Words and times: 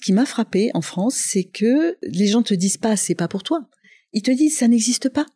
ce 0.00 0.06
qui 0.06 0.12
m'a 0.14 0.24
frappé 0.24 0.70
en 0.72 0.80
France, 0.80 1.14
c'est 1.14 1.44
que 1.44 1.96
les 2.02 2.26
gens 2.26 2.42
te 2.42 2.54
disent 2.54 2.78
pas 2.78 2.96
c'est 2.96 3.14
pas 3.14 3.28
pour 3.28 3.42
toi. 3.42 3.68
Ils 4.12 4.22
te 4.22 4.30
disent 4.30 4.56
ça 4.56 4.66
n'existe 4.66 5.10
pas. 5.10 5.26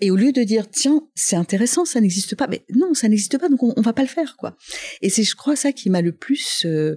Et 0.00 0.10
au 0.10 0.16
lieu 0.16 0.30
de 0.32 0.42
dire 0.44 0.70
tiens 0.70 1.08
c'est 1.16 1.36
intéressant 1.36 1.84
ça 1.84 2.00
n'existe 2.00 2.36
pas, 2.36 2.46
mais 2.46 2.64
non 2.74 2.94
ça 2.94 3.08
n'existe 3.08 3.38
pas 3.38 3.48
donc 3.48 3.62
on, 3.62 3.80
va 3.80 3.92
pas 3.92 4.02
le 4.02 4.08
faire 4.08 4.36
quoi. 4.36 4.56
Et 5.02 5.10
c'est 5.10 5.24
je 5.24 5.34
crois 5.34 5.56
ça 5.56 5.72
qui 5.72 5.90
m'a 5.90 6.00
le 6.00 6.12
plus 6.12 6.64
euh, 6.64 6.96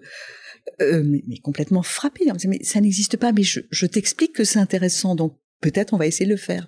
euh, 0.82 1.04
mais, 1.04 1.38
complètement 1.40 1.82
frappé. 1.82 2.26
Mais 2.46 2.64
ça 2.64 2.82
n'existe 2.82 3.18
pas, 3.18 3.32
mais 3.32 3.44
je, 3.44 3.62
je 3.72 3.86
t'explique 3.88 4.34
que 4.34 4.44
c'est 4.44 4.60
intéressant 4.60 5.16
donc 5.16 5.40
peut-être 5.60 5.94
on 5.94 5.98
va 5.98 6.06
essayer 6.06 6.26
de 6.26 6.32
le 6.32 6.38
faire. 6.38 6.68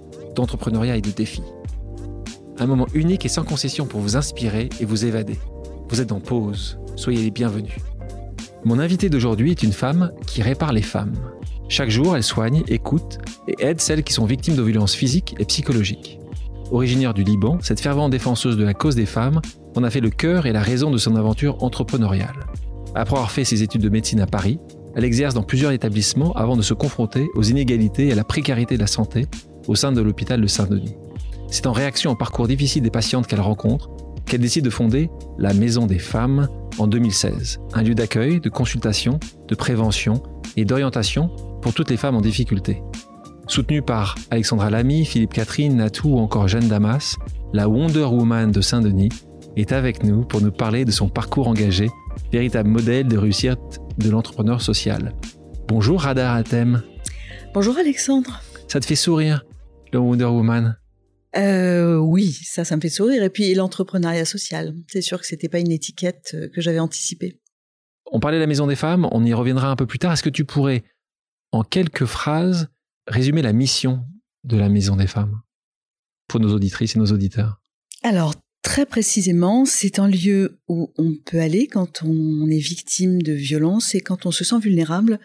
d'entrepreneuriat 0.35 0.97
et 0.97 1.01
de 1.01 1.11
défis. 1.11 1.43
Un 2.59 2.67
moment 2.67 2.87
unique 2.93 3.25
et 3.25 3.29
sans 3.29 3.43
concession 3.43 3.85
pour 3.85 4.01
vous 4.01 4.17
inspirer 4.17 4.69
et 4.79 4.85
vous 4.85 5.05
évader. 5.05 5.39
Vous 5.89 6.01
êtes 6.01 6.11
en 6.11 6.19
pause, 6.19 6.79
soyez 6.95 7.23
les 7.23 7.31
bienvenus. 7.31 7.75
Mon 8.63 8.79
invité 8.79 9.09
d'aujourd'hui 9.09 9.51
est 9.51 9.63
une 9.63 9.73
femme 9.73 10.11
qui 10.27 10.41
répare 10.41 10.71
les 10.71 10.83
femmes. 10.83 11.15
Chaque 11.67 11.89
jour, 11.89 12.15
elle 12.15 12.23
soigne, 12.23 12.63
écoute 12.67 13.17
et 13.47 13.55
aide 13.59 13.81
celles 13.81 14.03
qui 14.03 14.13
sont 14.13 14.25
victimes 14.25 14.55
de 14.55 14.61
violences 14.61 14.93
physiques 14.93 15.35
et 15.39 15.45
psychologiques. 15.45 16.19
Originaire 16.69 17.13
du 17.13 17.23
Liban, 17.23 17.57
cette 17.61 17.79
fervente 17.79 18.11
défenseuse 18.11 18.57
de 18.57 18.63
la 18.63 18.73
cause 18.73 18.95
des 18.95 19.05
femmes 19.05 19.41
en 19.75 19.83
a 19.83 19.89
fait 19.89 19.99
le 19.99 20.09
cœur 20.09 20.45
et 20.45 20.51
la 20.51 20.61
raison 20.61 20.91
de 20.91 20.97
son 20.97 21.15
aventure 21.15 21.63
entrepreneuriale. 21.63 22.45
Après 22.93 23.15
avoir 23.15 23.31
fait 23.31 23.45
ses 23.45 23.63
études 23.63 23.81
de 23.81 23.89
médecine 23.89 24.19
à 24.19 24.27
Paris, 24.27 24.59
elle 24.95 25.05
exerce 25.05 25.33
dans 25.33 25.43
plusieurs 25.43 25.71
établissements 25.71 26.33
avant 26.33 26.57
de 26.57 26.61
se 26.61 26.73
confronter 26.73 27.27
aux 27.35 27.43
inégalités 27.43 28.07
et 28.07 28.11
à 28.11 28.15
la 28.15 28.23
précarité 28.23 28.75
de 28.75 28.81
la 28.81 28.87
santé 28.87 29.27
au 29.67 29.75
sein 29.75 29.91
de 29.91 30.01
l'hôpital 30.01 30.41
de 30.41 30.47
Saint-Denis. 30.47 30.95
C'est 31.49 31.67
en 31.67 31.71
réaction 31.71 32.11
au 32.11 32.15
parcours 32.15 32.47
difficile 32.47 32.83
des 32.83 32.91
patientes 32.91 33.27
qu'elle 33.27 33.41
rencontre 33.41 33.89
qu'elle 34.25 34.39
décide 34.39 34.63
de 34.63 34.69
fonder 34.69 35.09
la 35.37 35.53
Maison 35.53 35.87
des 35.87 35.99
Femmes 35.99 36.47
en 36.77 36.87
2016, 36.87 37.59
un 37.73 37.83
lieu 37.83 37.95
d'accueil, 37.95 38.39
de 38.39 38.47
consultation, 38.47 39.19
de 39.49 39.55
prévention 39.55 40.23
et 40.55 40.63
d'orientation 40.63 41.29
pour 41.61 41.73
toutes 41.73 41.89
les 41.89 41.97
femmes 41.97 42.15
en 42.15 42.21
difficulté. 42.21 42.81
Soutenue 43.47 43.81
par 43.81 44.15
Alexandra 44.29 44.69
Lamy, 44.69 45.03
Philippe 45.03 45.33
Catherine, 45.33 45.75
Natou 45.75 46.15
ou 46.15 46.19
encore 46.19 46.47
Jeanne 46.47 46.69
Damas, 46.69 47.17
la 47.51 47.67
Wonder 47.67 48.05
Woman 48.05 48.51
de 48.51 48.61
Saint-Denis 48.61 49.09
est 49.57 49.73
avec 49.73 50.03
nous 50.05 50.23
pour 50.23 50.39
nous 50.39 50.51
parler 50.51 50.85
de 50.85 50.91
son 50.91 51.09
parcours 51.09 51.49
engagé, 51.49 51.89
véritable 52.31 52.69
modèle 52.69 53.09
de 53.09 53.17
réussite 53.17 53.81
de 53.97 54.09
l'entrepreneur 54.09 54.61
social. 54.61 55.13
Bonjour 55.67 56.01
Radar 56.01 56.35
Atem. 56.35 56.81
Bonjour 57.53 57.77
Alexandre. 57.77 58.41
Ça 58.69 58.79
te 58.79 58.85
fait 58.85 58.95
sourire? 58.95 59.43
Le 59.93 59.99
Wonder 59.99 60.25
Woman 60.25 60.77
euh, 61.37 61.95
oui, 61.97 62.37
ça, 62.43 62.65
ça 62.65 62.75
me 62.75 62.81
fait 62.81 62.89
sourire. 62.89 63.23
Et 63.23 63.29
puis 63.29 63.53
l'entrepreneuriat 63.53 64.25
social, 64.25 64.75
c'est 64.87 65.01
sûr 65.01 65.19
que 65.19 65.25
c'était 65.25 65.49
pas 65.49 65.59
une 65.59 65.71
étiquette 65.71 66.31
euh, 66.33 66.49
que 66.53 66.61
j'avais 66.61 66.79
anticipée. 66.79 67.39
On 68.11 68.19
parlait 68.19 68.37
de 68.37 68.41
la 68.41 68.47
Maison 68.47 68.67
des 68.67 68.75
Femmes, 68.75 69.07
on 69.11 69.23
y 69.23 69.33
reviendra 69.33 69.69
un 69.69 69.77
peu 69.77 69.85
plus 69.85 69.99
tard. 69.99 70.11
Est-ce 70.11 70.23
que 70.23 70.29
tu 70.29 70.43
pourrais, 70.43 70.83
en 71.51 71.63
quelques 71.63 72.05
phrases, 72.05 72.67
résumer 73.07 73.41
la 73.41 73.53
mission 73.53 74.05
de 74.43 74.57
la 74.57 74.67
Maison 74.67 74.97
des 74.97 75.07
Femmes 75.07 75.41
pour 76.27 76.41
nos 76.41 76.53
auditrices 76.53 76.97
et 76.97 76.99
nos 76.99 77.05
auditeurs? 77.05 77.61
Alors, 78.03 78.35
très 78.61 78.85
précisément, 78.85 79.63
c'est 79.63 79.99
un 79.99 80.09
lieu 80.09 80.59
où 80.67 80.91
on 80.97 81.15
peut 81.25 81.39
aller 81.39 81.67
quand 81.67 82.03
on 82.03 82.49
est 82.49 82.59
victime 82.59 83.21
de 83.21 83.31
violence 83.31 83.95
et 83.95 84.01
quand 84.01 84.25
on 84.25 84.31
se 84.31 84.43
sent 84.43 84.59
vulnérable 84.59 85.19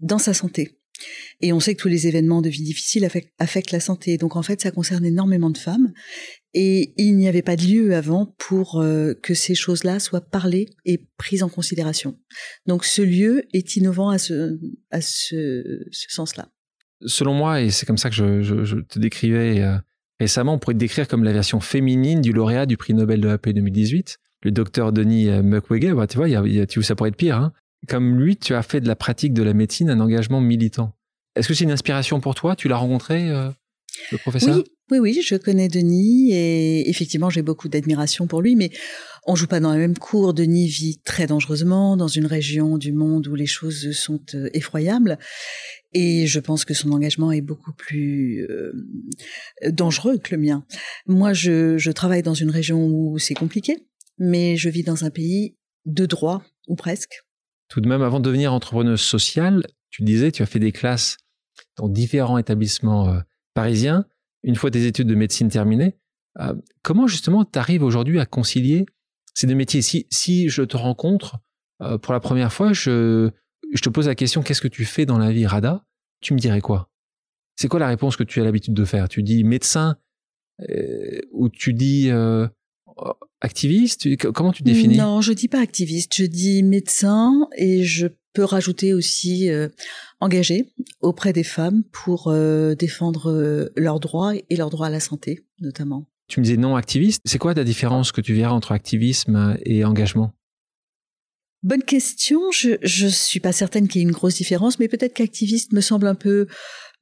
dans 0.00 0.18
sa 0.18 0.34
santé. 0.34 0.80
Et 1.40 1.52
on 1.52 1.60
sait 1.60 1.74
que 1.74 1.80
tous 1.82 1.88
les 1.88 2.06
événements 2.06 2.42
de 2.42 2.48
vie 2.48 2.62
difficile 2.62 3.04
affectent, 3.38 3.72
la 3.72 3.80
santé. 3.80 4.16
Donc 4.16 4.36
en 4.36 4.42
fait, 4.42 4.60
ça 4.60 4.70
concerne 4.70 5.04
énormément 5.04 5.50
de 5.50 5.58
femmes. 5.58 5.92
Et 6.52 6.94
il 6.96 7.16
n'y 7.16 7.28
avait 7.28 7.42
pas 7.42 7.56
de 7.56 7.64
lieu 7.64 7.94
avant 7.94 8.34
pour 8.38 8.80
euh, 8.80 9.14
que 9.22 9.34
ces 9.34 9.54
choses-là 9.54 9.98
soient 9.98 10.20
parlées 10.20 10.66
et 10.84 11.06
prises 11.16 11.42
en 11.42 11.48
considération. 11.48 12.18
Donc 12.66 12.84
ce 12.84 13.02
lieu 13.02 13.44
est 13.52 13.76
innovant 13.76 14.10
à 14.10 14.18
ce, 14.18 14.58
à 14.90 15.00
ce, 15.00 15.84
sens-là. 15.90 16.48
Selon 17.06 17.34
moi, 17.34 17.60
et 17.60 17.70
c'est 17.70 17.86
comme 17.86 17.98
ça 17.98 18.08
que 18.08 18.14
je, 18.14 18.80
te 18.80 18.98
décrivais 18.98 19.60
euh, 19.60 19.76
récemment, 20.20 20.54
on 20.54 20.58
pourrait 20.58 20.74
te 20.74 20.78
décrire 20.78 21.08
comme 21.08 21.24
la 21.24 21.32
version 21.32 21.60
féminine 21.60 22.20
du 22.20 22.32
lauréat 22.32 22.66
du 22.66 22.76
prix 22.76 22.94
Nobel 22.94 23.20
de 23.20 23.28
la 23.28 23.36
paix 23.36 23.52
2018, 23.52 24.18
le 24.42 24.52
docteur 24.52 24.92
Denis 24.92 25.28
euh, 25.28 25.42
Mukwege. 25.42 25.92
Bah, 25.92 26.06
tu 26.06 26.18
vois, 26.18 26.28
ça 26.82 26.94
pourrait 26.94 27.10
être 27.10 27.16
pire. 27.16 27.36
Hein 27.36 27.52
comme 27.88 28.18
lui, 28.18 28.36
tu 28.36 28.54
as 28.54 28.62
fait 28.62 28.80
de 28.80 28.88
la 28.88 28.96
pratique 28.96 29.32
de 29.32 29.42
la 29.42 29.54
médecine 29.54 29.90
un 29.90 30.00
engagement 30.00 30.40
militant. 30.40 30.94
Est-ce 31.36 31.48
que 31.48 31.54
c'est 31.54 31.64
une 31.64 31.72
inspiration 31.72 32.20
pour 32.20 32.34
toi? 32.34 32.54
Tu 32.56 32.68
l'as 32.68 32.76
rencontré, 32.76 33.30
euh, 33.30 33.50
le 34.12 34.18
professeur? 34.18 34.56
Oui, 34.56 34.64
oui, 34.90 34.98
oui, 34.98 35.22
je 35.24 35.36
connais 35.36 35.68
Denis 35.68 36.32
et 36.32 36.88
effectivement, 36.90 37.30
j'ai 37.30 37.42
beaucoup 37.42 37.68
d'admiration 37.68 38.26
pour 38.26 38.42
lui, 38.42 38.54
mais 38.54 38.70
on 39.26 39.34
joue 39.34 39.46
pas 39.46 39.58
dans 39.58 39.72
la 39.72 39.78
même 39.78 39.96
cour. 39.96 40.34
Denis 40.34 40.68
vit 40.68 41.00
très 41.02 41.26
dangereusement 41.26 41.96
dans 41.96 42.08
une 42.08 42.26
région 42.26 42.76
du 42.76 42.92
monde 42.92 43.26
où 43.26 43.34
les 43.34 43.46
choses 43.46 43.92
sont 43.92 44.20
euh, 44.34 44.48
effroyables. 44.52 45.18
Et 45.92 46.26
je 46.26 46.40
pense 46.40 46.64
que 46.64 46.74
son 46.74 46.92
engagement 46.92 47.32
est 47.32 47.40
beaucoup 47.40 47.72
plus 47.72 48.46
euh, 48.50 48.72
dangereux 49.70 50.18
que 50.18 50.34
le 50.34 50.42
mien. 50.42 50.64
Moi, 51.06 51.32
je, 51.32 51.78
je 51.78 51.90
travaille 51.90 52.22
dans 52.22 52.34
une 52.34 52.50
région 52.50 52.86
où 52.86 53.18
c'est 53.18 53.34
compliqué, 53.34 53.86
mais 54.18 54.56
je 54.56 54.68
vis 54.68 54.82
dans 54.82 55.04
un 55.04 55.10
pays 55.10 55.56
de 55.86 56.06
droit, 56.06 56.42
ou 56.68 56.76
presque. 56.76 57.24
Tout 57.68 57.80
de 57.80 57.88
même, 57.88 58.02
avant 58.02 58.20
de 58.20 58.24
devenir 58.24 58.52
entrepreneuse 58.52 59.00
sociale, 59.00 59.66
tu 59.90 60.02
disais, 60.02 60.32
tu 60.32 60.42
as 60.42 60.46
fait 60.46 60.58
des 60.58 60.72
classes 60.72 61.16
dans 61.76 61.88
différents 61.88 62.38
établissements 62.38 63.08
euh, 63.08 63.20
parisiens. 63.54 64.06
Une 64.42 64.56
fois 64.56 64.70
tes 64.70 64.86
études 64.86 65.08
de 65.08 65.14
médecine 65.14 65.48
terminées, 65.48 65.96
euh, 66.40 66.54
comment 66.82 67.06
justement 67.06 67.44
tu 67.44 67.58
arrives 67.58 67.82
aujourd'hui 67.82 68.20
à 68.20 68.26
concilier 68.26 68.86
ces 69.34 69.46
deux 69.46 69.54
métiers? 69.54 69.82
Si, 69.82 70.06
si 70.10 70.48
je 70.48 70.62
te 70.62 70.76
rencontre 70.76 71.38
euh, 71.82 71.98
pour 71.98 72.12
la 72.12 72.20
première 72.20 72.52
fois, 72.52 72.72
je, 72.72 73.30
je 73.72 73.80
te 73.80 73.88
pose 73.88 74.06
la 74.06 74.14
question 74.14 74.42
qu'est-ce 74.42 74.60
que 74.60 74.68
tu 74.68 74.84
fais 74.84 75.06
dans 75.06 75.18
la 75.18 75.32
vie, 75.32 75.46
Rada? 75.46 75.84
Tu 76.20 76.34
me 76.34 76.38
dirais 76.38 76.60
quoi? 76.60 76.90
C'est 77.56 77.68
quoi 77.68 77.80
la 77.80 77.88
réponse 77.88 78.16
que 78.16 78.24
tu 78.24 78.40
as 78.40 78.44
l'habitude 78.44 78.74
de 78.74 78.84
faire? 78.84 79.08
Tu 79.08 79.22
dis 79.22 79.44
médecin 79.44 79.96
ou 81.30 81.48
tu 81.48 81.72
dis 81.72 82.10
activiste? 83.44 84.16
Comment 84.32 84.52
tu 84.52 84.62
définis? 84.62 84.96
Non, 84.96 85.20
je 85.20 85.32
dis 85.32 85.48
pas 85.48 85.60
activiste, 85.60 86.14
je 86.16 86.24
dis 86.24 86.62
médecin 86.62 87.48
et 87.56 87.84
je 87.84 88.08
peux 88.32 88.44
rajouter 88.44 88.92
aussi 88.92 89.48
euh, 89.48 89.68
engagé 90.20 90.66
auprès 91.00 91.32
des 91.32 91.44
femmes 91.44 91.84
pour 91.92 92.28
euh, 92.28 92.74
défendre 92.74 93.30
euh, 93.30 93.72
leurs 93.76 94.00
droits 94.00 94.34
et 94.34 94.56
leurs 94.56 94.70
droits 94.70 94.88
à 94.88 94.90
la 94.90 95.00
santé 95.00 95.44
notamment. 95.60 96.06
Tu 96.26 96.40
me 96.40 96.44
disais 96.44 96.56
non 96.56 96.74
activiste, 96.74 97.22
c'est 97.24 97.38
quoi 97.38 97.54
la 97.54 97.64
différence 97.64 98.10
que 98.10 98.20
tu 98.20 98.34
verras 98.34 98.54
entre 98.54 98.72
activisme 98.72 99.56
et 99.64 99.84
engagement? 99.84 100.34
Bonne 101.62 101.82
question, 101.82 102.50
je 102.50 102.76
je 102.82 103.06
suis 103.06 103.40
pas 103.40 103.52
certaine 103.52 103.88
qu'il 103.88 104.00
y 104.00 104.04
ait 104.04 104.08
une 104.08 104.12
grosse 104.12 104.34
différence, 104.34 104.78
mais 104.78 104.88
peut-être 104.88 105.14
qu'activiste 105.14 105.72
me 105.72 105.80
semble 105.80 106.06
un 106.06 106.14
peu 106.14 106.46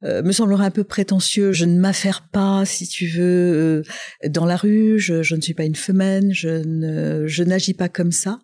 euh, 0.05 0.23
me 0.23 0.33
semblerait 0.33 0.65
un 0.65 0.71
peu 0.71 0.85
prétentieux. 0.85 1.53
Je 1.53 1.65
ne 1.65 1.79
m'affaire 1.79 2.29
pas, 2.29 2.65
si 2.65 2.87
tu 2.89 3.07
veux, 3.07 3.83
euh, 4.25 4.29
dans 4.29 4.45
la 4.45 4.57
rue. 4.57 4.99
Je, 4.99 5.23
je, 5.23 5.35
ne 5.35 5.41
suis 5.41 5.55
pas 5.55 5.65
une 5.65 5.77
femelle. 5.77 6.33
Je 6.33 6.49
ne, 6.49 7.27
je 7.27 7.43
n'agis 7.43 7.75
pas 7.75 7.89
comme 7.89 8.13
ça. 8.13 8.41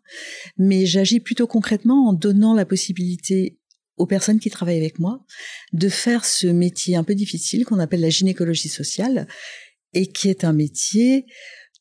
Mais 0.56 0.86
j'agis 0.86 1.20
plutôt 1.20 1.46
concrètement 1.46 2.08
en 2.08 2.12
donnant 2.12 2.54
la 2.54 2.64
possibilité 2.64 3.58
aux 3.96 4.06
personnes 4.06 4.38
qui 4.38 4.50
travaillent 4.50 4.78
avec 4.78 4.98
moi 4.98 5.24
de 5.72 5.88
faire 5.88 6.24
ce 6.24 6.46
métier 6.46 6.96
un 6.96 7.04
peu 7.04 7.14
difficile 7.14 7.64
qu'on 7.64 7.80
appelle 7.80 8.00
la 8.00 8.10
gynécologie 8.10 8.68
sociale 8.68 9.26
et 9.92 10.06
qui 10.06 10.28
est 10.28 10.44
un 10.44 10.52
métier 10.52 11.26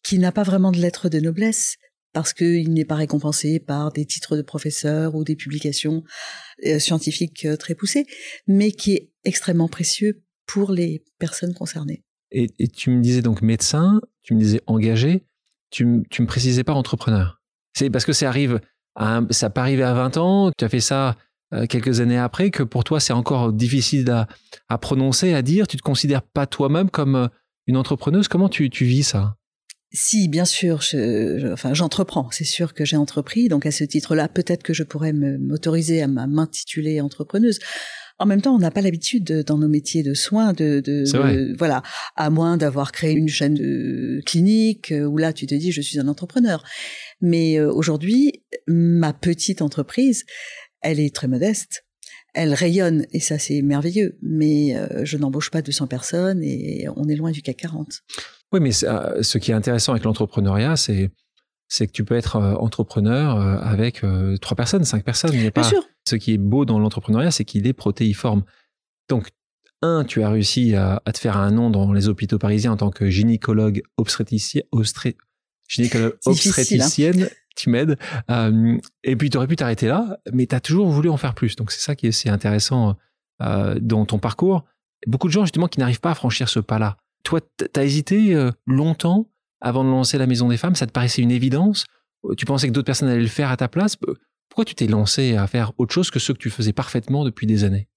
qui 0.04 0.18
n'a 0.18 0.32
pas 0.32 0.44
vraiment 0.44 0.72
de 0.72 0.80
lettres 0.80 1.10
de 1.10 1.20
noblesse 1.20 1.76
parce 2.18 2.34
qu'il 2.34 2.74
n'est 2.74 2.84
pas 2.84 2.96
récompensé 2.96 3.60
par 3.60 3.92
des 3.92 4.04
titres 4.04 4.36
de 4.36 4.42
professeur 4.42 5.14
ou 5.14 5.24
des 5.24 5.36
publications 5.36 6.04
euh, 6.66 6.80
scientifiques 6.80 7.46
euh, 7.46 7.58
très 7.58 7.76
poussées, 7.76 8.08
mais 8.48 8.72
qui 8.72 8.94
est 8.94 9.12
extrêmement 9.24 9.68
précieux 9.68 10.24
pour 10.48 10.72
les 10.72 11.04
personnes 11.20 11.54
concernées. 11.54 12.04
Et, 12.32 12.50
tu 12.70 12.90
me 12.90 13.04
disais 13.04 13.22
donc 13.22 13.44
médecin, 13.44 14.02
tu 14.24 14.34
me 14.34 14.40
disais 14.40 14.62
engagé, 14.66 15.28
tu, 15.70 16.02
tu 16.10 16.24
me 16.24 16.28
précisais 16.28 16.64
pas 16.64 16.74
entrepreneur. 16.74 17.40
C'est 17.76 17.92
parce 17.92 18.04
que 18.04 18.14
ça 18.14 18.30
arrive, 18.30 18.62
à 18.96 19.22
ça 19.30 19.52
pas 19.52 19.62
arrivé 19.62 19.84
à 19.84 19.94
20 19.94 20.18
ans, 20.18 20.52
tu 20.58 20.66
as 20.66 20.70
fait 20.70 20.80
ça 20.80 21.18
euh, 21.54 21.68
quelques 21.68 22.00
années 22.00 22.18
après, 22.18 22.50
que 22.50 22.64
pour 22.64 22.84
toi 22.84 23.00
c'est 23.00 23.14
encore 23.14 23.54
difficile 23.54 24.10
à, 24.70 24.78
prononcer, 24.80 25.36
à 25.36 25.44
dire. 25.44 25.68
Tu 25.68 25.78
te 25.78 25.84
considères 25.84 26.24
pas 26.24 26.48
toi-même 26.48 26.90
comme 26.90 27.30
une 27.68 27.78
entrepreneuse. 27.78 28.28
Comment 28.28 28.50
tu 28.50 28.70
vis 28.70 29.04
ça? 29.04 29.37
Si, 29.92 30.28
bien 30.28 30.46
sûr, 30.46 30.82
je, 30.82 31.52
enfin, 31.54 31.74
j'entreprends. 31.74 32.30
C'est 32.32 32.44
sûr 32.44 32.74
que 32.74 32.84
j'ai 32.84 32.98
entrepris. 32.98 33.48
Donc, 33.48 33.66
à 33.66 33.72
ce 33.72 33.84
titre-là, 33.86 34.28
peut-être 34.28 34.64
que 34.64 34.74
je 34.74 34.84
pourrais 34.84 35.14
m'autoriser 35.14 36.02
à 36.02 36.08
m'intituler 36.08 37.00
entrepreneuse. 37.00 37.60
En 38.20 38.26
même 38.26 38.42
temps, 38.42 38.56
on 38.56 38.60
n'a 38.60 38.72
pas 38.72 38.82
l'habitude 38.82 39.44
dans 39.46 39.58
nos 39.58 39.68
métiers 39.68 40.02
de 40.02 40.14
soins 40.14 40.52
de, 40.52 40.80
de, 40.80 41.56
voilà, 41.58 41.84
à 42.16 42.30
moins 42.30 42.58
d'avoir 42.58 42.92
créé 42.92 43.14
une 43.14 43.30
chaîne 43.30 43.54
de 43.54 44.22
clinique 44.26 44.92
euh, 44.92 45.06
où 45.06 45.18
là 45.18 45.34
tu 45.34 45.46
te 45.46 45.54
dis 45.54 45.72
je 45.72 45.82
suis 45.82 46.00
un 46.00 46.08
entrepreneur. 46.08 46.64
Mais 47.22 47.60
euh, 47.60 47.72
aujourd'hui, 47.72 48.44
ma 48.66 49.14
petite 49.14 49.62
entreprise, 49.62 50.26
elle 50.82 51.00
est 51.00 51.14
très 51.14 51.28
modeste. 51.28 51.86
Elle 52.34 52.54
rayonne 52.54 53.06
et 53.12 53.20
ça 53.20 53.38
c'est 53.38 53.62
merveilleux. 53.62 54.18
Mais 54.24 54.76
euh, 54.76 55.06
je 55.06 55.18
n'embauche 55.18 55.52
pas 55.52 55.62
200 55.62 55.86
personnes 55.86 56.42
et 56.44 56.88
on 56.96 57.08
est 57.08 57.16
loin 57.16 57.30
du 57.30 57.44
CAC 57.44 57.58
40. 57.58 58.02
Oui, 58.54 58.60
mais 58.60 58.72
ce 58.72 59.38
qui 59.38 59.52
est 59.52 59.56
intéressant 59.56 59.92
avec 59.92 60.04
l'entrepreneuriat, 60.04 60.76
c'est 60.76 61.12
c'est 61.70 61.86
que 61.86 61.92
tu 61.92 62.06
peux 62.06 62.16
être 62.16 62.38
entrepreneur 62.38 63.38
avec 63.62 64.02
trois 64.42 64.56
personnes, 64.56 64.86
cinq 64.86 65.04
personnes. 65.04 65.34
Il. 65.34 65.52
Bien 65.52 65.64
sûr 65.64 65.84
ce 66.08 66.16
qui 66.16 66.34
est 66.34 66.38
beau 66.38 66.66
dans 66.66 66.80
l'entrepreneuriat, 66.80 67.32
c'est 67.32 67.46
qu'il 67.46 67.68
est 67.68 67.74
protéiforme. 67.74 68.44
Donc, 69.10 69.30
un, 69.82 70.04
tu 70.04 70.24
as 70.24 70.30
réussi 70.30 70.76
à, 70.76 71.02
te 71.14 71.20
faire 71.20 71.38
un 71.38 71.52
nom 71.52 71.70
dans 71.70 71.94
les 71.94 72.08
hôpitaux 72.08 72.40
parisiens 72.40 72.72
en 72.72 72.78
tant 72.78 72.90
que 72.90 73.10
gynécologue 73.10 73.84
obstétricienne, 73.98 74.64
gynécologue 75.68 76.14
hein. 76.26 76.32
obstétricienne, 76.32 77.30
tu 77.56 77.70
m'aides. 77.70 77.98
Euh, 78.32 78.78
et 79.04 79.16
puis, 79.16 79.30
tu 79.30 79.38
aurais 79.38 79.48
pu 79.48 79.56
t'arrêter 79.56 79.88
là, 79.88 80.20
mais 80.34 80.48
tu 80.48 80.56
as 80.56 80.60
toujours 80.60 80.90
voulu 80.90 81.10
en 81.10 81.18
faire 81.18 81.36
plus. 81.36 81.56
Donc, 81.56 81.72
c'est 81.72 81.82
ça 81.82 81.96
qui 81.96 82.08
est, 82.08 82.28
intéressant 82.28 82.98
euh, 83.42 83.78
dans 83.80 84.06
ton 84.06 84.18
parcours. 84.18 84.64
Beaucoup 85.06 85.28
de 85.28 85.34
gens, 85.34 85.44
justement, 85.44 85.68
qui 85.68 85.80
n'arrivent 85.80 86.00
pas 86.00 86.12
à 86.12 86.16
franchir 86.16 86.50
ce 86.50 86.60
pas-là. 86.60 86.98
Toi, 87.28 87.42
tu 87.58 87.66
as 87.78 87.84
hésité 87.84 88.34
euh, 88.36 88.52
longtemps 88.66 89.30
avant 89.60 89.84
de 89.84 89.90
lancer 89.90 90.18
la 90.18 90.28
Maison 90.28 90.48
des 90.48 90.56
Femmes? 90.56 90.76
Ça 90.76 90.88
te 90.88 90.94
paraissait 90.94 91.22
une 91.22 91.32
évidence? 91.32 91.84
Tu 92.38 92.46
pensais 92.46 92.70
que 92.70 92.72
d'autres 92.72 92.86
personnes 92.86 93.10
allaient 93.10 93.20
le 93.20 93.28
faire 93.28 93.52
à 93.52 93.58
ta 93.58 93.68
place? 93.68 93.98
Pourquoi 93.98 94.64
tu 94.64 94.76
t'es 94.76 94.88
lancé 94.88 95.36
à 95.36 95.46
faire 95.46 95.74
autre 95.78 95.94
chose 95.94 96.10
que 96.10 96.20
ce 96.20 96.32
que 96.32 96.38
tu 96.38 96.50
faisais 96.50 96.72
parfaitement 96.72 97.26
depuis 97.26 97.46
des 97.46 97.66
années? 97.66 97.90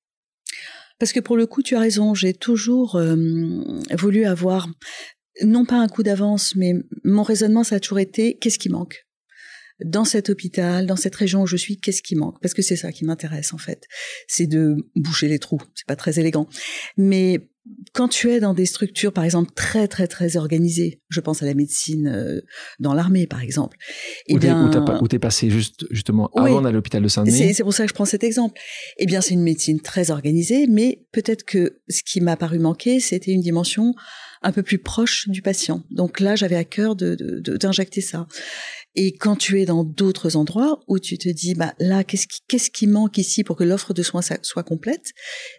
Parce 0.99 1.13
que 1.13 1.21
pour 1.21 1.37
le 1.37 1.47
coup, 1.47 1.63
tu 1.63 1.77
as 1.77 1.79
raison. 1.79 2.13
J'ai 2.13 2.35
toujours 2.35 2.97
euh, 2.97 3.15
voulu 3.97 4.25
avoir, 4.25 4.69
non 5.45 5.65
pas 5.65 5.77
un 5.77 5.87
coup 5.87 6.03
d'avance, 6.03 6.57
mais 6.57 6.73
mon 7.05 7.23
raisonnement, 7.23 7.63
ça 7.63 7.77
a 7.77 7.81
toujours 7.81 8.01
été 8.01 8.37
qu'est-ce 8.37 8.59
qui 8.59 8.69
manque? 8.69 9.07
Dans 9.85 10.05
cet 10.05 10.29
hôpital, 10.29 10.87
dans 10.87 10.97
cette 10.97 11.15
région 11.15 11.43
où 11.43 11.47
je 11.47 11.57
suis, 11.57 11.79
qu'est-ce 11.79 12.03
qui 12.03 12.17
manque? 12.17 12.41
Parce 12.43 12.53
que 12.53 12.63
c'est 12.63 12.75
ça 12.75 12.91
qui 12.91 13.05
m'intéresse 13.05 13.55
en 13.55 13.59
fait. 13.59 13.87
C'est 14.27 14.49
de 14.49 14.75
boucher 14.97 15.29
les 15.29 15.39
trous. 15.39 15.63
C'est 15.77 15.87
pas 15.87 15.95
très 15.95 16.19
élégant, 16.19 16.49
mais 16.97 17.49
quand 17.93 18.09
tu 18.09 18.31
es 18.31 18.41
dans 18.41 18.55
des 18.55 18.67
structures, 18.67 19.13
par 19.13 19.25
exemple, 19.25 19.51
très 19.55 19.89
très 19.89 20.07
très 20.07 20.37
organisées, 20.37 21.01
je 21.09 21.21
pense 21.21 21.43
à 21.43 21.47
la 21.47 21.55
médecine 21.55 22.09
euh, 22.09 22.41
dans 22.79 22.95
l'armée, 22.95 23.27
par 23.27 23.41
exemple, 23.41 23.77
et 24.27 24.35
eh 24.35 24.39
bien, 24.39 24.71
où 25.01 25.09
t'es 25.09 25.19
passé 25.19 25.51
juste 25.51 25.87
justement 25.91 26.31
avant 26.37 26.61
d'aller 26.61 26.69
à 26.69 26.73
l'hôpital 26.73 27.03
de 27.03 27.09
Saint-Denis. 27.09 27.55
C'est 27.55 27.63
pour 27.63 27.75
ça 27.75 27.85
que 27.85 27.89
je 27.89 27.95
prends 27.95 28.05
cet 28.05 28.25
exemple. 28.25 28.59
Eh 28.99 29.07
bien, 29.07 29.21
c'est 29.21 29.35
une 29.35 29.43
médecine 29.43 29.81
très 29.81 30.11
organisée, 30.11 30.67
mais 30.67 31.05
peut-être 31.13 31.45
que 31.45 31.81
ce 31.89 32.03
qui 32.03 32.21
m'a 32.21 32.37
paru 32.37 32.59
manquer, 32.59 33.01
c'était 33.01 33.33
une 33.33 33.43
dimension 33.43 33.95
un 34.43 34.53
peu 34.53 34.63
plus 34.63 34.79
proche 34.79 35.29
du 35.29 35.43
patient. 35.43 35.83
Donc 35.91 36.21
là, 36.21 36.35
j'avais 36.35 36.57
à 36.57 36.65
cœur 36.65 36.97
d'injecter 36.97 38.01
de, 38.01 38.07
ça. 38.07 38.27
Et 38.97 39.13
quand 39.17 39.37
tu 39.37 39.61
es 39.61 39.67
dans 39.67 39.85
d'autres 39.85 40.37
endroits 40.37 40.81
où 40.89 40.99
tu 40.99 41.17
te 41.17 41.29
dis, 41.29 41.55
bah 41.55 41.75
là, 41.79 42.03
qu'est-ce 42.03 42.27
qui, 42.27 42.41
qu'est-ce 42.49 42.71
qui 42.71 42.89
manque 42.89 43.19
ici 43.19 43.45
pour 43.45 43.57
que 43.57 43.63
l'offre 43.63 43.95
de 43.95 44.03
soins 44.03 44.21
soit 44.43 44.65
complète? 44.65 45.13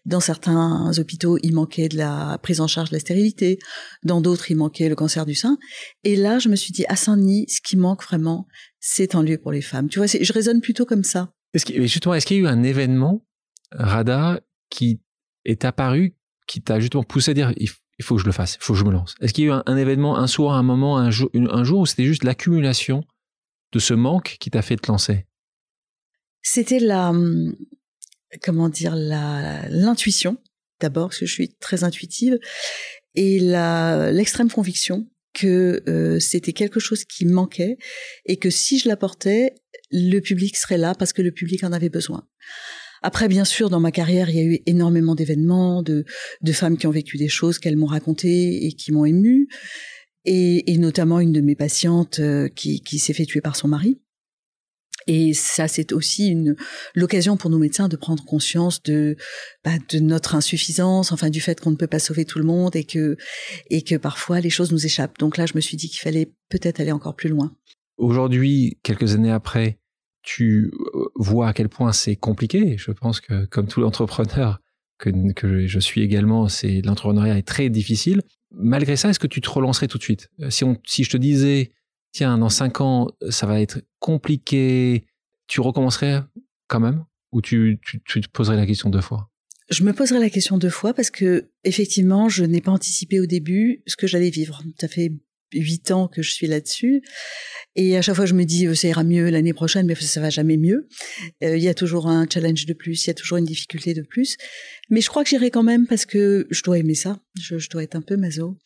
Dans 0.06 0.19
certains 0.19 0.92
hôpitaux, 0.98 1.38
il 1.42 1.54
manquait 1.54 1.88
de 1.88 1.98
la 1.98 2.39
prise 2.44 2.60
en 2.60 2.68
charge 2.68 2.89
de 2.89 2.95
la 2.95 3.00
stérilité. 3.00 3.57
Dans 4.04 4.19
d'autres, 4.19 4.51
il 4.51 4.57
manquait 4.57 4.89
le 4.89 4.95
cancer 4.95 5.25
du 5.25 5.33
sein. 5.33 5.57
Et 6.04 6.18
là, 6.18 6.39
je 6.39 6.50
me 6.50 6.57
suis 6.57 6.74
dit, 6.74 6.86
à 6.89 6.98
Saint-Denis, 6.98 7.45
ce 7.48 7.62
qui 7.62 7.78
manque 7.78 8.04
vraiment, 8.04 8.48
c'est 8.80 9.16
un 9.16 9.24
lieu 9.24 9.38
pour 9.38 9.54
les 9.54 9.62
femmes. 9.62 9.88
Tu 9.88 10.00
vois, 10.00 10.07
je 10.07 10.33
raisonne 10.33 10.60
plutôt 10.60 10.86
comme 10.86 11.04
ça. 11.04 11.31
Est-ce 11.54 11.72
justement, 11.83 12.13
est-ce 12.13 12.25
qu'il 12.25 12.38
y 12.38 12.39
a 12.42 12.44
eu 12.44 12.48
un 12.48 12.63
événement, 12.63 13.25
Rada, 13.72 14.42
qui 14.69 15.00
est 15.45 15.63
apparu, 15.63 16.18
qui 16.48 16.62
t'a 16.62 16.81
justement 16.81 17.04
poussé 17.04 17.31
à 17.31 17.33
dire, 17.33 17.54
il 17.56 17.69
faut 18.04 18.16
que 18.16 18.22
je 18.22 18.25
le 18.25 18.33
fasse, 18.33 18.56
il 18.56 18.63
faut 18.63 18.74
que 18.74 18.80
je 18.80 18.83
me 18.83 18.92
lance? 18.92 19.16
Est-ce 19.22 19.33
qu'il 19.33 19.45
y 19.45 19.50
a 19.50 19.56
eu 19.56 19.62
un, 19.66 19.78
événement, 19.78 20.18
un 20.18 20.28
soir, 20.28 20.56
un 20.56 20.63
moment, 20.63 20.98
un 20.98 21.12
jour 21.12 21.30
où 21.80 21.86
c'était 21.86 22.04
juste 22.04 22.25
l'accumulation 22.25 23.06
de 23.71 23.79
ce 23.79 23.94
manque 23.94 24.38
qui 24.39 24.50
t'a 24.50 24.62
fait 24.62 24.77
te 24.77 24.91
lancer? 24.91 25.25
C'était 26.41 26.79
la, 26.79 27.09
hum, 27.09 27.56
comment 28.41 28.69
dire, 28.69 28.95
l'intuition 28.95 30.38
d'abord 30.79 31.09
parce 31.09 31.19
que 31.19 31.25
je 31.25 31.33
suis 31.33 31.53
très 31.59 31.83
intuitive 31.83 32.39
et 33.15 33.39
l'extrême 33.39 34.50
conviction 34.50 35.07
que 35.33 35.81
euh, 35.88 36.19
c'était 36.19 36.53
quelque 36.53 36.79
chose 36.79 37.06
qui 37.06 37.25
manquait 37.25 37.77
et 38.25 38.38
que 38.38 38.50
si 38.50 38.79
je 38.79 38.89
l'apportais, 38.89 39.53
le 39.91 40.19
public 40.19 40.57
serait 40.57 40.77
là 40.77 40.95
parce 40.95 41.13
que 41.13 41.21
le 41.21 41.31
public 41.31 41.63
en 41.63 41.71
avait 41.71 41.89
besoin. 41.89 42.27
Après, 43.03 43.27
bien 43.27 43.45
sûr, 43.45 43.69
dans 43.69 43.79
ma 43.79 43.91
carrière, 43.91 44.29
il 44.29 44.35
y 44.35 44.39
a 44.39 44.44
eu 44.44 44.59
énormément 44.65 45.15
d'événements, 45.15 45.81
de, 45.81 46.06
de 46.41 46.51
femmes 46.51 46.77
qui 46.77 46.85
ont 46.85 46.91
vécu 46.91 47.18
des 47.18 47.29
choses 47.29 47.57
qu'elles 47.57 47.77
m'ont 47.77 47.88
racontées 47.88 48.65
et 48.65 48.73
qui 48.73 48.91
m'ont 48.91 49.06
émue 49.06 49.47
et, 50.25 50.71
et, 50.71 50.77
notamment 50.77 51.19
une 51.19 51.31
de 51.31 51.41
mes 51.41 51.56
patientes 51.56 52.19
euh, 52.19 52.47
qui, 52.50 52.81
qui 52.81 53.00
s'est 53.00 53.13
fait 53.13 53.25
tuer 53.25 53.41
par 53.41 53.56
son 53.56 53.68
mari. 53.68 54.00
Et 55.07 55.33
ça, 55.33 55.68
c'est 55.68 55.94
aussi 55.94 56.27
une 56.27 56.56
l'occasion 56.94 57.38
pour 57.38 57.50
nos 57.50 57.57
médecins 57.57 57.88
de 57.88 57.95
prendre 57.95 58.23
conscience 58.23 58.83
de 58.83 59.18
bah, 59.63 59.71
de 59.89 60.00
notre 60.00 60.35
insuffisance, 60.35 61.12
enfin 61.12 61.29
du 61.29 61.41
fait 61.41 61.59
qu'on 61.59 61.71
ne 61.71 61.75
peut 61.75 61.88
pas 61.88 62.00
sauver 62.00 62.25
tout 62.25 62.38
le 62.38 62.45
monde 62.45 62.75
et 62.75 62.83
que 62.83 63.18
et 63.69 63.81
que 63.81 63.95
parfois 63.95 64.41
les 64.41 64.50
choses 64.50 64.71
nous 64.71 64.85
échappent. 64.85 65.18
Donc 65.18 65.38
là, 65.38 65.45
je 65.45 65.53
me 65.56 65.62
suis 65.62 65.77
dit 65.77 65.89
qu'il 65.89 66.00
fallait 66.00 66.31
peut-être 66.50 66.79
aller 66.79 66.91
encore 66.91 67.15
plus 67.15 67.29
loin. 67.29 67.56
Aujourd'hui, 67.97 68.77
quelques 68.83 69.15
années 69.15 69.31
après, 69.31 69.79
tu 70.21 70.71
euh, 70.95 71.06
vois 71.15 71.47
à 71.47 71.53
quel 71.53 71.69
point 71.69 71.94
c'est 71.94 72.15
compliqué. 72.15 72.77
Je 72.77 72.91
pense 72.91 73.21
que 73.21 73.45
comme 73.45 73.68
tout 73.68 73.81
l'entrepreneur 73.81 74.62
que, 75.01 75.68
je 75.68 75.80
suis 75.80 76.01
également, 76.01 76.48
c'est 76.48 76.81
l'entrepreneuriat 76.81 77.38
est 77.38 77.48
très 77.48 77.69
difficile. 77.69 78.21
Malgré 78.51 78.95
ça, 78.95 79.09
est-ce 79.09 79.19
que 79.19 79.27
tu 79.27 79.42
te 79.42 79.50
relancerais 79.50 79.88
tout 79.88 79.98
de 79.98 80.03
suite? 80.03 80.30
Euh, 80.42 80.50
si, 80.50 80.63
on, 80.63 80.77
si 80.86 81.03
je 81.03 81.09
te 81.09 81.18
disais, 81.18 81.71
tiens, 82.12 82.38
dans 82.38 82.50
cinq 82.50 82.81
ans, 82.81 83.09
ça 83.30 83.48
va 83.48 83.62
être 83.62 83.81
compliqué, 84.00 85.06
tu 85.48 85.62
recommencerais 85.62 86.21
quand 86.68 86.80
même? 86.80 87.06
Ou 87.31 87.42
tu, 87.42 87.80
tu 87.81 88.21
te 88.21 88.30
poserais 88.30 88.57
la 88.57 88.65
question 88.65 88.89
deux 88.89 89.01
fois? 89.01 89.31
Je 89.69 89.86
me 89.86 89.94
poserais 89.94 90.19
la 90.19 90.30
question 90.30 90.57
deux 90.57 90.69
fois 90.69 90.94
parce 90.94 91.09
que 91.09 91.50
effectivement, 91.63 92.27
je 92.27 92.44
n'ai 92.44 92.59
pas 92.59 92.71
anticipé 92.71 93.21
au 93.21 93.25
début 93.25 93.83
ce 93.88 93.95
que 93.95 94.06
j'allais 94.06 94.30
vivre. 94.30 94.62
Ça 94.80 94.89
fait 94.89 95.13
huit 95.53 95.92
ans 95.92 96.07
que 96.07 96.21
je 96.21 96.31
suis 96.31 96.48
là-dessus. 96.48 97.01
Et 97.75 97.98
à 97.98 98.01
chaque 98.01 98.15
fois, 98.15 98.25
je 98.25 98.33
me 98.33 98.44
dis, 98.44 98.68
euh, 98.68 98.75
ça 98.75 98.88
ira 98.88 99.03
mieux 99.03 99.30
l'année 99.30 99.53
prochaine, 99.53 99.85
mais 99.85 99.95
ça 99.95 100.21
va 100.21 100.30
jamais 100.30 100.57
mieux. 100.57 100.87
Euh, 101.44 101.57
il 101.57 101.64
y 101.64 101.68
a 101.68 101.73
toujours 101.73 102.07
un 102.07 102.25
challenge 102.31 102.66
de 102.66 102.73
plus, 102.73 103.06
il 103.06 103.07
y 103.07 103.11
a 103.11 103.14
toujours 103.14 103.37
une 103.37 103.45
difficulté 103.45 103.94
de 103.94 104.02
plus. 104.02 104.37
Mais 104.90 105.02
je 105.02 105.09
crois 105.09 105.23
que 105.23 105.30
j'irai 105.30 105.52
quand 105.52 105.64
même 105.64 105.87
parce 105.87 106.06
que 106.06 106.47
je 106.49 106.64
dois 106.64 106.80
aimer 106.80 106.95
ça. 106.95 107.19
Je, 107.40 107.69
dois 107.69 107.83
être 107.83 107.95
un 107.95 108.02
peu 108.02 108.18
maso. 108.18 108.57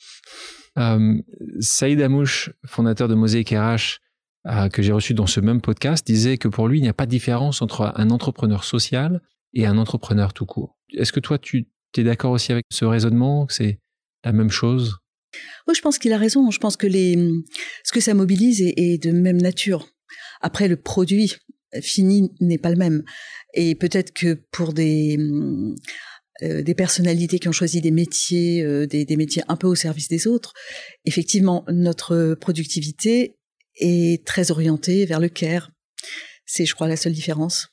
Euh, 0.78 1.22
Saïd 1.60 2.02
Amouche, 2.02 2.52
fondateur 2.66 3.08
de 3.08 3.16
Mosaic 3.16 3.50
RH, 3.50 4.00
euh, 4.48 4.70
que 4.70 4.84
j'ai 4.84 4.92
reçu 4.92 5.16
dans 5.16 5.26
ce 5.26 5.40
même 5.40 5.60
podcast, 5.60 6.06
disait 6.06 6.38
que 6.38 6.48
pour 6.48 6.68
lui, 6.68 6.78
il 6.78 6.84
n'y 6.84 6.90
a 6.90 6.94
pas 6.94 7.08
de 7.08 7.12
différence 7.12 7.64
entre 7.64 7.94
un 7.96 8.12
entrepreneur 8.12 8.64
social 8.64 9.22
et 9.54 9.66
un 9.66 9.78
entrepreneur 9.78 10.34
tout 10.34 10.46
court. 10.46 10.78
Est-ce 10.94 11.12
que 11.12 11.20
toi, 11.20 11.40
tu 11.40 11.68
es 11.98 12.04
d'accord 12.04 12.32
aussi 12.32 12.52
avec 12.52 12.66
ce 12.72 12.86
raisonnement, 12.86 13.48
que 13.48 13.54
c'est 13.54 13.80
la 14.24 14.34
même 14.34 14.52
chose? 14.52 15.00
Oui, 15.68 15.74
je 15.76 15.82
pense 15.82 15.98
qu'il 15.98 16.14
a 16.14 16.18
raison. 16.18 16.52
Je 16.52 16.60
pense 16.60 16.78
que 16.78 16.88
les, 16.88 17.18
ce 17.84 17.92
que 17.92 18.00
ça 18.00 18.14
mobilise 18.14 18.62
est, 18.62 19.02
de 19.02 19.12
même 19.12 19.42
nature. 19.42 19.88
Après, 20.42 20.68
le 20.68 20.78
produit 20.78 21.34
fini 21.82 22.32
n'est 22.40 22.58
pas 22.58 22.70
le 22.70 22.78
même. 22.78 23.04
Et 23.54 23.76
peut-être 23.76 24.14
que 24.14 24.34
pour 24.52 24.74
des, 24.74 25.18
euh, 26.44 26.62
des 26.62 26.76
personnalités 26.76 27.40
qui 27.40 27.48
ont 27.48 27.54
choisi 27.54 27.82
des 27.82 27.92
métiers, 27.92 28.64
euh, 28.64 28.86
des, 28.86 29.16
métiers 29.16 29.44
un 29.48 29.56
peu 29.56 29.68
au 29.68 29.76
service 29.76 30.08
des 30.08 30.28
autres, 30.28 30.54
effectivement, 31.06 31.66
notre 31.70 32.36
productivité 32.40 33.38
est 33.78 34.26
très 34.26 34.52
orientée 34.52 35.06
vers 35.06 35.20
le 35.20 35.30
care. 35.30 35.72
C'est, 36.46 36.66
je 36.66 36.76
crois, 36.76 36.88
la 36.88 36.98
seule 36.98 37.14
différence. 37.14 37.70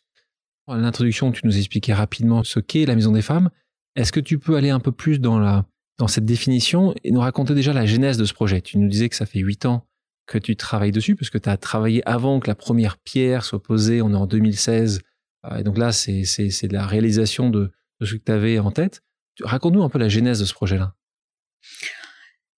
À 0.66 0.76
l'introduction, 0.76 1.30
tu 1.32 1.42
nous 1.44 1.58
expliquais 1.58 1.92
rapidement 1.92 2.44
ce 2.44 2.60
qu'est 2.60 2.86
la 2.86 2.94
Maison 2.94 3.12
des 3.12 3.22
Femmes. 3.22 3.50
Est-ce 3.96 4.12
que 4.12 4.20
tu 4.20 4.38
peux 4.38 4.56
aller 4.56 4.70
un 4.70 4.80
peu 4.80 4.92
plus 4.92 5.18
dans 5.18 5.38
la, 5.38 5.66
dans 5.98 6.08
cette 6.08 6.24
définition 6.24 6.94
et 7.04 7.10
nous 7.10 7.20
raconter 7.20 7.54
déjà 7.54 7.72
la 7.72 7.86
genèse 7.86 8.16
de 8.16 8.24
ce 8.24 8.34
projet. 8.34 8.60
Tu 8.60 8.78
nous 8.78 8.88
disais 8.88 9.08
que 9.08 9.16
ça 9.16 9.26
fait 9.26 9.40
huit 9.40 9.66
ans 9.66 9.86
que 10.26 10.38
tu 10.38 10.56
travailles 10.56 10.92
dessus, 10.92 11.16
parce 11.16 11.30
que 11.30 11.38
tu 11.38 11.48
as 11.48 11.56
travaillé 11.56 12.02
avant 12.08 12.40
que 12.40 12.48
la 12.48 12.54
première 12.54 12.96
pierre 12.98 13.44
soit 13.44 13.62
posée, 13.62 14.02
on 14.02 14.12
est 14.12 14.16
en 14.16 14.26
2016, 14.26 15.00
euh, 15.44 15.58
et 15.58 15.62
donc 15.62 15.78
là, 15.78 15.92
c'est 15.92 16.24
la 16.70 16.86
réalisation 16.86 17.50
de, 17.50 17.70
ce 18.00 18.14
que 18.14 18.22
tu 18.24 18.32
avais 18.32 18.58
en 18.58 18.70
tête. 18.70 19.02
Raconte-nous 19.40 19.82
un 19.82 19.88
peu 19.88 19.98
la 19.98 20.08
genèse 20.08 20.40
de 20.40 20.44
ce 20.44 20.54
projet-là. 20.54 20.94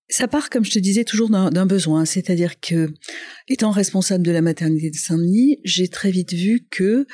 Ça 0.09 0.29
part, 0.29 0.51
comme 0.51 0.65
je 0.65 0.71
te 0.71 0.79
disais, 0.79 1.05
toujours 1.05 1.31
d'un 1.31 1.67
besoin, 1.67 2.05
c'est-à-dire 2.05 2.61
que, 2.61 2.93
étant 3.49 3.71
responsable 3.71 4.25
de 4.25 4.31
la 4.31 4.43
maternité 4.43 4.91
de 4.91 4.97
Saint-Denis, 4.97 5.59
j'ai 5.65 5.89
très 5.89 6.11
vite 6.11 6.35
vu 6.35 6.67
que 6.71 7.07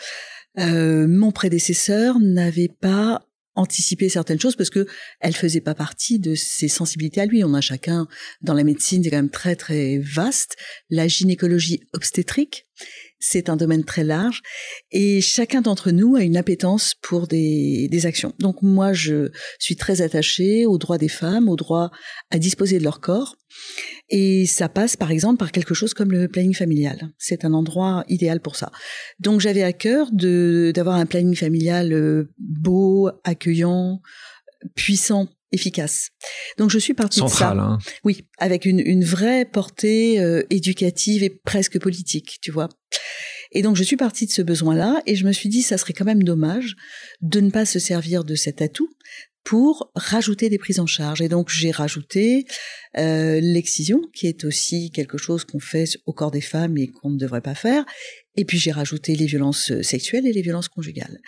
euh, 0.58 1.06
mon 1.06 1.30
prédécesseur 1.30 2.18
n'avait 2.18 2.68
pas 2.68 3.22
anticiper 3.54 4.08
certaines 4.08 4.40
choses 4.40 4.56
parce 4.56 4.70
que 4.70 4.86
elle 5.20 5.34
faisait 5.34 5.60
pas 5.60 5.74
partie 5.74 6.18
de 6.18 6.34
ses 6.34 6.68
sensibilités 6.68 7.20
à 7.20 7.26
lui. 7.26 7.44
On 7.44 7.54
a 7.54 7.60
chacun 7.60 8.06
dans 8.42 8.54
la 8.54 8.64
médecine, 8.64 9.02
c'est 9.02 9.10
quand 9.10 9.16
même 9.16 9.30
très 9.30 9.56
très 9.56 9.98
vaste. 9.98 10.56
La 10.88 11.08
gynécologie 11.08 11.80
obstétrique, 11.92 12.66
c'est 13.20 13.48
un 13.48 13.56
domaine 13.56 13.84
très 13.84 14.02
large 14.02 14.42
et 14.90 15.20
chacun 15.20 15.60
d'entre 15.60 15.90
nous 15.90 16.16
a 16.16 16.22
une 16.22 16.36
appétence 16.36 16.94
pour 17.02 17.26
des, 17.26 17.88
des 17.88 18.06
actions. 18.06 18.34
Donc 18.38 18.62
moi, 18.62 18.92
je 18.92 19.30
suis 19.58 19.76
très 19.76 20.02
attachée 20.02 20.66
aux 20.66 20.78
droits 20.78 20.98
des 20.98 21.08
femmes, 21.08 21.48
au 21.48 21.56
droit 21.56 21.90
à 22.30 22.38
disposer 22.38 22.78
de 22.78 22.84
leur 22.84 23.00
corps. 23.00 23.36
Et 24.08 24.46
ça 24.46 24.68
passe 24.68 24.96
par 24.96 25.10
exemple 25.10 25.38
par 25.38 25.52
quelque 25.52 25.74
chose 25.74 25.92
comme 25.92 26.12
le 26.12 26.28
planning 26.28 26.54
familial. 26.54 27.10
C'est 27.18 27.44
un 27.44 27.52
endroit 27.52 28.04
idéal 28.08 28.40
pour 28.40 28.56
ça. 28.56 28.72
Donc 29.18 29.40
j'avais 29.40 29.62
à 29.62 29.72
cœur 29.72 30.08
d'avoir 30.12 30.96
un 30.96 31.06
planning 31.06 31.36
familial 31.36 31.92
euh, 31.92 32.32
beau, 32.38 33.10
accueillant, 33.24 34.00
puissant 34.74 35.28
efficace. 35.52 36.10
Donc 36.58 36.70
je 36.70 36.78
suis 36.78 36.94
partie 36.94 37.20
de 37.20 37.28
ça. 37.28 37.50
Hein. 37.50 37.78
Oui, 38.04 38.26
avec 38.38 38.64
une, 38.64 38.80
une 38.80 39.04
vraie 39.04 39.44
portée 39.44 40.20
euh, 40.20 40.42
éducative 40.50 41.22
et 41.22 41.30
presque 41.30 41.78
politique, 41.80 42.38
tu 42.40 42.50
vois. 42.50 42.68
Et 43.52 43.62
donc 43.62 43.76
je 43.76 43.82
suis 43.82 43.96
partie 43.96 44.26
de 44.26 44.30
ce 44.30 44.42
besoin-là 44.42 45.02
et 45.06 45.16
je 45.16 45.26
me 45.26 45.32
suis 45.32 45.48
dit 45.48 45.62
ça 45.62 45.76
serait 45.76 45.92
quand 45.92 46.04
même 46.04 46.22
dommage 46.22 46.76
de 47.20 47.40
ne 47.40 47.50
pas 47.50 47.66
se 47.66 47.78
servir 47.78 48.24
de 48.24 48.34
cet 48.34 48.62
atout 48.62 48.88
pour 49.44 49.90
rajouter 49.94 50.48
des 50.48 50.58
prises 50.58 50.80
en 50.80 50.86
charge. 50.86 51.22
Et 51.22 51.28
donc 51.28 51.48
j'ai 51.50 51.70
rajouté 51.70 52.46
euh, 52.98 53.40
l'excision, 53.40 54.00
qui 54.14 54.26
est 54.26 54.44
aussi 54.44 54.90
quelque 54.90 55.18
chose 55.18 55.44
qu'on 55.44 55.60
fait 55.60 55.98
au 56.06 56.12
corps 56.12 56.30
des 56.30 56.40
femmes 56.40 56.76
et 56.78 56.88
qu'on 56.88 57.10
ne 57.10 57.18
devrait 57.18 57.40
pas 57.40 57.54
faire. 57.54 57.84
Et 58.36 58.44
puis 58.44 58.58
j'ai 58.58 58.70
rajouté 58.70 59.16
les 59.16 59.26
violences 59.26 59.72
sexuelles 59.82 60.26
et 60.26 60.32
les 60.32 60.42
violences 60.42 60.68
conjugales. 60.68 61.18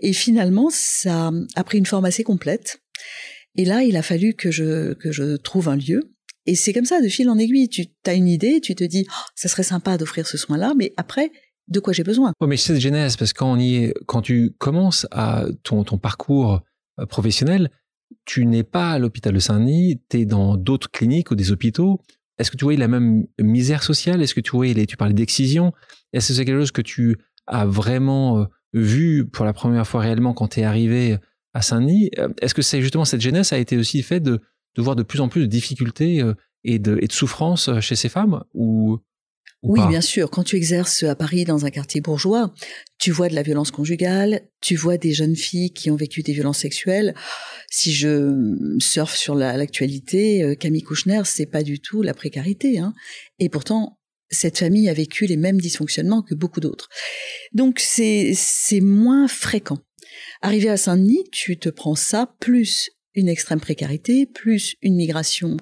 Et 0.00 0.12
finalement, 0.12 0.68
ça 0.70 1.30
a 1.54 1.64
pris 1.64 1.78
une 1.78 1.86
forme 1.86 2.04
assez 2.04 2.24
complète. 2.24 2.82
Et 3.56 3.64
là, 3.64 3.82
il 3.82 3.96
a 3.96 4.02
fallu 4.02 4.34
que 4.34 4.50
je, 4.50 4.94
que 4.94 5.12
je 5.12 5.36
trouve 5.36 5.68
un 5.68 5.76
lieu. 5.76 6.00
Et 6.46 6.54
c'est 6.54 6.72
comme 6.72 6.84
ça, 6.84 7.00
de 7.00 7.08
fil 7.08 7.28
en 7.28 7.38
aiguille. 7.38 7.68
Tu 7.68 7.86
as 8.06 8.14
une 8.14 8.28
idée, 8.28 8.60
tu 8.60 8.74
te 8.74 8.84
dis, 8.84 9.06
oh, 9.08 9.28
ça 9.34 9.48
serait 9.48 9.62
sympa 9.62 9.96
d'offrir 9.96 10.26
ce 10.26 10.36
soin-là, 10.36 10.74
mais 10.76 10.92
après, 10.96 11.30
de 11.68 11.80
quoi 11.80 11.92
j'ai 11.92 12.02
besoin? 12.02 12.32
Oh, 12.40 12.46
Mais 12.46 12.56
cette 12.56 12.80
genèse, 12.80 13.16
parce 13.16 13.32
que 13.32 13.38
quand, 13.38 13.56
quand 14.06 14.22
tu 14.22 14.52
commences 14.58 15.06
à 15.10 15.46
ton, 15.62 15.84
ton 15.84 15.98
parcours 15.98 16.62
euh, 16.98 17.06
professionnel, 17.06 17.70
tu 18.24 18.44
n'es 18.46 18.64
pas 18.64 18.90
à 18.92 18.98
l'hôpital 18.98 19.32
de 19.34 19.38
Saint-Denis, 19.38 20.00
tu 20.08 20.18
es 20.18 20.24
dans 20.26 20.56
d'autres 20.56 20.90
cliniques 20.90 21.30
ou 21.30 21.34
des 21.34 21.52
hôpitaux. 21.52 22.00
Est-ce 22.38 22.50
que 22.50 22.56
tu 22.56 22.64
voyais 22.64 22.78
la 22.78 22.88
même 22.88 23.26
misère 23.40 23.82
sociale? 23.82 24.22
Est-ce 24.22 24.34
que 24.34 24.40
tu 24.40 24.50
voyais, 24.50 24.74
les, 24.74 24.86
tu 24.86 24.96
parlais 24.96 25.14
d'excision? 25.14 25.72
Est-ce 26.12 26.28
que 26.28 26.34
c'est 26.34 26.44
quelque 26.44 26.58
chose 26.58 26.72
que 26.72 26.82
tu 26.82 27.16
as 27.46 27.66
vraiment 27.66 28.40
euh, 28.40 28.44
vu 28.72 29.26
pour 29.26 29.44
la 29.44 29.52
première 29.52 29.86
fois 29.86 30.00
réellement 30.00 30.34
quand 30.34 30.48
tu 30.48 30.60
es 30.60 30.64
arrivé 30.64 31.18
à 31.54 31.62
Saint-Denis. 31.62 32.10
Euh, 32.18 32.28
est-ce 32.40 32.54
que 32.54 32.62
c'est 32.62 32.80
justement 32.80 33.04
cette 33.04 33.20
jeunesse 33.20 33.52
a 33.52 33.58
été 33.58 33.76
aussi 33.76 34.02
faite 34.02 34.22
de, 34.22 34.40
de 34.76 34.82
voir 34.82 34.96
de 34.96 35.02
plus 35.02 35.20
en 35.20 35.28
plus 35.28 35.42
de 35.42 35.46
difficultés 35.46 36.20
euh, 36.20 36.34
et 36.64 36.78
de, 36.78 36.98
et 37.00 37.06
de 37.06 37.12
souffrances 37.12 37.68
euh, 37.68 37.80
chez 37.80 37.96
ces 37.96 38.08
femmes 38.08 38.42
ou, 38.54 38.98
oui, 39.64 39.80
bien 39.86 40.00
sûr. 40.00 40.28
Quand 40.28 40.42
tu 40.42 40.56
exerces 40.56 41.04
à 41.04 41.14
Paris 41.14 41.44
dans 41.44 41.64
un 41.64 41.70
quartier 41.70 42.00
bourgeois, 42.00 42.52
tu 42.98 43.12
vois 43.12 43.28
de 43.28 43.36
la 43.36 43.44
violence 43.44 43.70
conjugale, 43.70 44.48
tu 44.60 44.74
vois 44.74 44.96
des 44.96 45.12
jeunes 45.12 45.36
filles 45.36 45.70
qui 45.72 45.88
ont 45.92 45.94
vécu 45.94 46.22
des 46.22 46.32
violences 46.32 46.58
sexuelles. 46.58 47.14
Si 47.70 47.92
je 47.92 48.56
surfe 48.80 49.14
sur 49.14 49.36
l'actualité, 49.36 50.56
Camille 50.58 50.82
Kouchner, 50.82 51.22
c'est 51.26 51.46
pas 51.46 51.62
du 51.62 51.78
tout 51.78 52.02
la 52.02 52.12
précarité. 52.12 52.80
Hein. 52.80 52.92
Et 53.38 53.48
pourtant, 53.48 54.00
cette 54.30 54.58
famille 54.58 54.88
a 54.88 54.94
vécu 54.94 55.26
les 55.26 55.36
mêmes 55.36 55.60
dysfonctionnements 55.60 56.22
que 56.22 56.34
beaucoup 56.34 56.60
d'autres. 56.60 56.88
Donc 57.52 57.78
c'est 57.78 58.34
moins 58.80 59.28
fréquent. 59.28 59.78
Arrivé 60.40 60.68
à 60.68 60.76
Saint-Denis, 60.76 61.24
tu 61.32 61.58
te 61.58 61.68
prends 61.68 61.94
ça, 61.94 62.34
plus 62.40 62.90
une 63.14 63.28
extrême 63.28 63.60
précarité, 63.60 64.26
plus 64.26 64.76
une 64.82 64.96
migration 64.96 65.56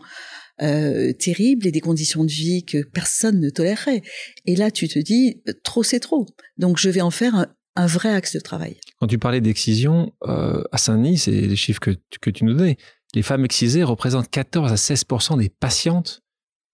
euh, 0.62 1.12
terrible 1.12 1.66
et 1.66 1.72
des 1.72 1.80
conditions 1.80 2.24
de 2.24 2.30
vie 2.30 2.64
que 2.64 2.82
personne 2.82 3.40
ne 3.40 3.50
tolérerait. 3.50 4.02
Et 4.46 4.56
là, 4.56 4.70
tu 4.70 4.88
te 4.88 4.98
dis, 4.98 5.42
trop 5.64 5.82
c'est 5.82 6.00
trop. 6.00 6.26
Donc 6.58 6.78
je 6.78 6.90
vais 6.90 7.00
en 7.00 7.10
faire 7.10 7.34
un, 7.76 7.86
vrai 7.86 8.10
axe 8.10 8.34
de 8.34 8.40
travail. 8.40 8.76
Quand 8.98 9.06
tu 9.06 9.18
parlais 9.18 9.40
d'excision, 9.40 10.12
euh, 10.28 10.62
à 10.70 10.76
Saint-Denis, 10.76 11.16
c'est 11.16 11.30
les 11.30 11.56
chiffres 11.56 11.80
que, 11.80 11.92
que 12.20 12.28
tu 12.28 12.44
nous 12.44 12.52
donnais, 12.52 12.76
les 13.14 13.22
femmes 13.22 13.44
excisées 13.44 13.82
représentent 13.82 14.30
14 14.30 14.70
à 14.70 14.74
16% 14.74 15.38
des 15.38 15.48
patientes 15.48 16.22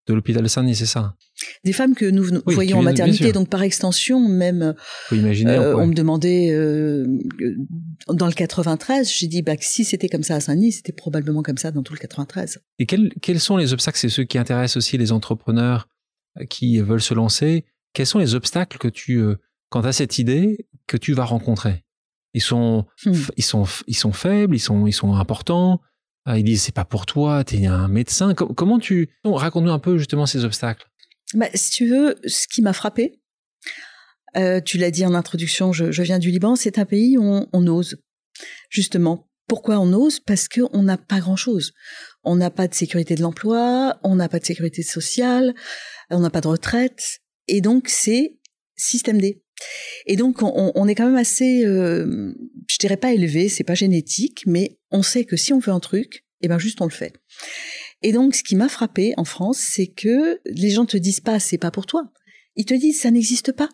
de 0.07 0.15
l'hôpital 0.15 0.43
de 0.43 0.49
Saint-Denis, 0.49 0.77
c'est 0.77 0.87
ça 0.87 1.17
Des 1.65 1.73
femmes 1.73 1.95
que 1.95 2.05
nous 2.05 2.25
voyons 2.47 2.79
en 2.79 2.83
maternité, 2.83 3.33
donc 3.33 3.49
par 3.49 3.63
extension, 3.63 4.29
même. 4.29 4.75
Faut 5.09 5.17
imaginer, 5.17 5.53
euh, 5.53 5.77
on 5.77 5.87
me 5.87 5.95
demandait 5.95 6.51
euh, 6.53 7.07
dans 8.09 8.27
le 8.27 8.33
93, 8.33 9.11
j'ai 9.11 9.27
dit 9.27 9.43
bah 9.43 9.55
si 9.61 9.85
c'était 9.85 10.09
comme 10.09 10.23
ça 10.23 10.37
à 10.37 10.41
Saint-Denis, 10.41 10.73
c'était 10.73 10.93
probablement 10.93 11.43
comme 11.43 11.59
ça 11.59 11.73
dans 11.73 11.83
tout 11.83 11.93
le 11.93 11.99
93. 11.99 12.61
Et 12.79 12.87
quels, 12.87 13.13
quels 13.21 13.41
sont 13.41 13.57
les 13.57 13.73
obstacles? 13.73 13.99
C'est 13.99 14.09
ceux 14.09 14.25
qui 14.25 14.39
intéressent 14.39 14.77
aussi 14.77 14.97
les 14.97 15.11
entrepreneurs 15.11 15.89
euh, 16.41 16.45
qui 16.45 16.79
veulent 16.79 17.03
se 17.03 17.15
lancer. 17.15 17.65
Quels 17.93 18.07
sont 18.07 18.19
les 18.19 18.35
obstacles 18.35 18.79
que 18.79 18.89
tu, 18.89 19.23
quant 19.71 19.81
à 19.81 19.93
cette 19.93 20.19
idée, 20.19 20.67
que 20.87 20.97
tu 20.97 21.15
vas 21.15 21.25
rencontrer? 21.25 21.85
Ils 22.35 22.43
sont, 22.43 22.85
hmm. 23.07 23.13
ils 23.37 23.45
sont, 23.45 23.65
ils 23.87 23.97
sont 23.97 24.13
faibles, 24.13 24.55
ils 24.55 24.61
sont, 24.61 24.87
ils 24.87 24.93
sont 24.93 25.15
importants? 25.15 25.81
Ah, 26.29 26.39
ils 26.39 26.45
disent 26.45 26.63
c'est 26.63 26.75
pas 26.75 26.85
pour 26.85 27.07
toi, 27.07 27.45
tu 27.45 27.57
es 27.57 27.67
un 27.67 27.87
médecin. 27.87 28.35
comment 28.35 28.81
tu 28.81 29.09
raconte-nous 29.25 29.71
un 29.71 29.79
peu 29.79 29.97
justement 29.97 30.27
ces 30.27 30.45
obstacles 30.45 30.85
bah, 31.35 31.47
Si 31.55 31.71
tu 31.71 31.87
veux, 31.89 32.17
ce 32.27 32.49
qui 32.49 32.63
m'a 32.63 32.73
frappé, 32.73 33.21
euh, 34.37 34.61
tu 34.61 34.77
l'as 34.77 34.91
dit 34.91 35.07
en 35.07 35.15
introduction, 35.15 35.73
je, 35.73 36.03
viens 36.03 36.19
du 36.19 36.33
Liban, 36.33 36.57
c'est 36.57 36.79
un 36.81 36.85
pays 36.85 37.17
où 37.17 37.47
on, 37.53 37.67
ose. 37.69 38.03
Justement, 38.71 39.29
pourquoi 39.47 39.79
on 39.79 39.93
ose? 39.93 40.19
Parce 40.19 40.49
qu'on 40.49 40.83
n'a 40.83 40.99
pas 40.99 41.21
grand-chose. 41.21 41.73
On 42.25 42.35
n'a 42.35 42.51
pas 42.51 42.67
de 42.67 42.75
sécurité 42.75 43.15
de 43.15 43.23
l'emploi, 43.23 43.97
on 44.03 44.17
n'a 44.17 44.29
pas 44.29 44.41
de 44.41 44.45
sécurité 44.45 44.83
sociale, 44.83 45.55
on 46.11 46.19
n'a 46.19 46.31
pas 46.31 46.41
de 46.41 46.49
retraite, 46.49 47.21
et 47.47 47.61
donc 47.61 47.89
c'est 47.89 48.41
système 48.75 49.21
D. 49.21 49.45
Et 50.07 50.17
donc 50.17 50.39
on, 50.41 50.89
est 50.89 50.95
quand 50.95 51.07
même 51.07 51.17
assez, 51.17 51.65
euh, 51.65 52.33
je 52.69 52.79
dirais 52.79 52.97
pas 52.97 53.13
élevé, 53.13 53.49
c'est 53.49 53.65
pas 53.65 53.75
génétique, 53.75 54.45
mais 54.47 54.79
on 54.93 55.03
sait 55.03 55.25
que 55.25 55.37
si 55.37 55.53
on 55.53 55.59
veut 55.59 55.73
un 55.73 55.81
truc, 55.81 56.25
et 56.41 56.47
eh 56.47 56.49
ben 56.49 56.59
juste 56.59 56.81
on 56.81 56.85
le 56.85 56.91
fait. 56.91 57.13
Et 58.03 58.13
donc 58.13 58.37
ce 58.37 58.45
qui 58.45 58.55
m'a 58.55 58.69
frappé 58.69 59.15
en 59.17 59.25
France, 59.25 59.59
c'est 59.59 59.89
que 59.89 60.39
les 60.45 60.71
gens 60.71 60.87
te 60.87 60.97
disent 60.97 61.21
pas 61.21 61.41
c'est 61.41 61.59
pas 61.59 61.73
pour 61.73 61.87
toi, 61.87 62.13
ils 62.55 62.65
te 62.65 62.75
disent 62.75 63.01
ça 63.01 63.11
n'existe 63.11 63.51
pas. 63.53 63.69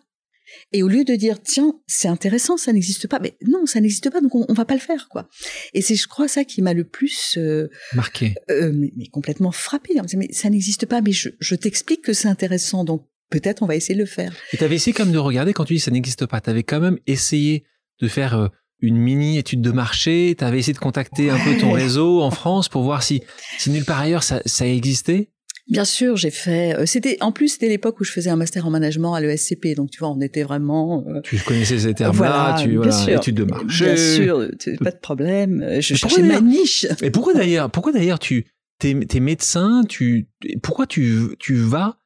Et 0.71 0.83
au 0.83 0.87
lieu 0.87 1.03
de 1.03 1.15
dire 1.15 1.39
tiens 1.39 1.79
c'est 1.85 2.07
intéressant 2.07 2.57
ça 2.57 2.73
n'existe 2.73 3.07
pas, 3.07 3.19
mais 3.19 3.37
non 3.45 3.67
ça 3.67 3.79
n'existe 3.79 4.09
pas 4.09 4.19
donc 4.19 4.33
on, 4.33 4.45
on, 4.49 4.53
va 4.53 4.65
pas 4.65 4.73
le 4.73 4.79
faire 4.79 5.09
quoi. 5.09 5.29
Et 5.75 5.83
c'est 5.83 5.95
je 5.95 6.07
crois 6.07 6.27
ça 6.27 6.45
qui 6.45 6.63
m'a 6.63 6.73
le 6.73 6.83
plus 6.83 7.37
euh, 7.37 7.69
marqué, 7.93 8.33
euh, 8.49 8.71
mais, 8.73 9.05
complètement 9.07 9.51
frappé. 9.51 9.93
Mais 10.15 10.33
ça 10.33 10.49
n'existe 10.49 10.87
pas, 10.87 11.01
mais 11.01 11.11
je, 11.11 11.29
je 11.39 11.53
t'explique 11.53 12.01
que 12.01 12.13
c'est 12.13 12.27
intéressant 12.27 12.85
donc 12.85 13.05
peut-être 13.33 13.63
on 13.63 13.65
va 13.65 13.75
essayer 13.75 13.95
de 13.95 13.99
le 13.99 14.05
faire. 14.05 14.33
Et 14.53 14.57
tu 14.57 14.63
avais 14.63 14.75
essayé 14.75 14.93
quand 14.93 15.05
même 15.05 15.13
de 15.13 15.19
regarder 15.19 15.53
quand 15.53 15.65
tu 15.65 15.73
dis 15.73 15.79
ça 15.79 15.91
n'existe 15.91 16.25
pas. 16.25 16.39
Tu 16.39 16.49
avais 16.49 16.63
quand 16.63 16.79
même 16.79 16.99
essayé 17.07 17.63
de 17.99 18.07
faire 18.07 18.37
euh, 18.37 18.47
une 18.79 18.97
mini 18.97 19.37
étude 19.37 19.61
de 19.61 19.71
marché. 19.71 20.35
Tu 20.37 20.43
avais 20.43 20.59
essayé 20.59 20.73
de 20.73 20.79
contacter 20.79 21.29
un 21.31 21.39
peu 21.39 21.57
ton 21.57 21.71
réseau 21.71 22.21
en 22.21 22.31
France 22.31 22.69
pour 22.69 22.83
voir 22.83 23.01
si, 23.01 23.23
si 23.57 23.71
nulle 23.71 23.85
part 23.85 23.99
ailleurs 23.99 24.23
ça, 24.23 24.41
ça 24.45 24.67
existait? 24.67 25.29
Bien 25.67 25.85
sûr, 25.85 26.17
j'ai 26.17 26.29
fait. 26.29 26.75
Euh, 26.75 26.85
c'était 26.85 27.17
en 27.21 27.31
plus 27.31 27.47
c'était 27.47 27.69
l'époque 27.69 27.99
où 28.01 28.03
je 28.03 28.11
faisais 28.11 28.29
un 28.29 28.35
master 28.35 28.67
en 28.67 28.69
management 28.69 29.15
à 29.15 29.21
l'ESCP, 29.21 29.75
donc 29.75 29.89
tu 29.91 29.99
vois, 29.99 30.09
on 30.09 30.19
était 30.19 30.43
vraiment. 30.43 31.05
Euh, 31.07 31.21
tu 31.23 31.37
connaissais 31.37 31.79
ces 31.79 31.93
termes-là, 31.93 32.55
voilà, 32.57 32.61
tu 32.61 32.75
voilà, 32.75 33.13
étude 33.13 33.35
de 33.35 33.45
marché. 33.45 33.85
Bien 33.85 33.95
sûr, 33.95 34.47
pas 34.83 34.91
de 34.91 34.99
problème. 34.99 35.65
Je 35.79 35.95
cherchais 35.95 36.21
ma 36.21 36.41
niche. 36.41 36.85
Et 37.01 37.09
pourquoi 37.11 37.33
d'ailleurs 37.33 37.71
Pourquoi 37.71 37.93
d'ailleurs 37.93 38.19
tu 38.19 38.45
t'es 38.79 39.19
médecin 39.21 39.83
Tu 39.87 40.27
pourquoi 40.61 40.85
tu 40.85 41.29
tu 41.39 41.55
vas 41.55 42.02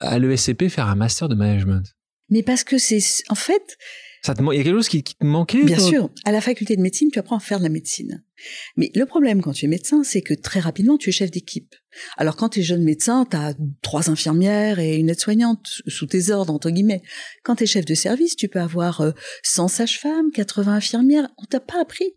à 0.00 0.18
l'ESCP 0.18 0.68
faire 0.68 0.88
un 0.88 0.94
master 0.94 1.28
de 1.28 1.34
management 1.34 1.84
Mais 2.30 2.42
parce 2.42 2.64
que 2.64 2.78
c'est, 2.78 3.02
en 3.28 3.34
fait, 3.34 3.76
ça 4.26 4.34
te, 4.34 4.42
il 4.42 4.56
y 4.56 4.60
a 4.60 4.64
quelque 4.64 4.74
chose 4.74 4.88
qui, 4.88 5.04
te 5.04 5.24
manquait 5.24 5.62
Bien 5.62 5.78
sûr. 5.78 6.10
À 6.24 6.32
la 6.32 6.40
faculté 6.40 6.74
de 6.74 6.82
médecine, 6.82 7.10
tu 7.12 7.18
apprends 7.20 7.36
à 7.36 7.40
faire 7.40 7.58
de 7.58 7.62
la 7.62 7.68
médecine. 7.68 8.24
Mais 8.76 8.90
le 8.94 9.06
problème 9.06 9.40
quand 9.40 9.52
tu 9.52 9.66
es 9.66 9.68
médecin, 9.68 10.02
c'est 10.02 10.20
que 10.20 10.34
très 10.34 10.58
rapidement, 10.58 10.98
tu 10.98 11.10
es 11.10 11.12
chef 11.12 11.30
d'équipe. 11.30 11.76
Alors 12.16 12.34
quand 12.34 12.48
tu 12.48 12.60
es 12.60 12.62
jeune 12.64 12.82
médecin, 12.82 13.24
tu 13.30 13.36
as 13.36 13.54
trois 13.82 14.10
infirmières 14.10 14.80
et 14.80 14.96
une 14.96 15.10
aide-soignante 15.10 15.80
sous 15.86 16.06
tes 16.06 16.30
ordres, 16.30 16.52
entre 16.52 16.70
guillemets. 16.70 17.02
Quand 17.44 17.54
tu 17.54 17.64
es 17.64 17.66
chef 17.66 17.84
de 17.84 17.94
service, 17.94 18.34
tu 18.34 18.48
peux 18.48 18.60
avoir 18.60 19.12
100 19.44 19.64
euh, 19.64 19.68
sages-femmes, 19.68 20.32
80 20.32 20.74
infirmières. 20.74 21.28
On 21.38 21.44
t'a 21.44 21.60
pas 21.60 21.80
appris. 21.80 22.16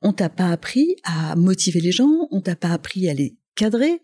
On 0.00 0.12
t'a 0.12 0.28
pas 0.28 0.50
appris 0.50 0.94
à 1.02 1.34
motiver 1.34 1.80
les 1.80 1.92
gens, 1.92 2.28
on 2.30 2.40
t'a 2.40 2.54
pas 2.54 2.70
appris 2.70 3.08
à 3.08 3.14
les 3.14 3.36
cadré. 3.58 4.00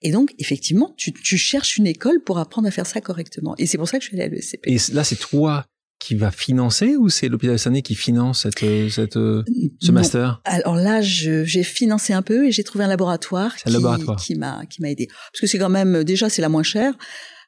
Et 0.00 0.10
donc, 0.10 0.32
effectivement, 0.38 0.94
tu, 0.96 1.12
cherches 1.36 1.76
une 1.76 1.86
école 1.86 2.22
pour 2.24 2.38
apprendre 2.38 2.68
à 2.68 2.70
faire 2.70 2.86
ça 2.86 3.00
correctement. 3.00 3.54
Et 3.58 3.66
c'est 3.66 3.78
pour 3.78 3.88
ça 3.88 3.98
que 3.98 4.04
je 4.04 4.08
suis 4.08 4.20
allée 4.20 4.30
à 4.30 4.34
l'ESCP. 4.34 4.66
Et 4.66 4.78
là, 4.94 5.04
c'est 5.04 5.16
toi 5.16 5.66
qui 5.98 6.14
va 6.16 6.30
financer 6.32 6.96
ou 6.96 7.08
c'est 7.08 7.28
l'hôpital 7.28 7.56
de 7.56 7.80
qui 7.80 7.94
finance 7.94 8.42
cette, 8.42 8.58
cette, 8.90 9.14
ce 9.14 9.92
master? 9.92 10.40
Alors 10.44 10.74
là, 10.76 11.00
j'ai 11.00 11.62
financé 11.62 12.12
un 12.12 12.22
peu 12.22 12.46
et 12.46 12.52
j'ai 12.52 12.64
trouvé 12.64 12.84
un 12.84 12.88
laboratoire 12.88 13.54
qui, 13.56 13.70
laboratoire. 13.70 14.20
qui 14.20 14.34
m'a 14.34 14.64
qui 14.66 14.82
m'a 14.82 14.90
aidé. 14.90 15.06
Parce 15.06 15.40
que 15.40 15.46
c'est 15.46 15.58
quand 15.58 15.68
même 15.68 16.02
déjà 16.02 16.28
c'est 16.28 16.42
la 16.42 16.48
moins 16.48 16.64
chère. 16.64 16.94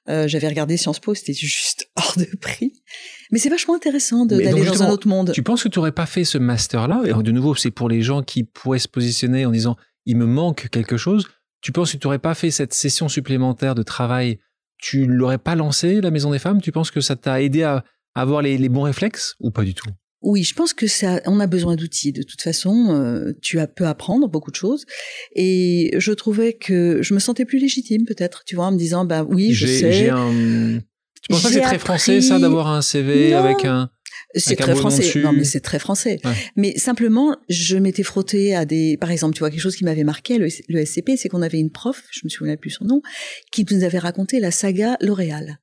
Euh, 0.08 0.28
j'avais 0.28 0.48
regardé 0.48 0.76
Sciences 0.76 1.00
Po, 1.00 1.14
c'était 1.14 1.32
juste 1.32 1.88
hors 1.96 2.14
de 2.16 2.26
prix. 2.40 2.72
Mais 3.30 3.38
c'est 3.38 3.48
vachement 3.48 3.74
intéressant 3.74 4.26
d'aller 4.26 4.64
dans 4.64 4.82
un 4.82 4.90
autre 4.90 5.08
monde. 5.08 5.32
Tu 5.32 5.42
penses 5.42 5.62
que 5.62 5.68
tu 5.68 5.78
n'aurais 5.78 5.92
pas 5.92 6.06
fait 6.06 6.24
ce 6.24 6.38
master-là? 6.38 7.02
Et 7.06 7.12
de 7.12 7.32
nouveau, 7.32 7.54
c'est 7.54 7.70
pour 7.70 7.88
les 7.88 8.02
gens 8.02 8.22
qui 8.22 8.44
pourraient 8.44 8.78
se 8.78 8.88
positionner 8.88 9.46
en 9.46 9.50
disant 9.50 9.76
il 10.06 10.16
me 10.16 10.26
manque 10.26 10.68
quelque 10.70 10.96
chose. 10.96 11.26
Tu 11.64 11.72
penses 11.72 11.92
que 11.92 11.96
tu 11.96 12.06
n'aurais 12.06 12.18
pas 12.18 12.34
fait 12.34 12.50
cette 12.50 12.74
session 12.74 13.08
supplémentaire 13.08 13.74
de 13.74 13.82
travail 13.82 14.38
Tu 14.76 15.06
l'aurais 15.06 15.38
pas 15.38 15.54
lancé, 15.54 16.02
la 16.02 16.10
Maison 16.10 16.30
des 16.30 16.38
Femmes? 16.38 16.60
Tu 16.60 16.72
penses 16.72 16.90
que 16.90 17.00
ça 17.00 17.16
t'a 17.16 17.40
aidé 17.40 17.62
à 17.62 17.84
avoir 18.14 18.42
les, 18.42 18.68
bons 18.68 18.82
réflexes 18.82 19.34
ou 19.40 19.50
pas 19.50 19.64
du 19.64 19.72
tout? 19.72 19.88
Oui, 20.20 20.42
je 20.42 20.54
pense 20.54 20.74
que 20.74 20.86
ça, 20.86 21.22
on 21.24 21.40
a 21.40 21.46
besoin 21.46 21.74
d'outils. 21.74 22.12
De 22.12 22.22
toute 22.22 22.42
façon, 22.42 22.90
euh, 22.90 23.32
tu 23.40 23.60
as 23.60 23.66
peu 23.66 23.86
apprendre 23.86 24.28
beaucoup 24.28 24.50
de 24.50 24.56
choses, 24.56 24.84
et 25.34 25.94
je 25.96 26.12
trouvais 26.12 26.52
que 26.52 27.00
je 27.00 27.14
me 27.14 27.18
sentais 27.18 27.46
plus 27.46 27.58
légitime, 27.58 28.04
peut-être, 28.04 28.42
tu 28.44 28.56
vois, 28.56 28.66
en 28.66 28.72
me 28.72 28.78
disant, 28.78 29.06
bah 29.06 29.22
oui, 29.22 29.54
je 29.54 29.66
sais. 29.66 30.10
Un... 30.10 30.80
Tu 31.22 31.28
penses 31.30 31.42
pas 31.42 31.48
que 31.48 31.54
c'est 31.54 31.60
très 31.62 31.78
français, 31.78 32.20
ça, 32.20 32.38
d'avoir 32.38 32.68
un 32.68 32.82
CV 32.82 33.32
avec 33.32 33.64
un 33.64 33.88
c'est 34.34 34.56
très 34.56 34.74
français. 34.74 35.20
Non, 35.20 35.32
mais 35.32 35.44
c'est 35.44 35.60
très 35.60 35.78
français. 35.78 36.20
Mais 36.56 36.76
simplement, 36.78 37.36
je 37.48 37.76
m'étais 37.76 38.02
frottée 38.02 38.54
à 38.54 38.64
des, 38.64 38.96
par 38.96 39.10
exemple, 39.10 39.34
tu 39.34 39.40
vois, 39.40 39.50
quelque 39.50 39.60
chose 39.60 39.76
qui 39.76 39.84
m'avait 39.84 40.04
marqué 40.04 40.38
le, 40.38 40.48
le 40.68 40.84
SCP, 40.84 41.12
c'est 41.16 41.28
qu'on 41.28 41.42
avait 41.42 41.58
une 41.58 41.70
prof, 41.70 42.02
je 42.10 42.20
me 42.24 42.28
souviens 42.28 42.56
plus 42.56 42.70
son 42.70 42.84
nom, 42.84 43.02
qui 43.52 43.66
nous 43.70 43.84
avait 43.84 43.98
raconté 43.98 44.40
la 44.40 44.50
saga 44.50 44.96
L'Oréal. 45.00 45.58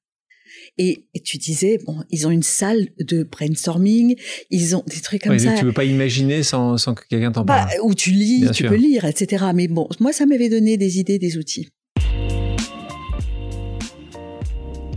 Et, 0.77 1.05
tu 1.23 1.37
disais, 1.37 1.79
bon, 1.85 1.97
ils 2.09 2.27
ont 2.27 2.31
une 2.31 2.43
salle 2.43 2.87
de 2.99 3.23
brainstorming, 3.23 4.15
ils 4.49 4.75
ont 4.75 4.83
des 4.87 5.01
trucs 5.01 5.23
comme 5.23 5.37
ça. 5.37 5.53
Tu 5.53 5.65
peux 5.65 5.73
pas 5.73 5.85
imaginer 5.85 6.43
sans, 6.43 6.77
sans 6.77 6.93
que 6.93 7.03
quelqu'un 7.07 7.31
t'en 7.31 7.43
bah, 7.43 7.55
parle. 7.55 7.69
Bah, 7.69 7.83
où 7.83 7.93
tu 7.93 8.11
lis, 8.11 8.47
tu 8.53 8.63
peux 8.63 8.75
lire, 8.75 9.05
etc. 9.05 9.45
Mais 9.53 9.67
bon, 9.67 9.87
moi, 9.99 10.13
ça 10.13 10.25
m'avait 10.25 10.49
donné 10.49 10.77
des 10.77 10.99
idées, 10.99 11.19
des 11.19 11.37
outils. 11.37 11.69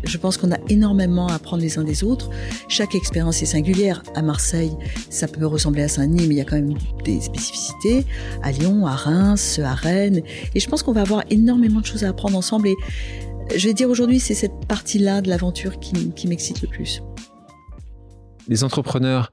Je 0.06 0.18
pense 0.18 0.36
qu'on 0.36 0.52
a 0.52 0.58
énormément 0.68 1.28
à 1.28 1.34
apprendre 1.34 1.62
les 1.62 1.78
uns 1.78 1.84
des 1.84 2.04
autres. 2.04 2.30
Chaque 2.68 2.94
expérience 2.94 3.42
est 3.42 3.46
singulière. 3.46 4.02
À 4.14 4.22
Marseille, 4.22 4.72
ça 5.10 5.28
peut 5.28 5.46
ressembler 5.46 5.82
à 5.82 5.88
Saint-Denis, 5.88 6.26
mais 6.26 6.34
il 6.34 6.38
y 6.38 6.40
a 6.40 6.44
quand 6.44 6.56
même 6.56 6.74
des 7.04 7.20
spécificités. 7.20 8.04
À 8.42 8.52
Lyon, 8.52 8.86
à 8.86 8.94
Reims, 8.94 9.58
à 9.62 9.74
Rennes. 9.74 10.22
Et 10.54 10.60
je 10.60 10.68
pense 10.68 10.82
qu'on 10.82 10.92
va 10.92 11.02
avoir 11.02 11.24
énormément 11.30 11.80
de 11.80 11.86
choses 11.86 12.04
à 12.04 12.10
apprendre 12.10 12.36
ensemble. 12.36 12.68
Et 12.68 12.76
je 13.56 13.66
vais 13.66 13.74
dire 13.74 13.88
aujourd'hui, 13.88 14.20
c'est 14.20 14.34
cette 14.34 14.66
partie-là 14.66 15.20
de 15.20 15.28
l'aventure 15.28 15.78
qui, 15.80 16.26
m'excite 16.26 16.62
le 16.62 16.68
plus. 16.68 17.02
Les 18.48 18.64
entrepreneurs 18.64 19.32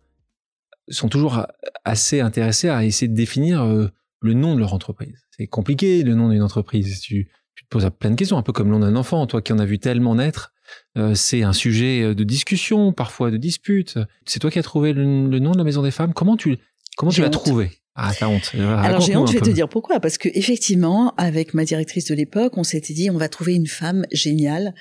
sont 0.87 1.09
toujours 1.09 1.45
assez 1.85 2.21
intéressés 2.21 2.69
à 2.69 2.83
essayer 2.83 3.07
de 3.07 3.15
définir 3.15 3.61
euh, 3.61 3.87
le 4.19 4.33
nom 4.33 4.55
de 4.55 4.59
leur 4.59 4.73
entreprise. 4.73 5.25
C'est 5.31 5.47
compliqué, 5.47 6.03
le 6.03 6.15
nom 6.15 6.29
d'une 6.29 6.41
entreprise. 6.41 6.99
Tu, 7.01 7.29
tu 7.55 7.63
te 7.63 7.69
poses 7.69 7.89
plein 7.99 8.11
de 8.11 8.15
questions, 8.15 8.37
un 8.37 8.43
peu 8.43 8.51
comme 8.51 8.67
le 8.67 8.77
nom 8.77 8.79
d'un 8.79 8.95
enfant. 8.95 9.25
Toi 9.27 9.41
qui 9.41 9.53
en 9.53 9.59
as 9.59 9.65
vu 9.65 9.79
tellement 9.79 10.15
naître, 10.15 10.50
euh, 10.97 11.15
c'est 11.15 11.43
un 11.43 11.53
sujet 11.53 12.01
euh, 12.01 12.15
de 12.15 12.23
discussion, 12.23 12.93
parfois 12.93 13.31
de 13.31 13.37
dispute. 13.37 13.97
C'est 14.25 14.39
toi 14.39 14.51
qui 14.51 14.59
as 14.59 14.63
trouvé 14.63 14.93
le, 14.93 15.03
nom 15.03 15.51
de 15.51 15.57
la 15.57 15.63
Maison 15.63 15.81
des 15.81 15.91
Femmes. 15.91 16.13
Comment 16.13 16.37
tu, 16.37 16.57
comment 16.97 17.11
tu 17.11 17.21
l'as 17.21 17.29
trouvé? 17.29 17.71
Ah, 17.95 18.13
t'as 18.17 18.27
honte. 18.27 18.51
Alors 18.55 19.01
j'ai 19.01 19.17
honte, 19.17 19.27
je 19.27 19.33
vais 19.33 19.41
te 19.41 19.49
dire 19.49 19.67
pourquoi. 19.67 19.99
Parce 19.99 20.17
que 20.17 20.29
effectivement, 20.33 21.13
avec 21.17 21.53
ma 21.53 21.65
directrice 21.65 22.05
de 22.05 22.15
l'époque, 22.15 22.57
on 22.57 22.63
s'était 22.63 22.93
dit, 22.93 23.09
on 23.09 23.17
va 23.17 23.27
trouver 23.27 23.53
une 23.53 23.67
femme 23.67 24.05
géniale 24.11 24.73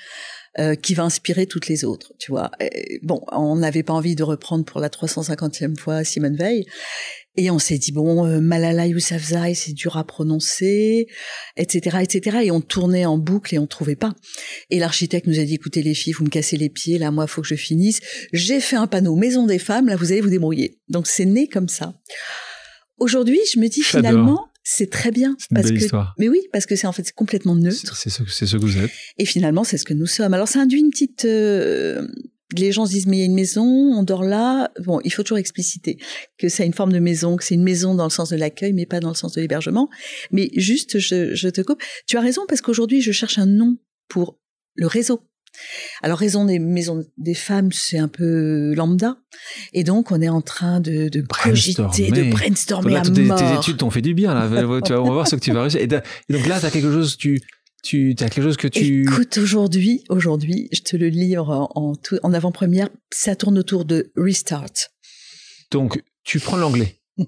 euh, 0.59 0.75
qui 0.75 0.93
va 0.93 1.03
inspirer 1.03 1.45
toutes 1.45 1.67
les 1.67 1.83
autres. 1.83 2.13
Tu 2.19 2.31
vois. 2.31 2.51
bon, 3.03 3.21
on 3.33 3.57
n'avait 3.57 3.83
pas 3.83 3.93
envie 3.93 4.15
de 4.15 4.23
reprendre 4.23 4.63
pour 4.63 4.79
la 4.79 4.87
350e 4.87 5.77
fois 5.77 6.05
Simone 6.05 6.37
Veil. 6.37 6.65
Et 7.37 7.49
on 7.49 7.59
s'est 7.59 7.77
dit 7.77 7.91
bon, 7.91 8.25
euh, 8.25 8.41
Malala 8.41 8.87
Yousafzai, 8.87 9.53
c'est 9.53 9.71
dur 9.71 9.95
à 9.95 10.03
prononcer, 10.03 11.07
etc., 11.55 11.97
etc. 12.01 12.39
Et 12.43 12.51
on 12.51 12.59
tournait 12.59 13.05
en 13.05 13.17
boucle 13.17 13.55
et 13.55 13.59
on 13.59 13.67
trouvait 13.67 13.95
pas. 13.95 14.13
Et 14.69 14.79
l'architecte 14.79 15.27
nous 15.27 15.39
a 15.39 15.43
dit 15.43 15.55
écoutez 15.55 15.81
les 15.81 15.93
filles, 15.93 16.13
vous 16.13 16.25
me 16.25 16.29
cassez 16.29 16.57
les 16.57 16.69
pieds, 16.69 16.97
là 16.97 17.09
moi 17.11 17.27
faut 17.27 17.41
que 17.41 17.47
je 17.47 17.55
finisse. 17.55 18.01
J'ai 18.33 18.59
fait 18.59 18.75
un 18.75 18.87
panneau 18.87 19.15
Maison 19.15 19.45
des 19.47 19.59
femmes, 19.59 19.87
là 19.87 19.95
vous 19.95 20.11
allez 20.11 20.21
vous 20.21 20.29
débrouiller. 20.29 20.79
Donc 20.89 21.07
c'est 21.07 21.25
né 21.25 21.47
comme 21.47 21.69
ça. 21.69 21.93
Aujourd'hui, 22.97 23.39
je 23.53 23.59
me 23.59 23.67
dis 23.67 23.81
finalement, 23.81 24.51
c'est 24.63 24.89
très 24.89 25.11
bien 25.11 25.35
parce 25.53 25.71
que 25.71 25.95
mais 26.19 26.29
oui 26.29 26.41
parce 26.53 26.65
que 26.65 26.75
c'est 26.75 26.85
en 26.85 26.91
fait 26.91 27.11
complètement 27.13 27.55
neutre 27.55 27.97
c'est 27.97 28.11
ce, 28.11 28.23
ce, 28.25 28.57
que 28.57 28.61
vous 28.61 28.77
êtes 28.77 28.91
et 29.17 29.25
finalement 29.25 29.63
c'est 29.63 29.77
ce 29.77 29.85
que 29.85 29.95
nous 29.95 30.05
sommes 30.05 30.35
alors 30.35 30.47
ça 30.47 30.59
induit 30.59 30.79
une 30.79 30.91
petite 30.91 31.25
euh, 31.25 32.07
les 32.57 32.71
gens 32.71 32.85
se 32.85 32.91
disent 32.91 33.07
mais 33.07 33.17
il 33.17 33.19
y 33.19 33.23
a 33.23 33.25
une 33.25 33.33
maison, 33.33 33.63
on 33.65 34.03
dort 34.03 34.23
là. 34.23 34.71
Bon, 34.83 34.99
il 35.03 35.11
faut 35.11 35.23
toujours 35.23 35.37
expliciter 35.37 35.97
que 36.37 36.49
c'est 36.49 36.65
une 36.65 36.73
forme 36.73 36.91
de 36.91 36.99
maison, 36.99 37.35
que 37.37 37.43
c'est 37.43 37.55
une 37.55 37.63
maison 37.63 37.95
dans 37.95 38.05
le 38.05 38.09
sens 38.09 38.29
de 38.29 38.35
l'accueil, 38.35 38.73
mais 38.73 38.85
pas 38.85 38.99
dans 38.99 39.09
le 39.09 39.15
sens 39.15 39.33
de 39.33 39.41
l'hébergement. 39.41 39.89
Mais 40.31 40.49
juste, 40.55 40.99
je, 40.99 41.49
te 41.49 41.61
coupe. 41.61 41.81
Tu 42.07 42.17
as 42.17 42.21
raison 42.21 42.43
parce 42.47 42.61
qu'aujourd'hui, 42.61 43.01
je 43.01 43.11
cherche 43.11 43.37
un 43.37 43.45
nom 43.45 43.77
pour 44.07 44.39
le 44.75 44.87
réseau. 44.87 45.21
Alors, 46.01 46.17
raison 46.17 46.45
des 46.45 46.59
maisons 46.59 47.03
des 47.17 47.33
femmes, 47.33 47.71
c'est 47.73 47.97
un 47.97 48.07
peu 48.07 48.73
lambda. 48.73 49.17
Et 49.73 49.83
donc, 49.83 50.11
on 50.11 50.21
est 50.21 50.29
en 50.29 50.41
train 50.41 50.79
de, 50.79 51.09
de 51.09 51.21
cogiter, 51.21 52.09
de 52.09 52.31
brainstormer 52.31 52.95
à 52.95 53.01
tes, 53.01 53.11
tes 53.11 53.55
études 53.57 53.77
t'ont 53.77 53.89
fait 53.89 54.01
du 54.01 54.13
bien, 54.13 54.33
là. 54.33 54.47
tu 54.81 54.93
vas, 54.93 55.01
on 55.01 55.07
va 55.07 55.13
voir 55.13 55.27
ce 55.27 55.35
que 55.35 55.41
tu 55.41 55.51
vas 55.51 55.63
réussir. 55.63 55.81
Et, 55.81 55.87
donc 55.87 56.01
là, 56.47 56.59
tu 56.59 56.65
as 56.65 56.71
quelque 56.71 56.91
chose, 56.91 57.17
tu, 57.17 57.41
tu 57.83 58.11
as 58.19 58.29
quelque 58.29 58.43
chose 58.43 58.57
que 58.57 58.67
tu 58.67 59.03
écoute 59.03 59.37
aujourd'hui 59.37 60.03
aujourd'hui 60.09 60.69
je 60.71 60.81
te 60.81 60.95
le 60.95 61.07
livre 61.07 61.69
en 61.75 61.93
en 62.23 62.33
avant-première. 62.33 62.89
Ça 63.11 63.35
tourne 63.35 63.57
autour 63.57 63.85
de 63.85 64.11
restart. 64.15 64.89
Donc 65.71 66.01
tu 66.23 66.39
prends 66.39 66.57
l'anglais. 66.57 66.97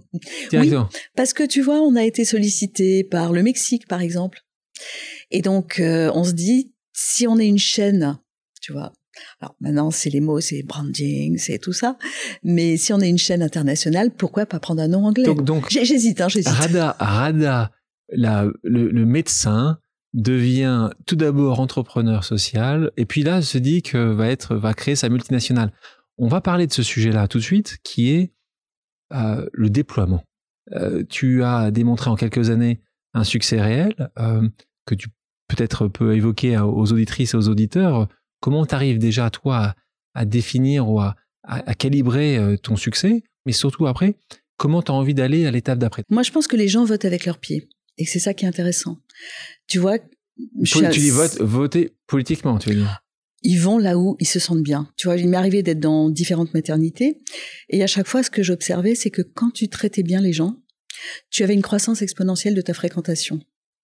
Oui, 0.54 0.72
parce 1.16 1.34
que 1.34 1.44
tu 1.44 1.62
vois 1.62 1.80
on 1.82 1.96
a 1.96 2.04
été 2.04 2.26
sollicité 2.26 3.04
par 3.04 3.32
le 3.34 3.44
Mexique 3.44 3.88
par 3.88 4.02
exemple. 4.02 4.42
Et 5.30 5.42
donc 5.42 5.80
euh, 5.80 6.12
on 6.14 6.24
se 6.24 6.32
dit 6.32 6.74
si 6.94 7.28
on 7.28 7.38
est 7.38 7.48
une 7.48 7.60
chaîne 7.60 8.18
tu 8.62 8.72
vois 8.72 8.94
alors 9.40 9.56
maintenant, 9.60 9.92
c'est 9.92 10.10
les 10.10 10.22
mots, 10.22 10.40
c'est 10.40 10.64
branding, 10.64 11.38
c'est 11.38 11.60
tout 11.60 11.74
ça. 11.74 11.98
Mais 12.44 12.78
si 12.78 12.94
on 12.94 13.00
est 13.00 13.10
une 13.10 13.18
chaîne 13.18 13.44
internationale, 13.44 14.12
pourquoi 14.12 14.46
pas 14.46 14.60
prendre 14.60 14.82
un 14.82 14.88
nom 14.88 15.06
anglais? 15.06 15.26
Donc, 15.26 15.44
donc 15.44 15.70
j'hésite, 15.70 16.22
hein, 16.22 16.30
j'hésite. 16.30 16.50
Rada, 16.50 16.96
Rada, 17.00 17.72
la, 18.10 18.48
le, 18.64 18.90
le, 18.90 19.06
médecin 19.06 19.78
devient 20.14 20.90
tout 21.06 21.16
d'abord 21.16 21.60
entrepreneur 21.60 22.24
social 22.24 22.92
et 22.98 23.06
puis 23.06 23.24
là 23.24 23.42
se 23.42 23.58
dit 23.58 23.82
que 23.82 23.98
va 23.98 24.30
être 24.30 24.56
va 24.56 24.74
créer 24.74 24.96
sa 24.96 25.10
multinationale. 25.10 25.74
On 26.18 26.28
va 26.28 26.42
parler 26.42 26.68
de 26.68 26.74
ce 26.74 26.84
sujet-là 26.84 27.28
tout 27.28 27.40
de 27.40 27.44
suite 27.44 27.78
qui 27.84 28.12
est 28.12 28.34
euh, 29.14 29.48
le 29.52 29.70
déploiement. 29.70 30.24
Euh, 30.74 31.04
tu 31.10 31.44
as 31.44 31.72
démontré 31.72 32.10
en 32.10 32.16
quelques 32.16 32.50
années 32.50 32.82
un 33.14 33.24
succès 33.24 33.62
réel 33.62 34.12
euh, 34.20 34.48
que 34.86 34.96
tu 34.96 35.10
peut-être 35.48 35.88
peux 35.88 36.16
évoquer 36.16 36.58
aux 36.58 36.92
auditrices 36.92 37.34
et 37.34 37.38
aux 37.38 37.50
auditeurs. 37.50 38.08
Comment 38.40 38.66
tu 38.66 38.76
arrives 38.76 38.98
déjà 38.98 39.30
toi 39.30 39.76
à, 40.14 40.26
définir 40.26 40.90
ou 40.90 41.00
à, 41.00 41.16
à 41.44 41.74
calibrer 41.76 42.58
ton 42.64 42.76
succès, 42.76 43.24
mais 43.46 43.52
surtout 43.52 43.88
après, 43.88 44.16
comment 44.58 44.82
tu 44.82 44.92
as 44.92 44.96
envie 44.96 45.14
d'aller 45.14 45.46
à 45.46 45.52
l'étape 45.52 45.80
d'après? 45.80 46.04
Moi, 46.10 46.24
je 46.24 46.32
pense 46.32 46.48
que 46.48 46.56
les 46.56 46.68
gens 46.68 46.86
votent 46.86 47.06
avec 47.06 47.26
leurs 47.26 47.40
pieds. 47.40 47.68
Et 47.98 48.06
c'est 48.06 48.20
ça 48.20 48.34
qui 48.34 48.46
est 48.46 48.48
intéressant. 48.48 48.98
Tu 49.68 49.80
vois, 49.80 50.00
tu 50.66 50.88
dis 50.90 51.10
vote, 51.10 51.40
voter 51.40 51.96
politiquement, 52.08 52.58
tu 52.58 52.70
veux 52.70 52.76
dire 52.76 53.04
ils 53.44 53.60
vont 53.60 53.78
là 53.78 53.98
où 53.98 54.16
ils 54.20 54.28
se 54.28 54.40
sentent 54.40 54.64
bien. 54.64 54.90
Tu 54.96 55.08
vois, 55.08 55.18
il 55.18 55.28
m'est 55.28 55.38
arrivé 55.38 55.64
d'être 55.64 55.80
dans 55.80 56.10
différentes 56.10 56.54
maternités 56.54 57.22
et 57.70 57.84
à 57.84 57.88
chaque 57.88 58.08
fois, 58.08 58.24
ce 58.24 58.30
que 58.30 58.42
j'observais, 58.42 58.96
c'est 58.96 59.10
que 59.10 59.22
quand 59.22 59.52
tu 59.52 59.68
traitais 59.68 60.04
bien 60.04 60.22
les 60.22 60.34
gens, 60.34 60.56
tu 61.30 61.44
avais 61.44 61.54
une 61.54 61.62
croissance 61.62 62.02
exponentielle 62.02 62.56
de 62.56 62.62
ta 62.62 62.74
fréquentation. 62.74 63.42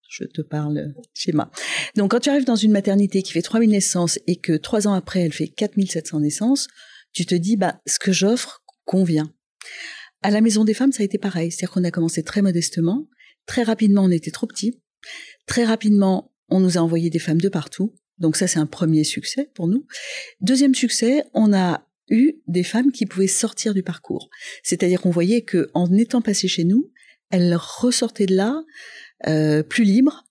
Je 0.10 0.24
te 0.24 0.42
parle 0.42 0.94
schéma. 1.14 1.52
Donc, 1.96 2.12
quand 2.12 2.22
tu 2.22 2.30
arrives 2.30 2.46
dans 2.46 2.56
une 2.56 2.72
maternité 2.72 3.22
qui 3.22 3.32
fait 3.32 3.42
3000 3.42 3.70
naissances 3.70 4.18
et 4.26 4.38
que 4.38 4.54
trois 4.54 4.88
ans 4.88 4.94
après, 4.94 5.22
elle 5.22 5.34
fait 5.34 5.48
4700 5.48 6.22
naissances, 6.22 6.68
tu 7.14 7.26
te 7.26 7.36
dis, 7.36 7.58
bah, 7.58 7.80
ce 7.86 8.00
que 8.00 8.12
j'offre 8.12 8.64
convient. 8.86 9.32
À 10.24 10.32
la 10.32 10.42
Maison 10.42 10.64
des 10.64 10.74
Femmes, 10.74 10.92
ça 10.92 11.04
a 11.04 11.06
été 11.06 11.18
pareil. 11.18 11.52
C'est-à-dire 11.52 11.72
qu'on 11.74 11.84
a 11.84 11.92
commencé 11.92 12.24
très 12.24 12.42
modestement. 12.42 13.08
Très 13.50 13.64
rapidement, 13.64 14.04
on 14.04 14.12
était 14.12 14.30
trop 14.30 14.46
petits. 14.46 14.80
Très 15.48 15.66
rapidement, 15.66 16.32
on 16.50 16.60
nous 16.60 16.78
a 16.78 16.82
envoyé 16.82 17.10
des 17.10 17.18
femmes 17.18 17.42
de 17.42 17.50
partout. 17.50 17.96
Donc 18.20 18.38
ça, 18.38 18.46
c'est 18.46 18.60
un 18.60 18.68
premier 18.68 19.04
succès 19.04 19.50
pour 19.56 19.68
nous. 19.68 19.88
Deuxième 20.40 20.76
succès, 20.76 21.24
on 21.34 21.52
a 21.52 21.84
eu 22.10 22.34
des 22.46 22.62
femmes 22.64 22.92
qui 22.92 23.08
pouvaient 23.08 23.26
sortir 23.26 23.74
du 23.74 23.82
parcours. 23.82 24.30
C'est-à-dire 24.62 25.02
qu'on 25.02 25.10
voyait 25.10 25.42
que 25.42 25.72
en 25.74 25.92
étant 25.92 26.22
passées 26.22 26.48
chez 26.48 26.64
nous, 26.64 26.92
elles 27.32 27.56
ressortaient 27.56 28.28
de 28.28 28.36
là 28.36 28.62
euh, 29.26 29.64
plus 29.64 29.84
libres, 29.84 30.26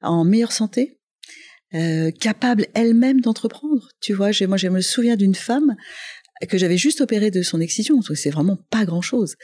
en 0.00 0.24
meilleure 0.24 0.52
santé, 0.52 0.98
euh, 1.74 2.10
capables 2.12 2.66
elles-mêmes 2.72 3.20
d'entreprendre. 3.20 3.90
Tu 4.00 4.14
vois, 4.14 4.30
moi, 4.48 4.56
je 4.56 4.68
me 4.68 4.80
souviens 4.80 5.16
d'une 5.16 5.34
femme 5.34 5.76
que 6.48 6.58
j'avais 6.58 6.76
juste 6.76 7.00
opérée 7.00 7.30
de 7.30 7.42
son 7.42 7.60
excision. 7.60 8.00
C'est 8.02 8.30
vraiment 8.30 8.58
pas 8.70 8.84
grand-chose 8.84 9.36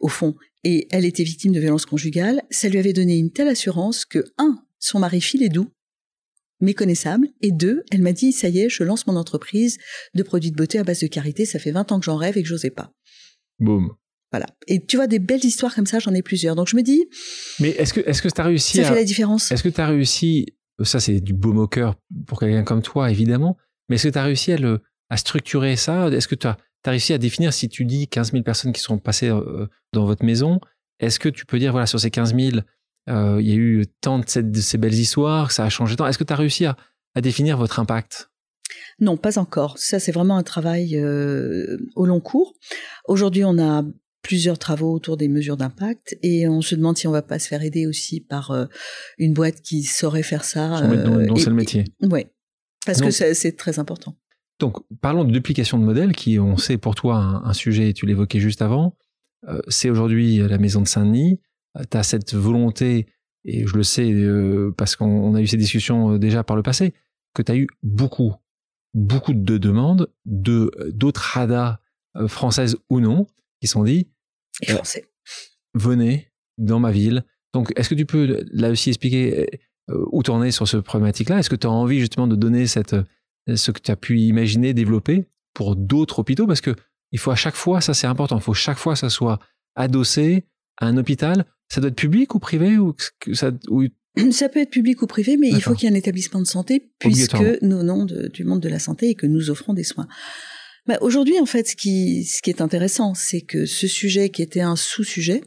au 0.00 0.08
fond. 0.08 0.34
Et 0.64 0.86
elle 0.90 1.04
était 1.04 1.24
victime 1.24 1.52
de 1.52 1.60
violences 1.60 1.86
conjugales. 1.86 2.42
Ça 2.50 2.68
lui 2.68 2.78
avait 2.78 2.92
donné 2.92 3.16
une 3.16 3.30
telle 3.30 3.48
assurance 3.48 4.04
que 4.04 4.24
un, 4.38 4.62
son 4.78 4.98
mari 4.98 5.20
filait 5.20 5.48
doux, 5.48 5.68
méconnaissable, 6.60 7.28
et 7.40 7.52
deux, 7.52 7.84
elle 7.90 8.02
m'a 8.02 8.12
dit, 8.12 8.32
ça 8.32 8.48
y 8.48 8.60
est, 8.60 8.68
je 8.68 8.82
lance 8.82 9.06
mon 9.06 9.16
entreprise 9.16 9.78
de 10.14 10.22
produits 10.22 10.50
de 10.50 10.56
beauté 10.56 10.78
à 10.78 10.84
base 10.84 11.00
de 11.00 11.06
carité, 11.06 11.44
ça 11.44 11.58
fait 11.58 11.70
20 11.70 11.92
ans 11.92 12.00
que 12.00 12.04
j'en 12.04 12.16
rêve 12.16 12.36
et 12.36 12.42
que 12.42 12.48
j'osais 12.48 12.70
pas. 12.70 12.92
Boum. 13.60 13.94
Voilà. 14.30 14.46
Et 14.66 14.84
tu 14.84 14.96
vois, 14.96 15.06
des 15.06 15.18
belles 15.18 15.44
histoires 15.44 15.74
comme 15.74 15.86
ça, 15.86 15.98
j'en 16.00 16.14
ai 16.14 16.22
plusieurs. 16.22 16.54
Donc 16.54 16.68
je 16.68 16.76
me 16.76 16.82
dis. 16.82 17.06
Mais 17.60 17.70
est-ce 17.70 17.94
que 17.94 18.00
est-ce 18.00 18.20
que 18.20 18.28
tu 18.28 18.40
as 18.40 18.44
réussi 18.44 18.76
Ça 18.76 18.84
fait 18.84 18.94
la 18.94 19.04
différence. 19.04 19.50
Est-ce 19.50 19.62
que 19.62 19.68
tu 19.68 19.80
as 19.80 19.86
réussi. 19.86 20.46
Ça, 20.84 21.00
c'est 21.00 21.20
du 21.20 21.32
beau 21.32 21.52
au 21.54 21.66
cœur 21.66 21.96
pour 22.26 22.38
quelqu'un 22.38 22.62
comme 22.62 22.82
toi, 22.82 23.10
évidemment. 23.10 23.56
Mais 23.88 23.96
est-ce 23.96 24.08
que 24.08 24.12
tu 24.12 24.18
as 24.18 24.22
réussi 24.22 24.52
à 24.52 24.58
le, 24.58 24.82
à 25.10 25.16
structurer 25.16 25.76
ça? 25.76 26.08
Est-ce 26.08 26.28
que 26.28 26.34
tu 26.34 26.46
as, 26.46 26.56
réussi 26.84 27.12
à 27.12 27.18
définir 27.18 27.52
si 27.52 27.68
tu 27.68 27.84
dis 27.84 28.08
15 28.08 28.32
000 28.32 28.42
personnes 28.42 28.72
qui 28.72 28.80
sont 28.80 28.98
passées 28.98 29.30
dans 29.92 30.06
votre 30.06 30.24
maison 30.24 30.60
Est-ce 31.00 31.18
que 31.18 31.28
tu 31.28 31.44
peux 31.44 31.58
dire, 31.58 31.72
voilà, 31.72 31.86
sur 31.86 32.00
ces 32.00 32.10
15 32.10 32.34
000, 32.34 32.62
il 33.08 33.46
y 33.46 33.52
a 33.52 33.54
eu 33.54 33.84
tant 34.00 34.18
de, 34.18 34.24
ces 34.26 34.78
belles 34.78 34.94
histoires, 34.94 35.52
ça 35.52 35.64
a 35.64 35.68
changé 35.68 35.96
tant? 35.96 36.06
Est-ce 36.06 36.18
que 36.18 36.24
tu 36.24 36.32
as 36.32 36.36
réussi 36.36 36.64
à, 36.64 36.76
à 37.14 37.20
définir 37.20 37.58
votre 37.58 37.78
impact? 37.78 38.30
Non, 39.00 39.16
pas 39.16 39.38
encore. 39.38 39.76
Ça, 39.78 40.00
c'est 40.00 40.12
vraiment 40.12 40.38
un 40.38 40.42
travail 40.42 40.98
au 41.94 42.06
long 42.06 42.20
cours. 42.20 42.54
Aujourd'hui, 43.06 43.44
on 43.44 43.58
a 43.58 43.84
plusieurs 44.22 44.58
travaux 44.58 44.92
autour 44.92 45.16
des 45.16 45.28
mesures 45.28 45.56
d'impact 45.56 46.18
et 46.22 46.48
on 46.48 46.60
se 46.60 46.74
demande 46.74 46.98
si 46.98 47.06
on 47.06 47.10
va 47.10 47.22
pas 47.22 47.38
se 47.38 47.48
faire 47.48 47.62
aider 47.62 47.86
aussi 47.86 48.20
par 48.20 48.50
euh, 48.50 48.66
une 49.16 49.32
boîte 49.32 49.62
qui 49.62 49.84
saurait 49.84 50.22
faire 50.22 50.44
ça. 50.44 50.82
dont, 50.82 51.36
c'est 51.36 51.50
le 51.50 51.56
métier. 51.56 51.84
Oui, 52.02 52.26
parce 52.84 53.00
que 53.00 53.10
c'est 53.10 53.56
très 53.56 53.78
important. 53.78 54.16
Donc, 54.58 54.78
parlons 55.00 55.24
de 55.24 55.30
duplication 55.30 55.78
de 55.78 55.84
modèles, 55.84 56.12
qui, 56.12 56.38
on 56.38 56.56
sait 56.56 56.78
pour 56.78 56.94
toi, 56.94 57.16
un, 57.16 57.52
sujet, 57.52 57.92
tu 57.92 58.06
l'évoquais 58.06 58.40
juste 58.40 58.62
avant. 58.62 58.96
Euh, 59.46 59.60
c'est 59.68 59.88
aujourd'hui 59.88 60.38
la 60.38 60.58
maison 60.58 60.80
de 60.80 60.88
Saint-Denis. 60.88 61.40
Euh, 61.76 61.84
tu 61.88 61.96
as 61.96 62.02
cette 62.02 62.34
volonté, 62.34 63.06
et 63.44 63.66
je 63.66 63.76
le 63.76 63.84
sais 63.84 64.12
parce 64.76 64.96
qu'on 64.96 65.34
a 65.34 65.40
eu 65.40 65.46
ces 65.46 65.56
discussions 65.56 66.18
déjà 66.18 66.42
par 66.42 66.56
le 66.56 66.62
passé, 66.62 66.92
que 67.34 67.42
tu 67.42 67.52
as 67.52 67.56
eu 67.56 67.68
beaucoup, 67.82 68.34
beaucoup 68.94 69.32
de 69.32 69.58
demandes 69.58 70.12
de 70.24 70.70
d'autres 70.92 71.20
radas 71.34 71.78
françaises 72.26 72.76
ou 72.90 73.00
non, 73.00 73.26
qui 73.60 73.68
sont 73.68 73.84
dit 73.84 74.08
et 74.62 74.72
euh, 74.72 74.76
français. 74.76 75.04
venez 75.74 76.30
dans 76.56 76.80
ma 76.80 76.90
ville. 76.90 77.24
Donc, 77.52 77.72
est-ce 77.76 77.88
que 77.88 77.94
tu 77.94 78.06
peux 78.06 78.44
là 78.52 78.70
aussi 78.70 78.90
expliquer 78.90 79.46
euh, 79.90 80.04
où 80.10 80.22
tourner 80.22 80.50
sur 80.50 80.66
ce 80.68 80.76
problématique-là? 80.76 81.38
Est-ce 81.38 81.50
que 81.50 81.56
tu 81.56 81.66
as 81.66 81.70
envie 81.70 82.00
justement 82.00 82.26
de 82.26 82.36
donner 82.36 82.66
cette, 82.66 82.94
euh, 82.94 83.04
ce 83.56 83.70
que 83.70 83.80
tu 83.80 83.90
as 83.90 83.96
pu 83.96 84.20
imaginer, 84.20 84.74
développer 84.74 85.26
pour 85.54 85.76
d'autres 85.76 86.18
hôpitaux 86.18 86.46
Parce 86.46 86.60
que 86.60 86.74
il 87.12 87.18
faut 87.18 87.30
à 87.30 87.36
chaque 87.36 87.56
fois, 87.56 87.80
ça 87.80 87.94
c'est 87.94 88.06
important, 88.06 88.36
il 88.36 88.42
faut 88.42 88.54
chaque 88.54 88.78
fois 88.78 88.94
que 88.94 88.98
ça 88.98 89.10
soit 89.10 89.38
adossé 89.74 90.44
à 90.76 90.86
un 90.86 90.96
hôpital. 90.96 91.44
Ça 91.70 91.80
doit 91.80 91.88
être 91.88 91.96
public 91.96 92.34
ou 92.34 92.38
privé 92.38 92.78
ou 92.78 92.94
ça, 93.32 93.50
ça 94.30 94.48
peut 94.48 94.60
être 94.60 94.70
public 94.70 95.02
ou 95.02 95.06
privé, 95.06 95.36
mais 95.36 95.48
il 95.48 95.62
faut 95.62 95.74
qu'il 95.74 95.88
y 95.88 95.92
ait 95.92 95.94
un 95.94 95.98
établissement 95.98 96.40
de 96.40 96.46
santé 96.46 96.90
puisque 96.98 97.34
nous 97.62 97.78
venons 97.78 98.04
du 98.04 98.44
monde 98.44 98.60
de 98.60 98.68
la 98.68 98.78
santé 98.78 99.10
et 99.10 99.14
que 99.14 99.26
nous 99.26 99.50
offrons 99.50 99.74
des 99.74 99.84
soins. 99.84 100.08
Bah, 100.86 100.96
aujourd'hui, 101.02 101.38
en 101.38 101.46
fait, 101.46 101.68
ce 101.68 101.76
qui, 101.76 102.24
ce 102.24 102.40
qui 102.40 102.48
est 102.48 102.62
intéressant, 102.62 103.12
c'est 103.14 103.42
que 103.42 103.66
ce 103.66 103.86
sujet 103.86 104.30
qui 104.30 104.40
était 104.40 104.62
un 104.62 104.74
sous-sujet, 104.74 105.42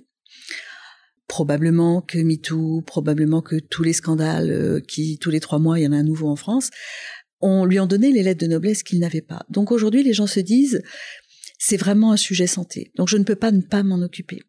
probablement 1.28 2.02
que 2.02 2.20
MeToo, 2.20 2.84
probablement 2.86 3.42
que 3.42 3.56
tous 3.56 3.82
les 3.82 3.94
scandales 3.94 4.52
euh, 4.52 4.80
qui, 4.82 5.18
tous 5.18 5.32
les 5.32 5.40
trois 5.40 5.58
mois, 5.58 5.80
il 5.80 5.84
y 5.84 5.88
en 5.88 5.94
a 5.94 5.98
un 5.98 6.04
nouveau 6.04 6.30
en 6.30 6.36
France, 6.36 6.70
on 7.41 7.65
lui 7.65 7.80
ont 7.80 7.88
donné 7.88 8.12
les 8.12 8.23
lettres 8.23 8.41
de 8.41 8.47
noblesse 8.47 8.84
qu'il 8.84 8.99
n'avait 8.99 9.21
pas. 9.21 9.45
Donc 9.49 9.71
aujourd'hui, 9.71 10.04
les 10.04 10.13
gens 10.13 10.27
se 10.27 10.39
disent, 10.39 10.82
c'est 11.60 11.77
vraiment 11.77 12.12
un 12.12 12.17
sujet 12.17 12.47
santé. 12.47 12.91
Donc 12.95 13.08
je 13.08 13.17
ne 13.17 13.23
peux 13.23 13.36
pas 13.36 13.51
ne 13.51 13.62
pas 13.62 13.84
m'en 13.84 14.01
occuper. 14.01 14.39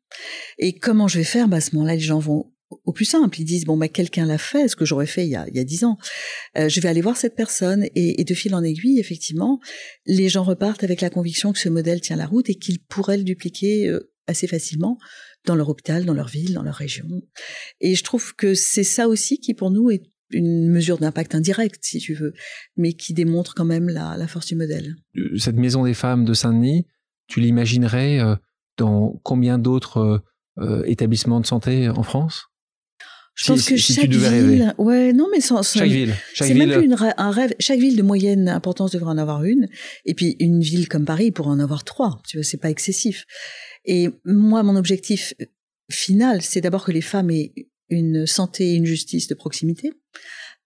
Et 0.58 0.78
comment 0.78 1.08
je 1.08 1.18
vais 1.18 1.24
faire? 1.24 1.48
Bah, 1.48 1.58
À 1.58 1.60
ce 1.60 1.74
moment-là, 1.74 1.94
les 1.94 2.00
gens 2.00 2.18
vont 2.18 2.52
au 2.84 2.92
plus 2.92 3.04
simple. 3.04 3.40
Ils 3.40 3.44
disent 3.44 3.64
bon 3.64 3.76
bah 3.76 3.88
quelqu'un 3.88 4.26
l'a 4.26 4.38
fait, 4.38 4.68
ce 4.68 4.76
que 4.76 4.84
j'aurais 4.84 5.06
fait 5.06 5.26
il 5.26 5.30
y 5.30 5.36
a 5.36 5.46
il 5.48 5.54
y 5.54 5.60
a 5.60 5.64
dix 5.64 5.84
ans. 5.84 5.98
Euh, 6.56 6.68
je 6.68 6.80
vais 6.80 6.88
aller 6.88 7.00
voir 7.00 7.16
cette 7.16 7.34
personne 7.34 7.86
et, 7.94 8.24
de 8.24 8.34
fil 8.34 8.54
en 8.54 8.62
aiguille, 8.62 8.98
effectivement, 8.98 9.60
les 10.06 10.28
gens 10.28 10.42
repartent 10.42 10.84
avec 10.84 11.00
la 11.00 11.10
conviction 11.10 11.52
que 11.52 11.58
ce 11.58 11.68
modèle 11.68 12.00
tient 12.00 12.16
la 12.16 12.26
route 12.26 12.48
et 12.48 12.54
qu'ils 12.54 12.80
pourraient 12.82 13.18
le 13.18 13.24
dupliquer 13.24 13.88
euh, 13.88 14.10
assez 14.26 14.46
facilement 14.46 14.98
dans 15.44 15.54
leur 15.54 15.68
hôpital, 15.68 16.04
dans 16.04 16.14
leur 16.14 16.28
ville, 16.28 16.54
dans 16.54 16.62
leur 16.62 16.76
région. 16.76 17.06
Et 17.80 17.94
je 17.94 18.04
trouve 18.04 18.34
que 18.36 18.54
c'est 18.54 18.84
ça 18.84 19.08
aussi 19.08 19.38
qui 19.38 19.54
pour 19.54 19.70
nous 19.70 19.90
est 19.90 20.02
une 20.32 20.68
mesure 20.68 20.98
d'impact 20.98 21.34
indirect, 21.34 21.78
si 21.82 21.98
tu 21.98 22.14
veux, 22.14 22.32
mais 22.76 22.92
qui 22.92 23.14
démontre 23.14 23.54
quand 23.54 23.64
même 23.64 23.88
la, 23.88 24.16
la 24.16 24.26
force 24.26 24.46
du 24.46 24.56
modèle. 24.56 24.96
Euh, 25.16 25.36
cette 25.38 25.56
maison 25.56 25.84
des 25.84 25.94
femmes 25.94 26.24
de 26.24 26.34
Saint-Denis, 26.34 26.86
tu 27.28 27.40
l'imaginerais 27.40 28.20
dans 28.76 29.20
combien 29.22 29.58
d'autres 29.58 30.22
établissements 30.84 31.40
de 31.40 31.46
santé 31.46 31.88
en 31.88 32.02
France? 32.02 32.44
Je 33.34 33.46
pense 33.46 33.64
que 33.66 33.76
chaque 33.78 34.10
ville, 34.10 34.74
ouais, 34.76 35.14
non, 35.14 35.26
mais 35.32 35.40
sans, 35.40 35.62
chaque 35.62 35.88
ville, 35.88 36.14
c'est 36.34 36.52
même 36.52 36.70
plus 36.70 36.84
une, 36.84 36.96
un 37.16 37.30
rêve. 37.30 37.54
Chaque 37.58 37.80
ville 37.80 37.96
de 37.96 38.02
moyenne 38.02 38.46
importance 38.50 38.90
devrait 38.90 39.12
en 39.12 39.16
avoir 39.16 39.44
une, 39.44 39.68
et 40.04 40.12
puis 40.12 40.36
une 40.38 40.60
ville 40.60 40.86
comme 40.86 41.06
Paris 41.06 41.30
pourrait 41.30 41.48
en 41.48 41.58
avoir 41.58 41.84
trois. 41.84 42.20
Tu 42.28 42.36
vois, 42.36 42.44
c'est 42.44 42.58
pas 42.58 42.68
excessif. 42.68 43.24
Et 43.86 44.10
moi, 44.26 44.62
mon 44.62 44.76
objectif 44.76 45.32
final, 45.90 46.42
c'est 46.42 46.60
d'abord 46.60 46.84
que 46.84 46.92
les 46.92 47.00
femmes 47.00 47.30
aient 47.30 47.52
une 47.92 48.26
santé 48.26 48.72
et 48.72 48.74
une 48.74 48.86
justice 48.86 49.28
de 49.28 49.34
proximité, 49.34 49.92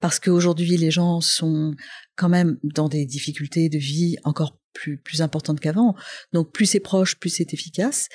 parce 0.00 0.20
qu'aujourd'hui, 0.20 0.76
les 0.76 0.90
gens 0.90 1.20
sont 1.20 1.74
quand 2.16 2.28
même 2.28 2.58
dans 2.62 2.88
des 2.88 3.04
difficultés 3.04 3.68
de 3.68 3.78
vie 3.78 4.16
encore 4.24 4.58
plus, 4.72 4.98
plus 4.98 5.22
importante 5.22 5.58
qu'avant. 5.58 5.94
Donc 6.32 6.52
plus 6.52 6.66
c'est 6.66 6.80
proche, 6.80 7.18
plus 7.18 7.30
c'est 7.30 7.54
efficace. 7.54 8.08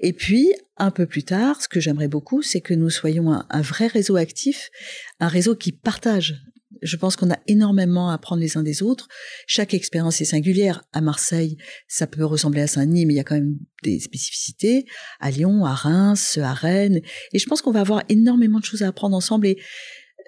Et 0.00 0.12
puis, 0.12 0.52
un 0.76 0.90
peu 0.90 1.06
plus 1.06 1.22
tard, 1.22 1.62
ce 1.62 1.68
que 1.68 1.80
j'aimerais 1.80 2.08
beaucoup, 2.08 2.42
c'est 2.42 2.60
que 2.60 2.74
nous 2.74 2.90
soyons 2.90 3.32
un, 3.32 3.62
vrai 3.62 3.86
réseau 3.86 4.16
actif, 4.16 4.70
un 5.20 5.28
réseau 5.28 5.54
qui 5.54 5.72
partage. 5.72 6.42
Je 6.82 6.96
pense 6.96 7.16
qu'on 7.16 7.30
a 7.30 7.38
énormément 7.46 8.10
à 8.10 8.14
apprendre 8.14 8.40
les 8.40 8.56
uns 8.56 8.62
des 8.62 8.82
autres. 8.82 9.08
Chaque 9.46 9.74
expérience 9.74 10.20
est 10.20 10.26
singulière. 10.26 10.84
À 10.92 11.00
Marseille, 11.00 11.56
ça 11.86 12.06
peut 12.06 12.24
ressembler 12.24 12.62
à 12.62 12.66
Saint-Denis, 12.66 13.06
mais 13.06 13.14
il 13.14 13.16
y 13.16 13.20
a 13.20 13.24
quand 13.24 13.34
même 13.34 13.58
des 13.82 14.00
spécificités. 14.00 14.86
À 15.20 15.30
Lyon, 15.30 15.64
à 15.64 15.74
Reims, 15.74 16.38
à 16.42 16.52
Rennes. 16.52 17.00
Et 17.32 17.38
je 17.38 17.46
pense 17.46 17.62
qu'on 17.62 17.72
va 17.72 17.80
avoir 17.80 18.02
énormément 18.08 18.60
de 18.60 18.64
choses 18.64 18.82
à 18.82 18.88
apprendre 18.88 19.16
ensemble. 19.16 19.46
Et 19.46 19.58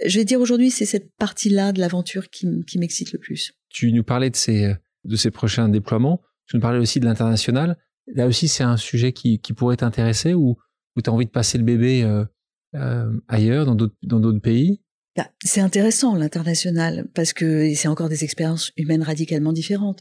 je 0.07 0.19
vais 0.19 0.25
dire 0.25 0.41
aujourd'hui, 0.41 0.71
c'est 0.71 0.87
cette 0.87 1.15
partie-là 1.17 1.73
de 1.73 1.81
l'aventure 1.81 2.31
qui, 2.31 2.47
m'excite 2.79 3.13
le 3.13 3.19
plus. 3.19 3.53
Tu 3.69 3.93
nous 3.93 4.05
parlais 4.05 4.31
de 4.31 4.37
ces 4.37 5.31
prochains 5.31 5.69
déploiements. 5.69 6.21
Tu 6.47 6.57
nous 6.57 6.63
parlais 6.63 6.79
aussi 6.79 7.01
de 7.01 7.05
l'international. 7.05 7.77
Là 8.15 8.27
aussi, 8.27 8.49
c'est 8.49 8.65
un 8.65 8.77
sujet 8.77 9.13
qui, 9.13 9.39
pourrait 9.57 9.77
t'intéresser 9.77 10.35
ou, 10.35 10.57
ou 10.97 11.03
tu 11.03 11.11
as 11.11 11.13
envie 11.13 11.27
de 11.27 11.31
passer 11.31 11.59
le 11.59 11.65
bébé 11.65 12.03
euh, 12.03 12.25
euh, 12.75 13.11
ailleurs, 13.29 13.67
dans 13.67 13.75
d'autres 13.75 14.41
pays? 14.41 14.81
Bah, 15.17 15.29
c'est 15.45 15.61
intéressant 15.61 16.15
l'international 16.15 17.09
parce 17.15 17.33
que 17.33 17.75
c'est 17.75 17.89
encore 17.89 18.09
des 18.09 18.23
expériences 18.23 18.71
humaines 18.77 19.03
radicalement 19.03 19.53
différentes. 19.53 20.01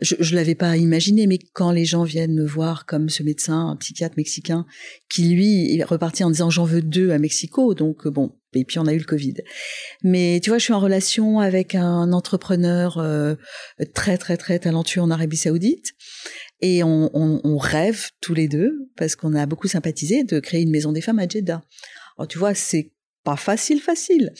Je, 0.00 0.14
je 0.20 0.34
l'avais 0.36 0.54
pas 0.54 0.76
imaginé, 0.76 1.26
mais 1.26 1.38
quand 1.54 1.72
les 1.72 1.84
gens 1.84 2.04
viennent 2.04 2.34
me 2.34 2.46
voir 2.46 2.86
comme 2.86 3.08
ce 3.08 3.24
médecin, 3.24 3.70
un 3.70 3.76
psychiatre 3.76 4.14
mexicain, 4.16 4.64
qui 5.10 5.28
lui 5.28 5.76
est 5.76 5.82
reparti 5.82 6.22
en 6.22 6.30
disant 6.30 6.50
j'en 6.50 6.64
veux 6.64 6.82
deux 6.82 7.10
à 7.10 7.18
Mexico, 7.18 7.74
donc 7.74 8.06
bon, 8.06 8.36
et 8.54 8.64
puis 8.64 8.78
on 8.78 8.86
a 8.86 8.92
eu 8.92 8.98
le 8.98 9.04
Covid. 9.04 9.34
Mais 10.04 10.38
tu 10.40 10.50
vois, 10.50 10.58
je 10.58 10.64
suis 10.64 10.72
en 10.72 10.80
relation 10.80 11.40
avec 11.40 11.74
un 11.74 12.12
entrepreneur 12.12 12.98
euh, 12.98 13.34
très 13.92 14.18
très 14.18 14.36
très 14.36 14.60
talentueux 14.60 15.00
en 15.00 15.10
Arabie 15.10 15.36
Saoudite. 15.36 15.94
Et 16.60 16.84
on, 16.84 17.10
on, 17.12 17.40
on 17.42 17.58
rêve 17.58 18.10
tous 18.20 18.34
les 18.34 18.46
deux, 18.46 18.88
parce 18.96 19.16
qu'on 19.16 19.34
a 19.34 19.46
beaucoup 19.46 19.66
sympathisé, 19.66 20.22
de 20.22 20.38
créer 20.38 20.62
une 20.62 20.70
maison 20.70 20.92
des 20.92 21.00
femmes 21.00 21.18
à 21.18 21.28
Jeddah. 21.28 21.62
Alors 22.16 22.28
tu 22.28 22.38
vois, 22.38 22.54
c'est 22.54 22.92
pas 23.24 23.36
facile, 23.36 23.80
facile. 23.80 24.32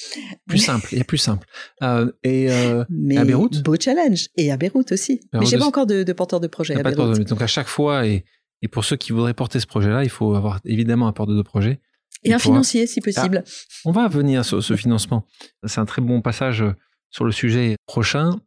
Plus 0.47 0.59
simple, 0.59 0.89
il 0.93 0.99
y 0.99 1.01
a 1.01 1.05
plus 1.05 1.19
simple. 1.19 1.47
Euh, 1.83 2.13
et 2.23 2.53
euh, 2.53 2.85
mais 2.91 3.17
à 3.17 3.25
Beyrouth 3.25 3.63
Beau 3.63 3.77
challenge. 3.81 4.29
Et 4.37 4.53
à 4.53 4.57
Beyrouth 4.57 4.93
aussi. 4.93 5.21
mais 5.33 5.47
j'ai 5.47 5.59
pas 5.59 5.67
encore 5.67 5.87
de, 5.87 6.03
de 6.03 6.13
porteur 6.13 6.39
de 6.39 6.47
projet 6.47 6.75
à 6.75 6.83
Beyrouth. 6.83 7.21
donc 7.27 7.43
à 7.43 7.47
chaque 7.47 7.67
fois, 7.67 8.07
et, 8.07 8.25
et 8.63 8.69
pour 8.69 8.85
ceux 8.85 8.97
qui 8.97 9.13
voudraient 9.13 9.35
porter 9.35 9.59
ce 9.59 9.67
projet-là, 9.67 10.05
il 10.05 10.11
faut 10.11 10.35
avoir 10.35 10.61
évidemment 10.65 11.09
un 11.09 11.13
porteur 11.13 11.37
de 11.37 11.43
projet. 11.43 11.81
Et 12.23 12.33
un 12.33 12.39
financier, 12.39 12.87
si 12.87 13.01
possible. 13.01 13.43
Ah, 13.45 13.51
on 13.85 13.91
va 13.93 14.09
venir 14.09 14.45
sur 14.45 14.63
ce 14.63 14.77
financement. 14.77 15.27
C'est 15.67 15.81
un 15.81 15.85
très 15.85 16.01
bon 16.01 16.23
passage 16.23 16.65
sur 17.11 17.25
le 17.25 17.33
sujet 17.33 17.77
prochain. 17.87 18.41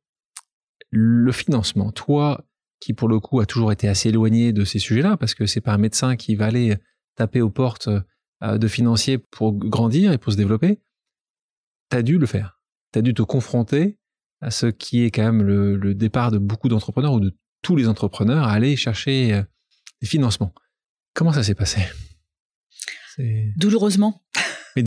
Le 0.90 1.32
financement. 1.32 1.92
Toi, 1.92 2.46
qui 2.80 2.94
pour 2.94 3.08
le 3.08 3.20
coup 3.20 3.40
a 3.40 3.46
toujours 3.46 3.72
été 3.72 3.88
assez 3.88 4.10
éloigné 4.10 4.54
de 4.54 4.64
ces 4.64 4.80
sujets-là, 4.80 5.18
parce 5.18 5.36
que 5.36 5.46
c'est 5.46 5.62
pas 5.62 5.74
un 5.74 5.78
médecin 5.78 6.16
qui 6.16 6.36
va 6.36 6.46
aller 6.46 6.76
taper 7.16 7.42
aux 7.42 7.50
portes 7.50 7.90
de 8.42 8.68
financiers 8.68 9.18
pour 9.18 9.54
grandir 9.54 10.12
et 10.12 10.18
pour 10.18 10.32
se 10.32 10.38
développer, 10.38 10.80
tu 11.90 11.98
as 11.98 12.02
dû 12.02 12.18
le 12.18 12.26
faire. 12.26 12.60
Tu 12.94 13.00
as 13.00 13.02
dû 13.02 13.14
te 13.14 13.22
confronter 13.22 13.98
à 14.42 14.52
ce 14.52 14.68
qui 14.68 15.04
est 15.04 15.12
quand 15.12 15.24
même 15.24 15.42
le, 15.42 15.94
départ 15.96 16.32
de 16.32 16.38
beaucoup 16.38 16.70
d'entrepreneurs 16.70 17.14
ou 17.14 17.20
de 17.20 17.36
tous 17.62 17.76
les 17.76 17.88
entrepreneurs 17.88 18.44
à 18.44 18.52
aller 18.52 18.76
chercher 18.76 19.34
euh, 19.34 19.44
des 20.02 20.08
financements. 20.08 20.54
Comment 21.14 21.34
ça 21.34 21.44
s'est 21.44 21.56
passé? 21.56 21.82
Douloureusement. 23.58 24.24
Mais, 24.76 24.84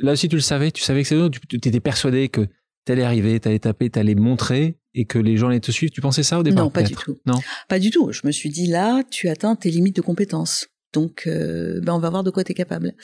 là 0.00 0.12
aussi, 0.12 0.28
tu 0.30 0.36
le 0.36 0.42
savais, 0.42 0.70
tu 0.70 0.82
savais 0.82 1.02
que 1.02 1.08
c'est 1.08 1.30
tu, 1.30 1.40
tu 1.46 1.68
étais 1.68 1.80
persuadé 1.80 2.30
que 2.30 2.48
tu 2.86 2.92
allais 2.92 3.02
arriver, 3.02 3.38
tu 3.38 3.48
allais 3.48 3.58
taper, 3.58 3.90
tu 3.90 3.98
allais 3.98 4.14
montrer 4.14 4.78
et 4.94 5.04
que 5.04 5.18
les 5.18 5.36
gens 5.36 5.48
allaient 5.48 5.60
te 5.60 5.70
suivre? 5.70 5.92
Tu 5.92 6.00
pensais 6.00 6.22
ça 6.22 6.38
au 6.38 6.42
départ 6.42 6.64
Non, 6.64 6.70
pas 6.70 6.82
du 6.82 6.94
tout. 6.94 7.20
Non, 7.26 7.38
pas 7.68 7.78
du 7.78 7.90
tout. 7.90 8.10
Je 8.12 8.22
me 8.24 8.32
suis 8.32 8.48
dit 8.48 8.66
là, 8.66 9.02
tu 9.10 9.28
atteins 9.28 9.54
tes 9.54 9.70
limites 9.70 9.96
de 9.96 10.02
compétences. 10.02 10.68
Donc, 10.92 11.24
euh, 11.26 11.80
ben 11.80 11.94
on 11.94 11.98
va 11.98 12.10
voir 12.10 12.22
de 12.22 12.30
quoi 12.30 12.44
tu 12.44 12.52
es 12.52 12.54
capable. 12.54 12.94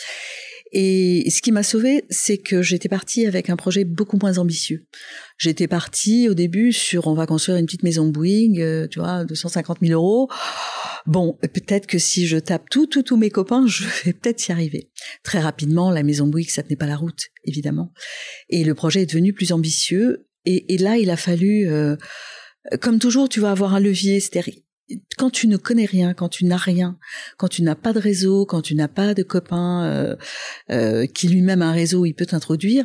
Et 0.72 1.30
ce 1.30 1.40
qui 1.40 1.50
m'a 1.50 1.62
sauvé, 1.62 2.04
c'est 2.10 2.36
que 2.36 2.60
j'étais 2.60 2.90
partie 2.90 3.26
avec 3.26 3.48
un 3.48 3.56
projet 3.56 3.84
beaucoup 3.84 4.18
moins 4.20 4.36
ambitieux. 4.36 4.86
J'étais 5.38 5.66
partie 5.66 6.28
au 6.28 6.34
début 6.34 6.72
sur 6.72 7.06
on 7.06 7.14
va 7.14 7.26
construire 7.26 7.56
une 7.56 7.64
petite 7.64 7.84
maison 7.84 8.06
Boeing, 8.08 8.58
euh, 8.58 8.86
tu 8.86 8.98
vois, 8.98 9.24
250 9.24 9.78
000 9.80 9.92
euros. 9.92 10.28
Bon, 11.06 11.38
peut-être 11.40 11.86
que 11.86 11.98
si 11.98 12.26
je 12.26 12.36
tape 12.36 12.68
tout, 12.68 12.86
tout, 12.86 13.02
tous 13.02 13.16
mes 13.16 13.30
copains, 13.30 13.66
je 13.66 13.84
vais 14.04 14.12
peut-être 14.12 14.46
y 14.46 14.52
arriver. 14.52 14.90
Très 15.22 15.40
rapidement, 15.40 15.90
la 15.90 16.02
maison 16.02 16.26
Bouygues, 16.26 16.50
ça 16.50 16.62
tenait 16.62 16.76
pas 16.76 16.86
la 16.86 16.96
route, 16.96 17.28
évidemment. 17.44 17.92
Et 18.50 18.62
le 18.64 18.74
projet 18.74 19.02
est 19.02 19.06
devenu 19.06 19.32
plus 19.32 19.52
ambitieux. 19.52 20.26
Et, 20.44 20.74
et 20.74 20.78
là, 20.78 20.98
il 20.98 21.08
a 21.08 21.16
fallu 21.16 21.66
euh, 21.68 21.96
comme 22.80 22.98
toujours, 22.98 23.28
tu 23.28 23.40
vas 23.40 23.50
avoir 23.50 23.74
un 23.74 23.80
levier. 23.80 24.20
C'est-à-dire, 24.20 24.54
quand 25.16 25.30
tu 25.30 25.48
ne 25.48 25.56
connais 25.56 25.84
rien, 25.84 26.14
quand 26.14 26.28
tu 26.28 26.44
n'as 26.44 26.56
rien, 26.56 26.96
quand 27.36 27.48
tu 27.48 27.62
n'as 27.62 27.74
pas 27.74 27.92
de 27.92 27.98
réseau, 27.98 28.46
quand 28.46 28.62
tu 28.62 28.74
n'as 28.74 28.88
pas 28.88 29.14
de 29.14 29.22
copain 29.22 29.84
euh, 29.84 30.16
euh, 30.70 31.06
qui 31.06 31.28
lui-même 31.28 31.62
a 31.62 31.66
un 31.66 31.72
réseau, 31.72 32.06
il 32.06 32.14
peut 32.14 32.26
t'introduire, 32.26 32.84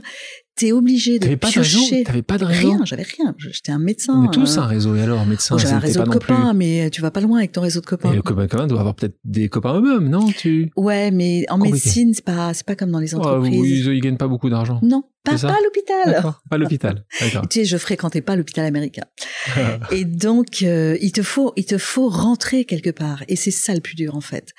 t'es 0.56 0.72
obligé 0.72 1.18
de 1.20 1.36
pas 1.36 1.48
piocher. 1.48 2.04
T'avais 2.04 2.22
pas 2.22 2.38
de 2.38 2.46
réseau 2.46 2.70
Rien, 2.72 2.86
j'avais 2.86 3.04
rien. 3.04 3.34
J'étais 3.38 3.72
un 3.72 3.80
médecin. 3.80 4.14
On 4.16 4.26
est 4.30 4.34
tous 4.34 4.58
euh, 4.58 4.62
un 4.62 4.66
réseau, 4.68 4.96
et 4.96 5.02
alors, 5.02 5.26
médecin, 5.26 5.58
J'avais 5.58 5.74
un 5.74 5.80
réseau 5.80 6.00
pas 6.02 6.06
de 6.08 6.12
copains, 6.12 6.50
plus... 6.50 6.58
mais 6.58 6.90
tu 6.90 7.02
vas 7.02 7.12
pas 7.12 7.22
loin 7.22 7.38
avec 7.40 7.52
ton 7.54 7.62
réseau 7.62 7.82
de 7.82 7.86
copains. 7.86 8.12
Et 8.12 8.16
le 8.16 8.22
copain 8.22 8.48
commun 8.48 8.68
doit 8.68 8.80
avoir 8.80 8.96
peut-être 8.96 9.18
des 9.24 9.50
copains 9.50 9.80
eux-mêmes, 9.80 10.10
non? 10.10 10.28
Tu... 10.28 10.72
Ouais, 10.76 11.10
mais 11.12 11.46
en 11.50 11.56
Compliqué. 11.58 11.74
médecine, 11.76 12.14
c'est 12.14 12.26
pas, 12.26 12.54
c'est 12.54 12.66
pas 12.66 12.76
comme 12.76 12.92
dans 12.92 13.00
les 13.00 13.16
Oh, 13.16 13.20
entreprises. 13.20 13.60
oui, 13.60 13.82
ils, 13.86 13.94
ils 13.94 14.02
gagnent 14.02 14.18
pas 14.18 14.28
beaucoup 14.28 14.50
d'argent. 14.50 14.80
Non, 14.84 15.04
pas, 15.24 15.38
pas 15.38 15.58
à 15.58 15.62
l'hôpital. 15.62 16.34
Pas 16.50 16.58
l'hôpital. 16.58 17.06
Tu 17.50 17.60
sais, 17.60 17.66
je 17.66 17.78
fréquentais 17.78 18.22
pas 18.22 18.36
l'hôpital 18.36 18.66
américain. 18.66 19.06
Et 19.92 20.06
donc, 20.06 20.62
euh, 20.64 20.98
il 21.02 21.12
te 21.12 21.22
faut, 21.22 21.54
il 21.56 21.66
te 21.66 21.78
faut 21.78 22.10
rentrer 22.10 22.66
quelque 22.66 22.90
part. 22.90 23.24
Et 23.28 23.36
c'est 23.36 23.52
ça 23.52 23.74
le 23.74 23.80
plus 23.80 23.96
dur, 23.96 24.16
en 24.16 24.22
fait. 24.22 24.50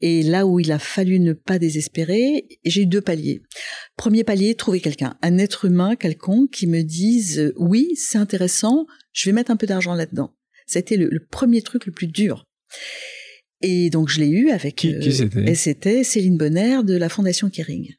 Et 0.00 0.22
là 0.22 0.46
où 0.46 0.60
il 0.60 0.70
a 0.72 0.78
fallu 0.78 1.18
ne 1.20 1.32
pas 1.32 1.58
désespérer, 1.58 2.46
j'ai 2.64 2.82
eu 2.82 2.86
deux 2.86 3.00
paliers. 3.00 3.42
Premier 3.96 4.24
palier, 4.24 4.54
trouver 4.54 4.80
quelqu'un, 4.80 5.16
un 5.22 5.38
être 5.38 5.64
humain 5.64 5.96
quelconque 5.96 6.50
qui 6.50 6.66
me 6.66 6.82
dise, 6.82 7.38
euh, 7.38 7.52
oui, 7.56 7.90
c'est 7.96 8.18
intéressant, 8.18 8.86
je 9.12 9.28
vais 9.28 9.32
mettre 9.34 9.50
un 9.50 9.56
peu 9.56 9.66
d'argent 9.66 9.94
là-dedans. 9.94 10.34
C'était 10.66 10.96
le, 10.96 11.08
le 11.10 11.24
premier 11.26 11.62
truc 11.62 11.86
le 11.86 11.92
plus 11.92 12.06
dur. 12.06 12.44
Et 13.60 13.90
donc, 13.90 14.08
je 14.08 14.18
l'ai 14.20 14.28
eu 14.28 14.50
avec... 14.50 14.76
Qui- 14.76 14.98
qui 14.98 15.12
c'était? 15.12 15.50
Et 15.50 15.54
c'était 15.54 16.02
Céline 16.04 16.36
Bonner 16.36 16.78
de 16.84 16.96
la 16.96 17.08
Fondation 17.08 17.48
Kering. 17.48 17.92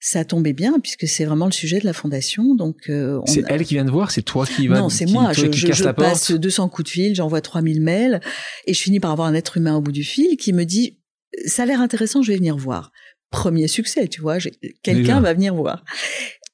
Ça 0.00 0.24
tombait 0.24 0.52
bien 0.52 0.78
puisque 0.80 1.08
c'est 1.08 1.24
vraiment 1.24 1.46
le 1.46 1.52
sujet 1.52 1.80
de 1.80 1.84
la 1.84 1.92
fondation. 1.92 2.54
Donc, 2.54 2.76
euh, 2.88 3.20
C'est 3.26 3.44
a- 3.44 3.54
elle 3.54 3.64
qui 3.64 3.74
vient 3.74 3.84
te 3.84 3.90
voir, 3.90 4.10
c'est 4.12 4.22
toi 4.22 4.46
qui 4.46 4.68
va. 4.68 4.78
non, 4.78 4.88
c'est 4.88 5.06
moi. 5.06 5.32
Je, 5.32 5.46
qui 5.46 5.58
je, 5.72 5.88
passe 5.90 6.30
200 6.30 6.68
coups 6.68 6.86
de 6.86 6.90
fil, 6.90 7.14
j'envoie 7.14 7.40
3000 7.40 7.80
mails 7.80 8.20
et 8.66 8.74
je 8.74 8.80
finis 8.80 9.00
par 9.00 9.10
avoir 9.10 9.26
un 9.26 9.34
être 9.34 9.56
humain 9.56 9.74
au 9.76 9.80
bout 9.80 9.92
du 9.92 10.04
fil 10.04 10.36
qui 10.36 10.52
me 10.52 10.64
dit 10.64 10.98
ça 11.46 11.64
a 11.64 11.66
l'air 11.66 11.80
intéressant, 11.80 12.22
je 12.22 12.30
vais 12.32 12.38
venir 12.38 12.56
voir. 12.56 12.92
Premier 13.30 13.68
succès, 13.68 14.08
tu 14.08 14.20
vois, 14.20 14.38
quelqu'un 14.82 15.20
va 15.20 15.34
venir 15.34 15.54
voir. 15.54 15.84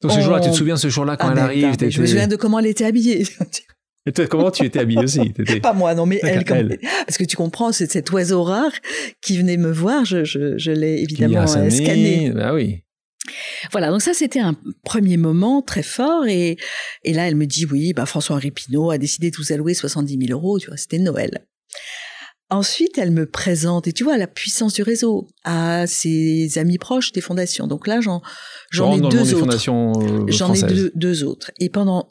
Donc 0.03 0.13
ce 0.13 0.21
jour-là, 0.21 0.41
tu 0.41 0.51
te 0.51 0.55
souviens 0.57 0.77
ce 0.77 0.89
jour-là 0.89 1.17
quand 1.17 1.29
Ah, 1.29 1.33
elle 1.33 1.39
arrive 1.39 1.77
je 1.91 2.01
me 2.01 2.07
souviens 2.07 2.29
de 2.29 2.37
comment 2.37 2.59
elle 2.59 2.67
était 2.67 2.85
habillée. 2.85 3.27
Et 4.07 4.13
toi, 4.13 4.27
comment 4.27 4.51
tu 4.51 4.65
étais 4.67 4.81
habillé 4.81 5.03
aussi 5.03 5.33
Pas 5.63 5.73
moi, 5.73 5.95
non, 5.95 6.05
mais 6.05 6.21
elle, 6.23 6.45
comme- 6.45 6.59
elle. 6.59 6.79
Parce 7.07 7.17
que 7.17 7.25
tu 7.25 7.37
comprends, 7.37 7.73
c'est 7.73 7.91
cet 7.91 8.11
oiseau 8.11 8.43
rare 8.43 8.73
qui 9.23 9.39
venait 9.39 9.57
me 9.57 9.73
voir, 9.73 10.05
je, 10.05 10.25
je, 10.25 10.59
je 10.59 10.71
l'ai 10.73 11.01
évidemment 11.03 11.41
euh, 11.57 11.71
scanné. 11.71 12.31
Ah 12.39 12.53
oui. 12.53 12.84
Voilà, 13.73 13.91
donc 13.91 14.03
ça 14.03 14.15
c'était 14.15 14.41
un 14.41 14.55
premier 14.85 15.17
moment 15.17 15.63
très 15.63 15.83
fort 15.83 16.27
et, 16.27 16.57
et 17.05 17.13
là 17.13 17.27
elle 17.29 17.37
me 17.37 17.47
dit 17.47 17.65
oui, 17.67 17.93
bah 17.93 18.07
François-Henri 18.07 18.51
Pinault 18.51 18.91
a 18.91 18.99
décidé 18.99 19.31
de 19.31 19.37
vous 19.37 19.53
allouer 19.53 19.75
70 19.75 20.27
000 20.27 20.39
euros, 20.39 20.59
tu 20.59 20.69
vois, 20.69 20.77
c'était 20.77 20.99
Noël. 20.99 21.47
Ensuite, 22.51 22.99
elle 22.99 23.11
me 23.11 23.27
présente, 23.27 23.89
et 23.89 23.93
tu 23.93 24.05
vois, 24.05 24.19
la 24.19 24.27
puissance 24.27 24.75
du 24.75 24.83
réseau 24.83 25.27
à 25.45 25.87
ses 25.87 26.59
amis 26.59 26.77
proches 26.79 27.11
des 27.11 27.23
fondations. 27.23 27.67
Donc 27.67 27.87
là, 27.87 28.01
j'en, 28.03 28.21
j'en 28.71 28.91
ai 28.97 29.01
deux 29.11 29.19
autres. 29.35 29.47
euh, 30.03 30.27
J'en 30.29 30.53
ai 30.53 30.59
deux, 30.75 30.93
deux 30.95 31.25
autres. 31.25 31.51
Et 31.59 31.71
pendant 31.71 32.09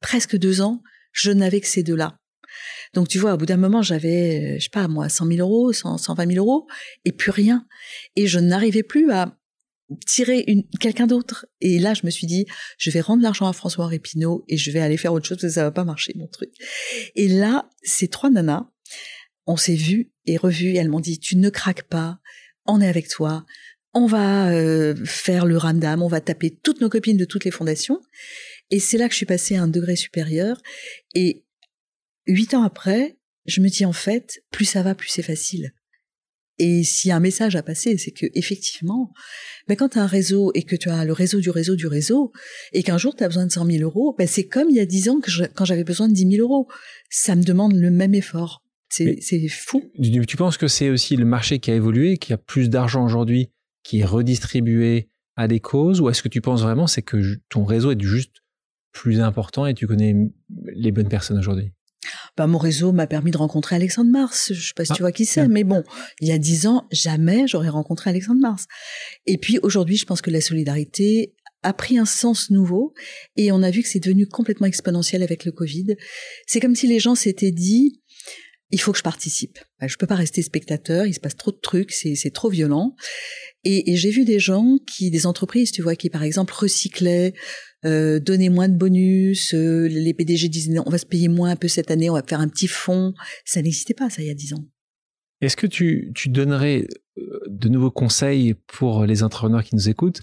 presque 0.00 0.36
deux 0.36 0.62
ans, 0.62 0.82
je 1.12 1.30
n'avais 1.30 1.60
que 1.60 1.68
ces 1.68 1.82
deux-là. 1.82 2.16
Donc 2.94 3.08
tu 3.08 3.18
vois, 3.18 3.34
au 3.34 3.36
bout 3.36 3.46
d'un 3.46 3.58
moment, 3.58 3.82
j'avais, 3.82 4.54
euh, 4.54 4.56
je 4.58 4.64
sais 4.64 4.70
pas, 4.72 4.88
moi, 4.88 5.08
100 5.10 5.26
000 5.26 5.38
euros, 5.40 5.72
100, 5.72 5.98
120 5.98 6.32
000 6.32 6.44
euros, 6.44 6.66
et 7.04 7.12
plus 7.12 7.30
rien. 7.30 7.66
Et 8.16 8.26
je 8.26 8.38
n'arrivais 8.38 8.82
plus 8.82 9.12
à 9.12 9.36
tirer 10.06 10.44
une, 10.46 10.66
quelqu'un 10.80 11.06
d'autre. 11.06 11.46
Et 11.60 11.78
là, 11.78 11.94
je 11.94 12.04
me 12.04 12.10
suis 12.10 12.26
dit, 12.26 12.46
je 12.78 12.90
vais 12.90 13.00
rendre 13.00 13.22
l'argent 13.22 13.46
à 13.46 13.52
François 13.52 13.86
Répinaud 13.86 14.44
et 14.48 14.56
je 14.56 14.70
vais 14.70 14.80
aller 14.80 14.96
faire 14.96 15.12
autre 15.12 15.26
chose 15.26 15.38
parce 15.38 15.52
que 15.52 15.54
ça 15.54 15.64
va 15.64 15.70
pas 15.70 15.84
marcher, 15.84 16.12
mon 16.16 16.26
truc. 16.26 16.50
Et 17.14 17.28
là, 17.28 17.68
ces 17.82 18.08
trois 18.08 18.30
nanas, 18.30 18.68
on 19.46 19.56
s'est 19.56 19.74
vus 19.74 20.12
et 20.26 20.36
revus 20.36 20.70
et 20.70 20.76
elles 20.76 20.88
m'ont 20.88 21.00
dit, 21.00 21.18
tu 21.18 21.36
ne 21.36 21.50
craques 21.50 21.84
pas, 21.84 22.18
on 22.66 22.80
est 22.80 22.88
avec 22.88 23.08
toi, 23.08 23.44
on 23.92 24.06
va 24.06 24.50
euh, 24.50 24.94
faire 25.04 25.46
le 25.46 25.56
ramdam, 25.56 26.02
on 26.02 26.08
va 26.08 26.20
taper 26.20 26.50
toutes 26.50 26.80
nos 26.80 26.88
copines 26.88 27.16
de 27.16 27.24
toutes 27.24 27.44
les 27.44 27.50
fondations. 27.50 28.00
Et 28.70 28.80
c'est 28.80 28.98
là 28.98 29.06
que 29.06 29.12
je 29.12 29.18
suis 29.18 29.26
passée 29.26 29.56
à 29.56 29.62
un 29.62 29.68
degré 29.68 29.94
supérieur. 29.94 30.60
Et 31.14 31.44
huit 32.26 32.54
ans 32.54 32.64
après, 32.64 33.18
je 33.46 33.60
me 33.60 33.68
dis 33.68 33.84
en 33.84 33.92
fait, 33.92 34.42
plus 34.50 34.64
ça 34.64 34.82
va, 34.82 34.94
plus 34.94 35.08
c'est 35.08 35.22
facile. 35.22 35.72
Et 36.58 36.84
s'il 36.84 37.08
y 37.08 37.12
a 37.12 37.16
un 37.16 37.20
message 37.20 37.56
à 37.56 37.62
passer, 37.62 37.96
c'est 37.98 38.12
que 38.12 38.26
effectivement, 38.34 39.12
ben 39.66 39.76
quand 39.76 39.88
tu 39.90 39.98
as 39.98 40.02
un 40.02 40.06
réseau 40.06 40.52
et 40.54 40.62
que 40.62 40.76
tu 40.76 40.88
as 40.88 41.04
le 41.04 41.12
réseau 41.12 41.40
du 41.40 41.50
réseau 41.50 41.74
du 41.74 41.86
réseau, 41.86 42.32
et 42.72 42.82
qu'un 42.82 42.98
jour 42.98 43.16
tu 43.16 43.24
as 43.24 43.28
besoin 43.28 43.46
de 43.46 43.50
100 43.52 43.66
000 43.66 43.82
euros, 43.82 44.14
ben 44.16 44.26
c'est 44.26 44.46
comme 44.46 44.70
il 44.70 44.76
y 44.76 44.80
a 44.80 44.86
10 44.86 45.08
ans 45.08 45.20
que 45.20 45.30
je- 45.30 45.44
quand 45.44 45.64
j'avais 45.64 45.84
besoin 45.84 46.08
de 46.08 46.14
10 46.14 46.30
000 46.36 46.42
euros. 46.42 46.68
Ça 47.10 47.34
me 47.34 47.42
demande 47.42 47.74
le 47.74 47.90
même 47.90 48.14
effort. 48.14 48.62
C'est 48.88 49.48
fou. 49.48 49.82
Tu 50.00 50.24
tu 50.26 50.36
penses 50.36 50.56
que 50.56 50.68
c'est 50.68 50.90
aussi 50.90 51.16
le 51.16 51.24
marché 51.24 51.58
qui 51.58 51.72
a 51.72 51.74
évolué, 51.74 52.16
qu'il 52.16 52.30
y 52.30 52.34
a 52.34 52.38
plus 52.38 52.68
d'argent 52.70 53.04
aujourd'hui 53.04 53.50
qui 53.82 54.00
est 54.00 54.04
redistribué 54.04 55.08
à 55.36 55.48
des 55.48 55.58
causes, 55.58 56.00
ou 56.00 56.08
est-ce 56.08 56.22
que 56.22 56.28
tu 56.28 56.40
penses 56.40 56.62
vraiment 56.62 56.86
c'est 56.86 57.02
que 57.02 57.16
ton 57.48 57.64
réseau 57.64 57.90
est 57.90 58.00
juste 58.00 58.36
plus 58.92 59.18
important 59.20 59.66
et 59.66 59.74
tu 59.74 59.88
connais 59.88 60.14
les 60.76 60.92
bonnes 60.92 61.08
personnes 61.08 61.38
aujourd'hui? 61.38 61.72
Ben, 62.36 62.46
mon 62.46 62.58
réseau 62.58 62.92
m'a 62.92 63.06
permis 63.06 63.30
de 63.30 63.36
rencontrer 63.36 63.76
Alexandre 63.76 64.10
Mars. 64.10 64.52
Je 64.52 64.68
sais 64.68 64.74
pas 64.74 64.84
si 64.84 64.92
Ah, 64.92 64.96
tu 64.96 65.02
vois 65.02 65.12
qui 65.12 65.24
c'est, 65.24 65.48
mais 65.48 65.64
bon, 65.64 65.82
il 66.20 66.28
y 66.28 66.32
a 66.32 66.38
dix 66.38 66.66
ans, 66.66 66.86
jamais 66.90 67.46
j'aurais 67.46 67.68
rencontré 67.68 68.10
Alexandre 68.10 68.40
Mars. 68.40 68.66
Et 69.26 69.38
puis 69.38 69.58
aujourd'hui, 69.62 69.96
je 69.96 70.04
pense 70.04 70.20
que 70.20 70.30
la 70.30 70.40
solidarité 70.40 71.34
a 71.62 71.72
pris 71.72 71.98
un 71.98 72.04
sens 72.04 72.50
nouveau 72.50 72.92
et 73.36 73.50
on 73.50 73.62
a 73.62 73.70
vu 73.70 73.82
que 73.82 73.88
c'est 73.88 74.00
devenu 74.00 74.26
complètement 74.26 74.66
exponentiel 74.66 75.22
avec 75.22 75.44
le 75.44 75.52
Covid. 75.52 75.96
C'est 76.46 76.60
comme 76.60 76.76
si 76.76 76.86
les 76.86 77.00
gens 77.00 77.14
s'étaient 77.14 77.52
dit, 77.52 78.02
il 78.70 78.80
faut 78.80 78.92
que 78.92 78.98
je 78.98 79.02
participe. 79.02 79.58
Ben, 79.80 79.88
Je 79.88 79.96
peux 79.96 80.06
pas 80.06 80.14
rester 80.14 80.42
spectateur, 80.42 81.06
il 81.06 81.14
se 81.14 81.20
passe 81.20 81.36
trop 81.36 81.52
de 81.52 81.58
trucs, 81.62 81.92
c'est 81.92 82.14
c'est 82.16 82.30
trop 82.30 82.50
violent. 82.50 82.94
Et, 83.62 83.92
et 83.92 83.96
j'ai 83.96 84.10
vu 84.10 84.24
des 84.24 84.38
gens 84.38 84.76
qui, 84.86 85.10
des 85.10 85.26
entreprises, 85.26 85.70
tu 85.70 85.80
vois, 85.80 85.96
qui 85.96 86.10
par 86.10 86.22
exemple 86.22 86.52
recyclaient, 86.54 87.34
euh, 87.84 88.20
donnaient 88.20 88.48
moins 88.48 88.68
de 88.68 88.76
bonus, 88.76 89.54
euh, 89.54 89.86
les 89.88 90.14
PDG 90.14 90.48
disaient 90.48 90.72
non, 90.72 90.82
on 90.86 90.90
va 90.90 90.98
se 90.98 91.06
payer 91.06 91.28
moins 91.28 91.50
un 91.50 91.56
peu 91.56 91.68
cette 91.68 91.90
année, 91.90 92.10
on 92.10 92.14
va 92.14 92.22
faire 92.22 92.40
un 92.40 92.48
petit 92.48 92.68
fonds. 92.68 93.14
Ça 93.44 93.62
n'existait 93.62 93.94
pas, 93.94 94.10
ça, 94.10 94.22
il 94.22 94.28
y 94.28 94.30
a 94.30 94.34
dix 94.34 94.52
ans. 94.54 94.64
Est-ce 95.40 95.56
que 95.56 95.66
tu, 95.66 96.12
tu 96.14 96.28
donnerais 96.28 96.86
euh, 97.18 97.40
de 97.46 97.68
nouveaux 97.68 97.90
conseils 97.90 98.54
pour 98.66 99.04
les 99.04 99.22
entrepreneurs 99.22 99.64
qui 99.64 99.74
nous 99.74 99.88
écoutent? 99.88 100.22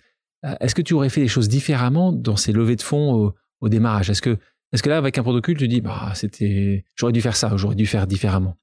Est-ce 0.60 0.74
que 0.74 0.82
tu 0.82 0.95
aurais 0.95 1.10
fait 1.10 1.21
les 1.21 1.28
choses 1.28 1.50
différemment 1.50 2.12
dans 2.12 2.36
ces 2.36 2.52
levées 2.52 2.76
de 2.76 2.82
fonds 2.82 3.13
au, 3.13 3.36
au 3.60 3.69
démarrage? 3.69 4.10
Est-ce 4.10 4.24
que, 4.24 4.39
est 4.74 4.82
que 4.82 4.89
là, 4.89 4.97
avec 4.97 5.19
un 5.19 5.24
protocole, 5.24 5.56
tu 5.56 5.67
dis, 5.67 5.82
bah, 5.82 6.13
c'était, 6.15 6.84
j'aurais 6.95 7.13
dû 7.13 7.21
faire 7.21 7.36
ça, 7.36 7.56
j'aurais 7.58 7.76
dû 7.76 7.86
faire 7.86 8.08
différemment? 8.08 8.58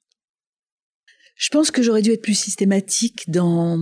Je 1.36 1.50
pense 1.50 1.70
que 1.70 1.84
j'aurais 1.84 2.02
dû 2.02 2.10
être 2.10 2.22
plus 2.22 2.38
systématique 2.38 3.30
dans 3.30 3.78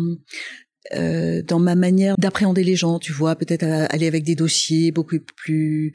euh, 0.94 1.42
dans 1.42 1.58
ma 1.58 1.74
manière 1.74 2.16
d'appréhender 2.18 2.62
les 2.64 2.76
gens, 2.76 2.98
tu 2.98 3.12
vois, 3.12 3.34
peut-être 3.36 3.64
aller 3.64 4.06
avec 4.06 4.24
des 4.24 4.34
dossiers 4.34 4.92
beaucoup 4.92 5.16
plus 5.36 5.92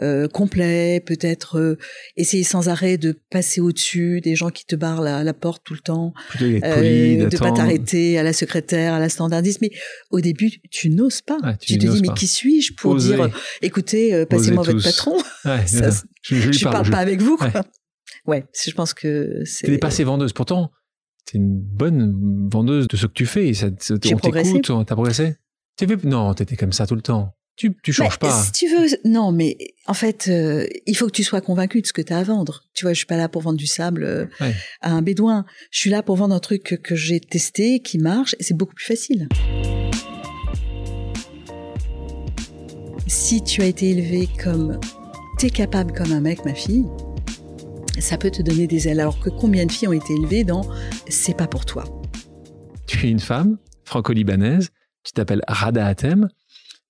euh, 0.00 0.26
complets, 0.28 1.02
peut-être 1.04 1.58
euh, 1.58 1.78
essayer 2.16 2.42
sans 2.44 2.68
arrêt 2.68 2.96
de 2.98 3.18
passer 3.30 3.60
au-dessus 3.60 4.20
des 4.20 4.34
gens 4.36 4.50
qui 4.50 4.64
te 4.64 4.74
barrent 4.76 5.02
la, 5.02 5.22
la 5.24 5.32
porte 5.34 5.62
tout 5.64 5.74
le 5.74 5.80
temps, 5.80 6.12
poli, 6.38 7.16
de 7.18 7.36
pas 7.38 7.52
t'arrêter 7.52 8.18
à 8.18 8.22
la 8.22 8.32
secrétaire, 8.32 8.94
à 8.94 8.98
la 8.98 9.08
standardiste. 9.08 9.60
Mais 9.60 9.70
au 10.10 10.20
début, 10.20 10.50
tu 10.70 10.90
n'oses 10.90 11.20
pas. 11.22 11.38
Tu 11.60 11.74
tu 11.74 11.78
te 11.78 11.86
dis, 11.86 12.02
mais 12.02 12.14
qui 12.14 12.26
suis-je 12.26 12.72
pour 12.74 12.96
dire, 12.96 13.28
écoutez, 13.62 14.24
passez-moi 14.26 14.62
votre 14.62 14.82
patron 14.82 15.16
Ouais, 15.44 15.66
Ça, 15.66 15.90
ça, 15.90 16.04
je, 16.22 16.52
Je 16.52 16.62
parle. 16.64 16.72
parle 16.74 16.86
je- 16.86 16.90
pas 16.90 16.98
avec 16.98 17.20
vous, 17.20 17.36
quoi. 17.36 17.48
Ouais. 17.48 17.60
Ouais, 18.26 18.44
je 18.64 18.70
pense 18.72 18.94
que 18.94 19.42
c'est. 19.44 19.66
Tu 19.66 19.72
n'es 19.72 19.78
pas 19.78 19.88
assez 19.88 20.04
vendeuse. 20.04 20.32
Pourtant, 20.32 20.70
tu 21.26 21.36
es 21.36 21.40
une 21.40 21.60
bonne 21.60 22.48
vendeuse 22.52 22.88
de 22.88 22.96
ce 22.96 23.06
que 23.06 23.12
tu 23.12 23.26
fais. 23.26 23.48
Et 23.48 23.54
ça, 23.54 23.68
on 23.68 23.98
t'écoute, 23.98 24.70
on- 24.70 24.84
t'as 24.84 24.94
progressé. 24.94 25.36
Fait... 25.78 26.04
Non, 26.04 26.32
t'étais 26.34 26.56
comme 26.56 26.72
ça 26.72 26.86
tout 26.86 26.94
le 26.94 27.02
temps. 27.02 27.34
Tu, 27.54 27.76
tu 27.82 27.92
changes 27.92 28.18
Bah, 28.18 28.28
pas. 28.28 28.42
Si 28.44 28.52
tu 28.52 28.66
veux, 28.68 28.86
non, 29.04 29.30
mais 29.30 29.58
en 29.86 29.92
fait, 29.94 30.26
euh, 30.28 30.66
il 30.86 30.96
faut 30.96 31.06
que 31.06 31.12
tu 31.12 31.22
sois 31.22 31.42
convaincu 31.42 31.82
de 31.82 31.86
ce 31.86 31.92
que 31.92 32.00
tu 32.00 32.12
as 32.12 32.18
à 32.18 32.22
vendre. 32.22 32.64
Tu 32.74 32.84
vois, 32.86 32.92
je 32.94 32.96
suis 32.98 33.06
pas 33.06 33.18
là 33.18 33.28
pour 33.28 33.42
vendre 33.42 33.58
du 33.58 33.66
sable 33.66 34.04
euh, 34.04 34.24
Ouais. 34.40 34.54
à 34.80 34.92
un 34.92 35.02
bédouin. 35.02 35.44
Je 35.70 35.78
suis 35.80 35.90
là 35.90 36.02
pour 36.02 36.16
vendre 36.16 36.34
un 36.34 36.40
truc 36.40 36.62
que, 36.62 36.74
que 36.76 36.94
j'ai 36.96 37.20
testé, 37.20 37.80
qui 37.80 37.98
marche, 37.98 38.34
et 38.38 38.42
c'est 38.42 38.54
beaucoup 38.56 38.74
plus 38.74 38.86
facile. 38.86 39.28
Si 43.06 43.42
tu 43.42 43.62
as 43.62 43.66
été 43.66 43.90
élevé 43.90 44.28
comme 44.42 44.78
t'es 45.38 45.50
capable 45.50 45.92
comme 45.92 46.12
un 46.12 46.20
mec, 46.20 46.44
ma 46.44 46.54
fille, 46.54 46.86
ça 47.98 48.18
peut 48.18 48.30
te 48.30 48.42
donner 48.42 48.66
des 48.66 48.88
ailes. 48.88 49.00
Alors 49.00 49.20
que 49.20 49.30
combien 49.30 49.66
de 49.66 49.72
filles 49.72 49.88
ont 49.88 49.92
été 49.92 50.14
élevées 50.14 50.44
dans 50.44 50.62
c'est 51.08 51.36
pas 51.36 51.46
pour 51.46 51.64
toi? 51.64 51.84
Tu 52.86 53.06
es 53.06 53.10
une 53.10 53.20
femme 53.20 53.58
franco-libanaise. 53.84 54.70
Tu 55.04 55.12
t'appelles 55.12 55.42
Rada 55.48 55.86
Hatem. 55.86 56.28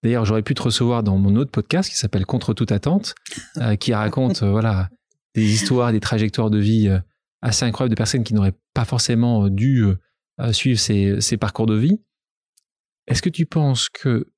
D'ailleurs, 0.03 0.25
j'aurais 0.25 0.43
pu 0.43 0.55
te 0.55 0.63
recevoir 0.63 1.03
dans 1.03 1.17
mon 1.17 1.37
autre 1.37 1.51
podcast 1.51 1.89
qui 1.89 1.97
s'appelle 1.97 2.27
Contre 2.27 2.55
toute 2.55 2.73
attente, 2.73 3.15
euh, 3.59 3.77
qui 3.77 3.95
raconte 3.95 4.43
euh, 4.43 4.51
voilà 4.51 4.91
des 5.35 5.53
histoires, 5.53 5.93
des 5.93 6.01
trajectoires 6.01 6.51
de 6.51 6.59
vie 6.59 6.89
euh, 6.89 6.99
assez 7.41 7.65
incroyables 7.65 7.91
de 7.91 7.97
personnes 7.97 8.25
qui 8.25 8.35
n'auraient 8.35 8.59
pas 8.75 8.85
forcément 8.85 9.49
dû 9.49 9.85
suivre 10.53 10.79
ces, 10.79 11.21
ces 11.21 11.37
parcours 11.37 11.67
de 11.67 11.75
vie. 11.75 12.01
Est-ce 13.09 13.21
que 13.21 13.29
tu 13.29 13.47
penses 13.47 13.89
que 13.89 14.33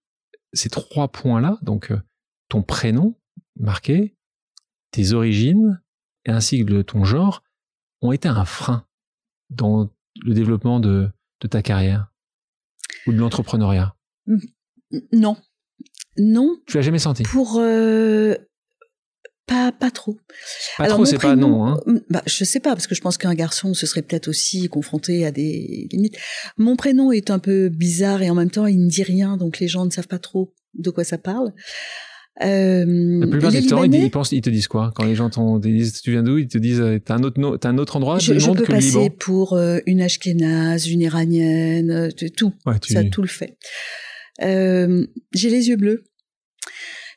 ces 0.55 0.71
trois 0.71 1.09
points-là, 1.09 1.59
donc 1.63 1.93
ton 2.49 2.63
prénom 2.63 3.19
marqué, 3.57 4.17
tes 4.91 5.13
origines 5.13 5.83
ainsi 6.27 6.65
que 6.65 6.83
ton 6.83 7.05
genre 7.05 7.43
ont 8.03 8.13
été 8.13 8.29
un 8.29 8.45
frein 8.45 8.87
dans 9.51 9.91
le 10.23 10.35
développement 10.35 10.81
de, 10.81 11.11
ta 11.51 11.63
carrière 11.63 12.11
ou 13.07 13.13
de 13.13 13.19
l'entrepreneuriat? 13.19 13.95
Non. 15.13 15.37
Non. 16.17 16.57
Tu 16.67 16.77
l'as 16.77 16.83
jamais 16.83 16.99
senti? 16.99 17.23
Pour 17.25 17.59
euh, 17.59 18.35
pas 19.47 19.73
pas 19.73 19.91
trop. 19.91 20.19
Pas 20.79 20.87
trop, 20.87 21.05
c'est 21.05 21.19
pas 21.19 21.37
non. 21.37 21.67
Hein? 21.67 21.81
Bah, 22.09 22.23
je 22.27 22.45
sais 22.45 22.61
pas 22.61 22.71
parce 22.71 22.87
que 22.87 22.95
je 22.95 23.03
pense 23.03 23.19
qu'un 23.19 23.35
garçon 23.35 23.75
se 23.75 23.87
serait 23.87 24.03
peut-être 24.03 24.29
aussi 24.29 24.69
confronté 24.69 25.27
à 25.27 25.31
des 25.31 25.89
limites. 25.93 26.17
Mon 26.57 26.77
prénom 26.77 27.13
est 27.13 27.31
un 27.31 27.39
peu 27.39 27.69
bizarre 27.69 28.23
et 28.23 28.31
en 28.31 28.35
même 28.35 28.51
temps 28.51 28.67
il 28.67 28.83
ne 28.83 28.89
dit 28.89 29.03
rien, 29.03 29.37
donc 29.37 29.59
les 29.59 29.69
gens 29.69 29.85
ne 29.85 29.91
savent 29.91 30.09
pas 30.09 30.19
trop 30.19 30.55
de 30.75 30.91
quoi 30.91 31.05
ça 31.05 31.19
parle. 31.19 31.53
Euh, 32.43 33.21
la 33.21 33.27
plupart 33.29 33.53
du 33.53 33.65
temps, 33.65 33.85
ils, 33.85 34.11
pensent, 34.11 34.33
ils 34.33 34.41
te 34.41 34.51
disent 34.51 34.67
quoi? 34.67 34.93
Quand 34.95 35.05
les 35.05 35.15
gens 35.15 35.31
te 35.31 35.69
disent 35.69 36.01
tu 36.03 36.11
viens 36.11 36.25
d'où? 36.25 36.39
Ils 36.39 36.49
te 36.49 36.59
disent 36.59 36.81
euh, 36.81 36.99
t'as 36.99 37.15
un 37.15 37.23
autre 37.23 37.57
t'as 37.59 37.69
un 37.69 37.79
autre 37.79 37.97
endroit 37.97 38.19
Je, 38.19 38.39
je 38.39 38.51
peux 38.51 38.65
passer 38.65 39.11
pour 39.11 39.53
euh, 39.53 39.79
une 39.87 40.01
ashkénaze, 40.01 40.89
une 40.89 41.01
iranienne, 41.01 42.11
tout. 42.37 42.53
Ouais, 42.67 42.79
tu... 42.81 42.93
Ça 42.93 43.05
tout 43.05 43.23
le 43.23 43.29
fait. 43.29 43.57
Euh, 44.43 45.07
j'ai 45.33 45.49
les 45.49 45.69
yeux 45.69 45.77
bleus. 45.77 46.05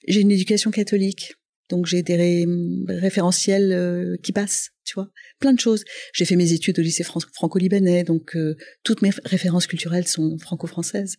J'ai 0.08 0.22
une 0.22 0.32
éducation 0.32 0.70
catholique. 0.70 1.34
Donc 1.70 1.86
j'ai 1.86 2.02
des 2.02 2.46
référentiels 2.88 3.72
euh, 3.74 4.16
qui 4.24 4.32
passent, 4.32 4.70
tu 4.86 4.94
vois, 4.96 5.10
plein 5.40 5.54
de 5.54 5.60
choses. 5.60 5.84
J'ai 6.14 6.26
fait 6.26 6.36
mes 6.36 6.54
études 6.54 6.80
au 6.80 6.82
lycée 6.82 7.04
franco-libanais, 7.04 8.04
donc 8.04 8.36
euh, 8.36 8.56
toutes 8.84 9.02
mes 9.02 9.12
références 9.26 9.68
culturelles 9.68 10.08
sont 10.08 10.38
franco-françaises. 10.38 11.18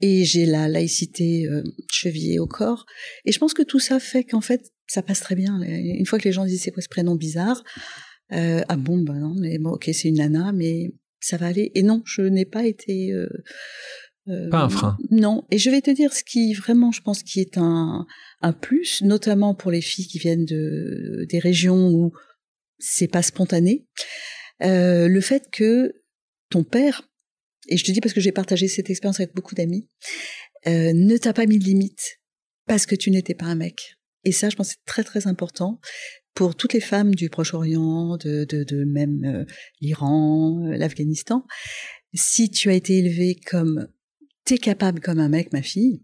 Et 0.00 0.24
j'ai 0.24 0.46
la 0.46 0.68
laïcité 0.68 1.46
euh, 1.46 1.62
chevillée 1.90 2.38
au 2.38 2.46
corps. 2.46 2.86
Et 3.24 3.32
je 3.32 3.38
pense 3.38 3.54
que 3.54 3.62
tout 3.62 3.80
ça 3.80 4.00
fait 4.00 4.24
qu'en 4.24 4.40
fait, 4.40 4.72
ça 4.86 5.02
passe 5.02 5.20
très 5.20 5.34
bien. 5.34 5.60
Une 5.62 6.06
fois 6.06 6.18
que 6.18 6.24
les 6.24 6.32
gens 6.32 6.44
disent 6.44 6.62
c'est 6.62 6.70
quoi 6.70 6.82
ce 6.82 6.88
prénom 6.88 7.14
bizarre, 7.14 7.62
ah 8.30 8.76
bon, 8.76 8.98
ben 9.02 9.14
non, 9.14 9.34
mais 9.38 9.58
bon, 9.58 9.70
ok, 9.70 9.90
c'est 9.92 10.08
une 10.08 10.16
nana, 10.16 10.52
mais 10.52 10.90
ça 11.20 11.36
va 11.36 11.46
aller. 11.46 11.70
Et 11.74 11.82
non, 11.82 12.02
je 12.04 12.22
n'ai 12.22 12.44
pas 12.44 12.66
été 12.66 13.14
euh, 14.28 14.48
pas 14.50 14.62
un 14.62 14.68
frein. 14.68 14.96
Non. 15.10 15.44
Et 15.50 15.58
je 15.58 15.70
vais 15.70 15.80
te 15.80 15.90
dire 15.90 16.12
ce 16.12 16.24
qui 16.24 16.54
vraiment, 16.54 16.92
je 16.92 17.02
pense, 17.02 17.22
qui 17.22 17.40
est 17.40 17.58
un, 17.58 18.06
un 18.40 18.52
plus, 18.52 19.02
notamment 19.02 19.54
pour 19.54 19.70
les 19.70 19.82
filles 19.82 20.06
qui 20.06 20.18
viennent 20.18 20.44
de 20.44 21.26
des 21.28 21.38
régions 21.38 21.88
où 21.88 22.12
c'est 22.78 23.08
pas 23.08 23.22
spontané. 23.22 23.86
Euh, 24.62 25.08
le 25.08 25.20
fait 25.20 25.50
que 25.50 25.92
ton 26.50 26.64
père, 26.64 27.08
et 27.68 27.76
je 27.76 27.84
te 27.84 27.92
dis 27.92 28.00
parce 28.00 28.14
que 28.14 28.20
j'ai 28.20 28.32
partagé 28.32 28.68
cette 28.68 28.90
expérience 28.90 29.20
avec 29.20 29.34
beaucoup 29.34 29.54
d'amis, 29.54 29.88
euh, 30.66 30.92
ne 30.94 31.16
t'a 31.16 31.32
pas 31.32 31.46
mis 31.46 31.58
de 31.58 31.64
limite 31.64 32.20
parce 32.66 32.86
que 32.86 32.94
tu 32.94 33.10
n'étais 33.10 33.34
pas 33.34 33.46
un 33.46 33.54
mec. 33.56 33.96
Et 34.24 34.32
ça, 34.32 34.48
je 34.48 34.56
pense, 34.56 34.68
c'est 34.68 34.84
très 34.86 35.04
très 35.04 35.26
important 35.26 35.80
pour 36.34 36.56
toutes 36.56 36.72
les 36.72 36.80
femmes 36.80 37.14
du 37.14 37.28
Proche-Orient, 37.28 38.16
de, 38.16 38.44
de, 38.44 38.64
de 38.64 38.84
même 38.84 39.24
euh, 39.24 39.44
l'Iran, 39.80 40.64
euh, 40.66 40.76
l'Afghanistan. 40.76 41.44
Si 42.14 42.50
tu 42.50 42.70
as 42.70 42.74
été 42.74 42.98
élevé 42.98 43.38
comme 43.46 43.88
t'es 44.44 44.58
capable 44.58 45.00
comme 45.00 45.18
un 45.18 45.28
mec, 45.28 45.52
ma 45.52 45.62
fille, 45.62 46.02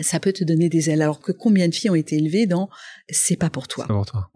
ça 0.00 0.20
peut 0.20 0.32
te 0.32 0.44
donner 0.44 0.68
des 0.68 0.90
ailes. 0.90 1.02
Alors 1.02 1.20
que 1.20 1.32
combien 1.32 1.68
de 1.68 1.74
filles 1.74 1.90
ont 1.90 1.94
été 1.94 2.16
élevées 2.16 2.46
dans 2.46 2.68
c'est 3.08 3.36
pas 3.36 3.50
pour 3.50 3.68
toi. 3.68 3.84
C'est 3.86 3.92
pour 3.92 4.06
toi. 4.06 4.30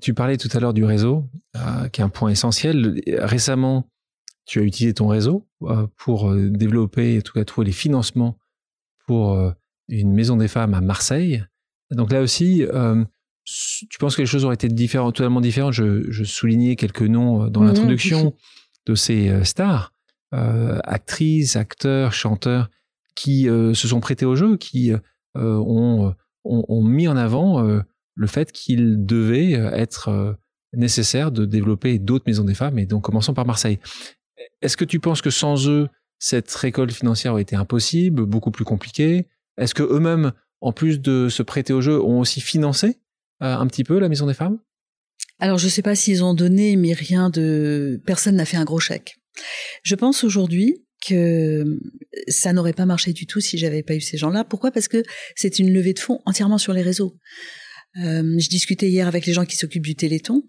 Tu 0.00 0.14
parlais 0.14 0.36
tout 0.36 0.48
à 0.52 0.60
l'heure 0.60 0.72
du 0.72 0.84
réseau, 0.84 1.28
euh, 1.56 1.88
qui 1.88 2.00
est 2.00 2.04
un 2.04 2.08
point 2.08 2.30
essentiel. 2.30 3.00
Récemment, 3.18 3.88
tu 4.46 4.60
as 4.60 4.62
utilisé 4.62 4.94
ton 4.94 5.08
réseau 5.08 5.46
euh, 5.62 5.86
pour 5.96 6.30
euh, 6.30 6.48
développer, 6.48 7.18
en 7.18 7.20
tout 7.20 7.34
cas 7.34 7.44
trouver 7.44 7.66
les 7.66 7.72
financements 7.72 8.38
pour 9.06 9.42
une 9.88 10.12
maison 10.12 10.36
des 10.36 10.46
femmes 10.46 10.72
à 10.72 10.80
Marseille. 10.80 11.44
Donc 11.90 12.12
là 12.12 12.20
aussi, 12.20 12.62
tu 13.44 13.98
penses 13.98 14.14
que 14.14 14.22
les 14.22 14.26
choses 14.26 14.44
auraient 14.44 14.54
été 14.54 14.68
différentes, 14.68 15.16
totalement 15.16 15.40
différentes? 15.40 15.72
Je, 15.72 16.22
soulignais 16.22 16.76
quelques 16.76 17.02
noms 17.02 17.48
dans 17.48 17.62
mmh 17.62 17.66
l'introduction 17.66 18.36
de 18.86 18.94
ces 18.94 19.44
stars. 19.44 19.92
Euh, 20.32 20.78
actrices, 20.84 21.56
acteurs, 21.56 22.12
chanteurs 22.12 22.70
qui 23.16 23.48
euh, 23.48 23.74
se 23.74 23.88
sont 23.88 23.98
prêtés 23.98 24.24
au 24.24 24.36
jeu, 24.36 24.56
qui 24.56 24.92
euh, 24.92 25.00
ont, 25.34 26.14
ont, 26.44 26.84
mis 26.84 27.08
en 27.08 27.16
avant 27.16 27.62
le 27.62 28.26
fait 28.26 28.52
qu'il 28.52 29.04
devait 29.04 29.52
être 29.52 30.38
nécessaire 30.72 31.32
de 31.32 31.44
développer 31.44 31.98
d'autres 31.98 32.24
maisons 32.26 32.44
des 32.44 32.54
femmes, 32.54 32.78
et 32.78 32.86
donc 32.86 33.02
commençons 33.02 33.34
par 33.34 33.44
Marseille. 33.44 33.78
Est-ce 34.62 34.76
que 34.76 34.84
tu 34.84 35.00
penses 35.00 35.20
que 35.20 35.30
sans 35.30 35.68
eux, 35.68 35.88
cette 36.18 36.50
récolte 36.52 36.92
financière 36.92 37.32
aurait 37.32 37.42
été 37.42 37.56
impossible, 37.56 38.24
beaucoup 38.24 38.50
plus 38.50 38.64
compliquée? 38.64 39.28
Est-ce 39.58 39.74
que 39.74 39.82
eux-mêmes, 39.82 40.32
en 40.60 40.72
plus 40.72 41.00
de 41.00 41.28
se 41.28 41.42
prêter 41.42 41.72
au 41.72 41.80
jeu, 41.80 42.00
ont 42.00 42.20
aussi 42.20 42.40
financé 42.40 43.00
un 43.40 43.66
petit 43.66 43.84
peu 43.84 43.98
la 43.98 44.08
maison 44.08 44.26
des 44.26 44.34
femmes? 44.34 44.58
Alors 45.38 45.58
je 45.58 45.66
ne 45.66 45.70
sais 45.70 45.82
pas 45.82 45.94
s'ils 45.94 46.22
ont 46.22 46.34
donné, 46.34 46.76
mais 46.76 46.92
rien 46.92 47.30
de 47.30 48.00
personne 48.06 48.36
n'a 48.36 48.44
fait 48.44 48.56
un 48.56 48.64
gros 48.64 48.80
chèque. 48.80 49.19
Je 49.82 49.94
pense 49.94 50.24
aujourd'hui 50.24 50.84
que 51.06 51.78
ça 52.28 52.52
n'aurait 52.52 52.72
pas 52.72 52.86
marché 52.86 53.12
du 53.12 53.26
tout 53.26 53.40
si 53.40 53.58
j'avais 53.58 53.82
pas 53.82 53.94
eu 53.94 54.00
ces 54.00 54.18
gens-là. 54.18 54.44
Pourquoi? 54.44 54.70
Parce 54.70 54.88
que 54.88 55.02
c'est 55.34 55.58
une 55.58 55.72
levée 55.72 55.94
de 55.94 55.98
fonds 55.98 56.20
entièrement 56.26 56.58
sur 56.58 56.72
les 56.72 56.82
réseaux. 56.82 57.16
Euh, 57.96 58.38
je 58.38 58.48
discutais 58.48 58.88
hier 58.88 59.08
avec 59.08 59.26
les 59.26 59.32
gens 59.32 59.46
qui 59.46 59.56
s'occupent 59.56 59.86
du 59.86 59.96
Téléthon. 59.96 60.42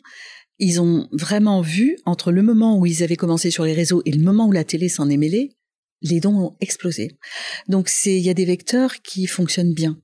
Ils 0.59 0.79
ont 0.79 1.07
vraiment 1.11 1.61
vu, 1.61 1.97
entre 2.05 2.31
le 2.31 2.43
moment 2.43 2.77
où 2.77 2.85
ils 2.85 3.01
avaient 3.01 3.15
commencé 3.15 3.49
sur 3.49 3.65
les 3.65 3.73
réseaux 3.73 4.03
et 4.05 4.11
le 4.11 4.21
moment 4.21 4.47
où 4.47 4.51
la 4.51 4.63
télé 4.63 4.89
s'en 4.89 5.09
est 5.09 5.17
mêlée, 5.17 5.55
les 6.01 6.19
dons 6.19 6.35
ont 6.35 6.57
explosé. 6.59 7.17
Donc 7.67 7.89
il 8.05 8.19
y 8.19 8.29
a 8.29 8.33
des 8.33 8.45
vecteurs 8.45 9.01
qui 9.01 9.25
fonctionnent 9.25 9.73
bien. 9.73 9.99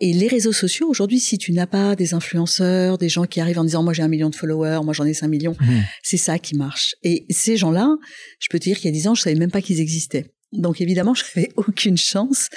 Et 0.00 0.12
les 0.12 0.26
réseaux 0.26 0.52
sociaux, 0.52 0.88
aujourd'hui, 0.88 1.20
si 1.20 1.38
tu 1.38 1.52
n'as 1.52 1.66
pas 1.66 1.94
des 1.94 2.14
influenceurs, 2.14 2.98
des 2.98 3.08
gens 3.08 3.24
qui 3.24 3.40
arrivent 3.40 3.60
en 3.60 3.64
disant 3.64 3.82
moi 3.82 3.92
j'ai 3.92 4.02
un 4.02 4.08
million 4.08 4.28
de 4.28 4.34
followers, 4.34 4.80
moi 4.82 4.92
j'en 4.92 5.04
ai 5.04 5.14
cinq 5.14 5.28
millions, 5.28 5.56
mmh. 5.60 5.80
c'est 6.02 6.16
ça 6.16 6.38
qui 6.38 6.56
marche. 6.56 6.94
Et 7.02 7.26
ces 7.30 7.56
gens-là, 7.56 7.88
je 8.40 8.48
peux 8.50 8.58
te 8.58 8.64
dire 8.64 8.76
qu'il 8.76 8.86
y 8.86 8.88
a 8.88 8.92
dix 8.92 9.06
ans, 9.06 9.14
je 9.14 9.22
savais 9.22 9.36
même 9.36 9.52
pas 9.52 9.62
qu'ils 9.62 9.80
existaient. 9.80 10.26
Donc 10.54 10.80
évidemment, 10.80 11.14
je 11.14 11.24
n'avais 11.34 11.50
aucune 11.56 11.96
chance 11.96 12.48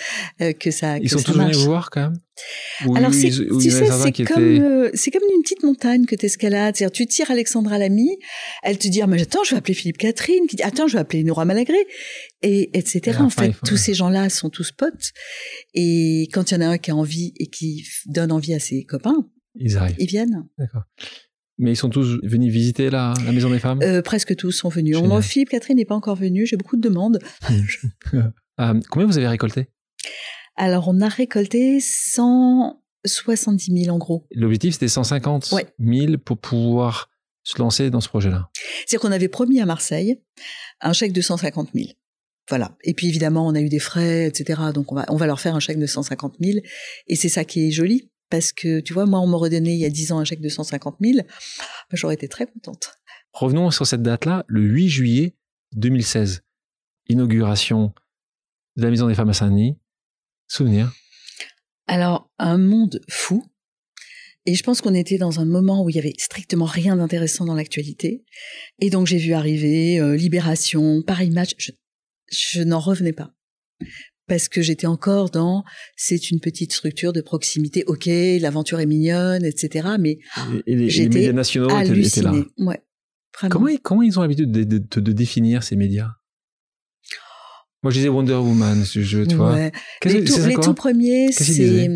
euh, 0.41 0.53
que 0.53 0.71
ça. 0.71 0.97
Ils 0.97 1.09
sont 1.09 1.21
tous 1.21 1.37
venus 1.37 1.57
voir 1.57 1.89
quand 1.89 2.01
même? 2.01 2.19
Alors 2.95 3.13
c'est, 3.13 3.29
tu 3.29 3.71
sais, 3.71 3.89
c'est 3.89 4.23
comme 4.23 4.43
euh, 4.43 4.91
c'est 4.93 5.09
comme 5.09 5.23
une 5.35 5.41
petite 5.41 5.63
montagne 5.63 6.05
que 6.05 6.15
tu 6.15 6.27
escalades. 6.27 6.75
C'est-à-dire, 6.75 6.93
tu 6.93 7.07
tires 7.07 7.31
Alexandra 7.31 7.79
Lamy, 7.79 8.09
elle 8.61 8.77
te 8.77 8.87
dit 8.87 9.01
ah, 9.01 9.07
mais 9.07 9.21
attends, 9.21 9.43
je 9.43 9.51
vais 9.51 9.57
appeler 9.57 9.73
Philippe 9.73 9.97
Catherine, 9.97 10.45
qui 10.47 10.55
dit 10.55 10.63
attends, 10.63 10.87
je 10.87 10.93
vais 10.93 10.99
appeler 10.99 11.23
Nora 11.23 11.45
Malagré, 11.45 11.77
et 12.43 12.77
etc. 12.77 13.17
en 13.21 13.31
fait, 13.31 13.53
tous 13.65 13.77
ces 13.77 13.95
gens-là 13.95 14.29
sont 14.29 14.49
tous 14.49 14.71
potes. 14.71 15.11
Et 15.73 16.29
quand 16.31 16.51
il 16.51 16.55
y 16.55 16.57
en 16.57 16.61
a 16.61 16.67
un 16.67 16.77
qui 16.77 16.91
a 16.91 16.95
envie 16.95 17.33
et 17.39 17.47
qui 17.47 17.85
donne 18.05 18.31
envie 18.31 18.53
à 18.53 18.59
ses 18.59 18.83
copains, 18.83 19.27
ils 19.55 19.75
arrivent, 19.75 19.95
ils 19.97 20.07
viennent. 20.07 20.45
D'accord. 20.59 20.83
Mais 21.57 21.71
ils 21.71 21.77
sont 21.77 21.89
tous 21.89 22.19
venus 22.23 22.51
visiter 22.51 22.89
la, 22.89 23.13
la 23.25 23.31
Maison 23.31 23.49
des 23.49 23.59
Femmes? 23.59 23.79
Euh, 23.81 24.01
Presque 24.01 24.35
tous 24.35 24.51
sont 24.51 24.69
venus. 24.69 24.97
Mon 24.97 25.21
Philippe 25.21 25.49
Catherine 25.49 25.77
n'est 25.77 25.85
pas 25.85 25.95
encore 25.95 26.15
venu, 26.15 26.45
j'ai 26.45 26.57
beaucoup 26.57 26.77
de 26.77 26.81
demandes. 26.81 27.19
euh, 28.13 28.79
combien 28.89 29.07
vous 29.07 29.17
avez 29.17 29.27
récolté? 29.27 29.67
Alors, 30.55 30.87
on 30.87 31.01
a 31.01 31.07
récolté 31.07 31.79
170 31.79 33.83
000 33.85 33.95
en 33.95 33.97
gros. 33.97 34.27
L'objectif, 34.31 34.73
c'était 34.73 34.87
150 34.87 35.53
000 35.79 36.17
pour 36.23 36.37
pouvoir 36.37 37.09
se 37.43 37.59
lancer 37.59 37.89
dans 37.89 38.01
ce 38.01 38.09
projet-là. 38.09 38.49
C'est-à-dire 38.85 38.99
qu'on 38.99 39.11
avait 39.11 39.29
promis 39.29 39.61
à 39.61 39.65
Marseille 39.65 40.21
un 40.81 40.93
chèque 40.93 41.13
de 41.13 41.21
150 41.21 41.69
000. 41.73 41.87
Voilà. 42.49 42.77
Et 42.83 42.93
puis 42.93 43.07
évidemment, 43.07 43.47
on 43.47 43.55
a 43.55 43.61
eu 43.61 43.69
des 43.69 43.79
frais, 43.79 44.27
etc. 44.27 44.61
Donc 44.73 44.91
on 44.91 44.95
va, 44.95 45.05
on 45.09 45.15
va 45.15 45.27
leur 45.27 45.39
faire 45.39 45.55
un 45.55 45.59
chèque 45.59 45.79
de 45.79 45.85
150 45.85 46.35
000. 46.41 46.59
Et 47.07 47.15
c'est 47.15 47.29
ça 47.29 47.45
qui 47.45 47.67
est 47.67 47.71
joli, 47.71 48.09
parce 48.29 48.51
que, 48.51 48.79
tu 48.79 48.93
vois, 48.93 49.05
moi, 49.05 49.19
on 49.19 49.27
m'aurait 49.27 49.49
donné 49.49 49.73
il 49.73 49.79
y 49.79 49.85
a 49.85 49.89
10 49.89 50.11
ans 50.11 50.19
un 50.19 50.25
chèque 50.25 50.41
de 50.41 50.49
150 50.49 50.97
000, 51.01 51.19
bah, 51.19 51.25
j'aurais 51.93 52.15
été 52.15 52.27
très 52.27 52.45
contente. 52.45 52.97
Revenons 53.33 53.71
sur 53.71 53.85
cette 53.85 54.01
date-là, 54.01 54.45
le 54.47 54.61
8 54.61 54.89
juillet 54.89 55.35
2016. 55.75 56.43
Inauguration 57.09 57.93
de 58.75 58.83
la 58.83 58.89
Maison 58.89 59.07
des 59.07 59.15
Femmes 59.15 59.29
à 59.29 59.33
Saint-Denis. 59.33 59.77
Souvenir? 60.47 60.91
Alors, 61.87 62.29
un 62.37 62.57
monde 62.57 63.01
fou. 63.09 63.43
Et 64.45 64.55
je 64.55 64.63
pense 64.63 64.81
qu'on 64.81 64.93
était 64.93 65.17
dans 65.17 65.39
un 65.39 65.45
moment 65.45 65.83
où 65.83 65.89
il 65.89 65.95
y 65.95 65.99
avait 65.99 66.13
strictement 66.17 66.65
rien 66.65 66.95
d'intéressant 66.95 67.45
dans 67.45 67.55
l'actualité. 67.55 68.23
Et 68.79 68.89
donc 68.89 69.05
j'ai 69.05 69.17
vu 69.17 69.33
arriver 69.33 69.99
euh, 69.99 70.15
Libération, 70.15 71.01
Paris 71.05 71.31
Match. 71.31 71.53
je 72.31 72.61
n'en 72.61 72.79
revenais 72.79 73.11
pas 73.11 73.33
parce 74.27 74.49
que 74.49 74.61
j'étais 74.61 74.87
encore 74.87 75.29
dans 75.29 75.63
c'est 75.95 76.29
une 76.29 76.39
petite 76.39 76.73
structure 76.73 77.13
de 77.13 77.21
proximité. 77.21 77.83
Ok, 77.87 78.05
l'aventure 78.05 78.79
est 78.79 78.85
mignonne, 78.85 79.45
etc. 79.45 79.89
Mais 79.99 80.19
et, 80.65 80.75
les, 80.75 81.09
médias 81.09 81.33
nationaux 81.33 81.69
étaient, 81.79 82.21
là. 82.21 82.33
Ouais, 82.57 82.81
comment, 83.49 83.69
comment 83.81 84.01
ils 84.01 84.17
ont 84.19 84.21
l'habitude 84.21 84.51
de, 84.51 84.63
de, 84.63 85.11
définir 85.11 85.63
ces 85.63 85.75
médias? 85.75 86.09
Moi, 87.83 87.91
je 87.91 87.97
disais 87.97 88.09
Wonder 88.09 88.33
Woman, 88.33 88.83
ce 88.83 89.01
jeu, 89.01 89.25
tu 89.27 89.35
vois. 89.35 89.55
Les, 90.03 90.23
tout, 90.23 90.33
les 90.45 90.55
tout 90.55 90.73
premiers, 90.73 91.31
c'est 91.31 91.89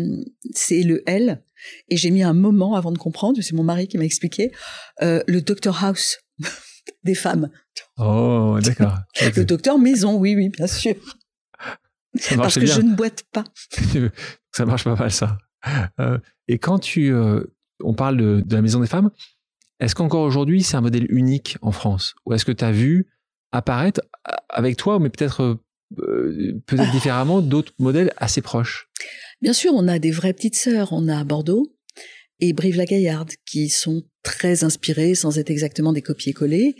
c'est 0.54 0.82
le 0.82 1.02
L. 1.06 1.42
Et 1.88 1.96
j'ai 1.96 2.10
mis 2.10 2.22
un 2.22 2.32
moment 2.32 2.74
avant 2.74 2.92
de 2.92 2.98
comprendre. 2.98 3.40
C'est 3.40 3.54
mon 3.54 3.62
mari 3.62 3.88
qui 3.88 3.98
m'a 3.98 4.04
expliqué 4.04 4.52
euh, 5.02 5.22
le 5.26 5.40
Doctor 5.42 5.84
House 5.84 6.18
des 7.04 7.14
femmes. 7.14 7.50
Oh, 7.98 8.58
d'accord. 8.62 8.96
le 9.36 9.44
Docteur 9.44 9.78
Maison, 9.78 10.16
oui, 10.16 10.34
oui, 10.34 10.48
bien 10.48 10.66
sûr. 10.66 10.94
Parce 12.36 12.58
que 12.58 12.66
je 12.66 12.80
ne 12.80 12.94
boite 12.94 13.24
pas. 13.32 13.44
ça 14.52 14.66
marche 14.66 14.84
pas 14.84 14.96
mal 14.96 15.10
ça. 15.10 15.38
Euh, 16.00 16.18
et 16.48 16.58
quand 16.58 16.78
tu, 16.78 17.12
euh, 17.12 17.44
on 17.82 17.94
parle 17.94 18.16
de, 18.16 18.54
la 18.54 18.62
maison 18.62 18.80
des 18.80 18.86
femmes, 18.86 19.10
Est-ce 19.80 19.94
qu'encore 19.94 20.22
aujourd'hui, 20.22 20.62
c'est 20.62 20.76
un 20.76 20.80
modèle 20.80 21.06
unique 21.10 21.56
en 21.60 21.72
France? 21.72 22.14
Ou 22.26 22.34
est-ce 22.34 22.44
que 22.44 22.52
tu 22.52 22.64
as 22.64 22.72
vu 22.72 23.08
apparaître 23.50 24.00
avec 24.48 24.76
toi, 24.76 24.98
mais 24.98 25.10
peut-être 25.10 25.58
euh, 25.98 26.60
peut-être 26.66 26.90
différemment, 26.92 27.40
d'autres 27.40 27.72
modèles 27.78 28.12
assez 28.16 28.42
proches? 28.42 28.88
Bien 29.40 29.52
sûr, 29.52 29.72
on 29.74 29.88
a 29.88 29.98
des 29.98 30.10
vraies 30.10 30.32
petites 30.32 30.56
sœurs. 30.56 30.92
On 30.92 31.08
a 31.08 31.24
Bordeaux 31.24 31.74
et 32.40 32.52
Brive-la-Gaillarde 32.52 33.32
qui 33.44 33.68
sont 33.68 34.02
très 34.22 34.64
inspirées 34.64 35.14
sans 35.14 35.38
être 35.38 35.50
exactement 35.50 35.92
des 35.92 36.02
copier-coller. 36.02 36.76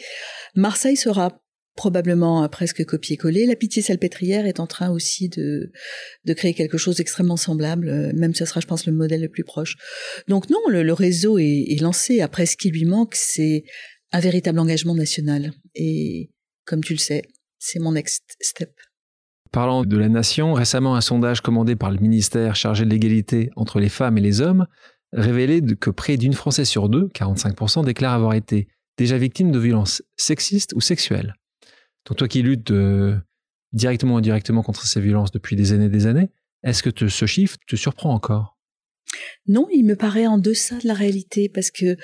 Marseille 0.55 0.97
sera 0.97 1.42
probablement 1.75 2.47
presque 2.49 2.85
copier-coller. 2.85 3.47
La 3.47 3.57
Pitié 3.57 3.83
Salpêtrière 3.83 4.47
est 4.47 4.61
en 4.61 4.67
train 4.67 4.91
aussi 4.91 5.29
de, 5.29 5.73
de 6.25 6.33
créer 6.35 6.55
quelque 6.55 6.77
chose 6.77 6.97
d'extrêmement 6.97 7.37
semblable, 7.37 7.89
euh, 7.89 8.13
même 8.15 8.35
ce 8.35 8.45
sera, 8.45 8.61
je 8.61 8.67
pense, 8.67 8.87
le 8.87 8.93
modèle 8.93 9.23
le 9.23 9.29
plus 9.29 9.45
proche. 9.45 9.77
Donc 10.29 10.51
non, 10.51 10.61
le, 10.69 10.93
réseau 10.93 11.39
est, 11.39 11.65
est, 11.69 11.81
lancé. 11.81 12.21
Après, 12.21 12.47
ce 12.47 12.57
qui 12.57 12.71
lui 12.71 12.85
manque, 12.85 13.15
c'est 13.15 13.65
un 14.13 14.21
véritable 14.21 14.59
engagement 14.59 14.95
national. 14.95 15.53
Et 15.75 16.31
comme 16.67 16.85
tu 16.85 16.93
le 16.93 16.99
sais, 16.99 17.23
c'est 17.59 17.79
mon 17.79 17.93
next 17.93 18.37
step. 18.41 18.73
Parlant 19.51 19.85
de 19.85 19.97
la 19.97 20.09
nation, 20.09 20.55
récemment 20.55 20.97
un 20.97 21.01
sondage 21.01 21.41
commandé 21.41 21.77
par 21.77 21.91
le 21.91 21.99
ministère 21.99 22.57
chargé 22.57 22.85
de 22.85 22.91
l'égalité 22.91 23.51
entre 23.57 23.81
les 23.81 23.89
femmes 23.89 24.19
et 24.19 24.23
les 24.23 24.41
hommes 24.41 24.67
révélait 25.13 25.61
que 25.79 25.91
près 25.91 26.17
d'une 26.17 26.33
Française 26.33 26.69
sur 26.69 26.89
deux, 26.89 27.09
45%, 27.15 27.85
déclare 27.85 28.15
avoir 28.15 28.33
été 28.33 28.69
déjà 28.97 29.19
victime 29.19 29.51
de 29.51 29.59
violences 29.59 30.03
sexistes 30.17 30.73
ou 30.75 30.81
sexuelles. 30.81 31.35
Donc 32.07 32.19
toi 32.19 32.29
qui 32.29 32.43
luttes 32.43 32.71
euh, 32.71 33.17
directement 33.73 34.15
ou 34.15 34.19
indirectement 34.19 34.63
contre 34.63 34.87
ces 34.87 35.01
violences 35.01 35.31
depuis 35.31 35.57
des 35.57 35.73
années 35.73 35.87
et 35.87 35.91
des 35.91 36.07
années, 36.07 36.31
est-ce 36.63 36.83
que 36.83 37.09
ce 37.09 37.27
chiffre 37.27 37.57
te 37.67 37.77
surprend 37.77 38.13
encore? 38.13 38.59
Non, 39.47 39.69
il 39.73 39.85
me 39.85 39.97
paraît 39.97 40.27
en 40.27 40.39
deçà 40.39 40.79
de 40.79 40.87
la 40.87 40.95
réalité 40.95 41.49
parce 41.49 41.71
que 41.71 41.97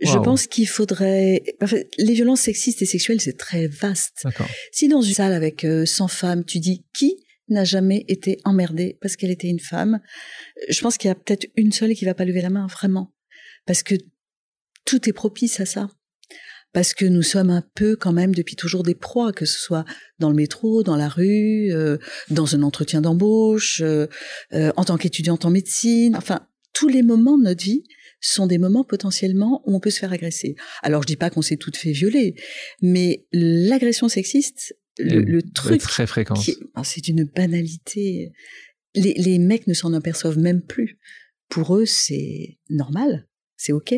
je 0.00 0.16
pense 0.18 0.46
qu'il 0.46 0.66
faudrait. 0.66 1.42
les 1.98 2.14
violences 2.14 2.40
sexistes 2.40 2.80
et 2.80 2.86
sexuelles, 2.86 3.20
c'est 3.20 3.36
très 3.36 3.66
vaste. 3.66 4.26
Si 4.72 4.88
dans 4.88 5.02
une 5.02 5.12
salle 5.12 5.34
avec 5.34 5.60
100 5.60 5.66
euh, 5.66 6.08
femmes, 6.08 6.44
tu 6.44 6.58
dis 6.58 6.86
qui 6.94 7.16
n'a 7.48 7.64
jamais 7.64 8.04
été 8.08 8.38
emmerdée 8.44 8.96
parce 9.00 9.16
qu'elle 9.16 9.30
était 9.30 9.48
une 9.48 9.60
femme, 9.60 10.00
je 10.68 10.80
pense 10.80 10.96
qu'il 10.96 11.08
y 11.08 11.10
a 11.10 11.14
peut-être 11.14 11.48
une 11.56 11.72
seule 11.72 11.94
qui 11.94 12.04
va 12.04 12.14
pas 12.14 12.24
lever 12.24 12.40
la 12.40 12.50
main, 12.50 12.66
vraiment, 12.66 13.12
parce 13.66 13.82
que 13.82 13.96
tout 14.84 15.08
est 15.08 15.12
propice 15.12 15.60
à 15.60 15.66
ça 15.66 15.90
parce 16.72 16.94
que 16.94 17.04
nous 17.04 17.22
sommes 17.22 17.50
un 17.50 17.64
peu 17.74 17.96
quand 17.96 18.12
même 18.12 18.34
depuis 18.34 18.56
toujours 18.56 18.82
des 18.82 18.94
proies, 18.94 19.32
que 19.32 19.44
ce 19.44 19.58
soit 19.58 19.84
dans 20.18 20.30
le 20.30 20.36
métro, 20.36 20.82
dans 20.82 20.96
la 20.96 21.08
rue, 21.08 21.72
euh, 21.72 21.98
dans 22.30 22.54
un 22.54 22.62
entretien 22.62 23.00
d'embauche, 23.00 23.80
euh, 23.82 24.06
euh, 24.52 24.72
en 24.76 24.84
tant 24.84 24.96
qu'étudiante 24.96 25.44
en 25.44 25.50
médecine, 25.50 26.16
enfin 26.16 26.46
tous 26.72 26.88
les 26.88 27.02
moments 27.02 27.36
de 27.36 27.44
notre 27.44 27.64
vie 27.64 27.82
sont 28.20 28.46
des 28.46 28.58
moments 28.58 28.84
potentiellement 28.84 29.62
où 29.66 29.74
on 29.74 29.80
peut 29.80 29.90
se 29.90 29.98
faire 29.98 30.12
agresser. 30.12 30.54
Alors 30.82 31.02
je 31.02 31.06
dis 31.06 31.16
pas 31.16 31.30
qu'on 31.30 31.42
s'est 31.42 31.56
toutes 31.56 31.76
fait 31.76 31.92
violer, 31.92 32.36
mais 32.80 33.26
l'agression 33.32 34.08
sexiste, 34.08 34.76
le, 34.98 35.40
truc 35.42 35.80
très 35.80 36.06
fréquent, 36.06 36.34
ah, 36.74 36.84
c'est 36.84 37.08
une 37.08 37.24
banalité. 37.24 38.32
Les, 38.94 39.14
les 39.14 39.38
mecs 39.38 39.66
ne 39.66 39.72
s'en 39.72 39.94
aperçoivent 39.94 40.38
même 40.38 40.60
plus. 40.62 40.98
Pour 41.48 41.76
eux, 41.76 41.86
c'est 41.86 42.58
normal, 42.68 43.26
c'est 43.56 43.72
ok. 43.72 43.94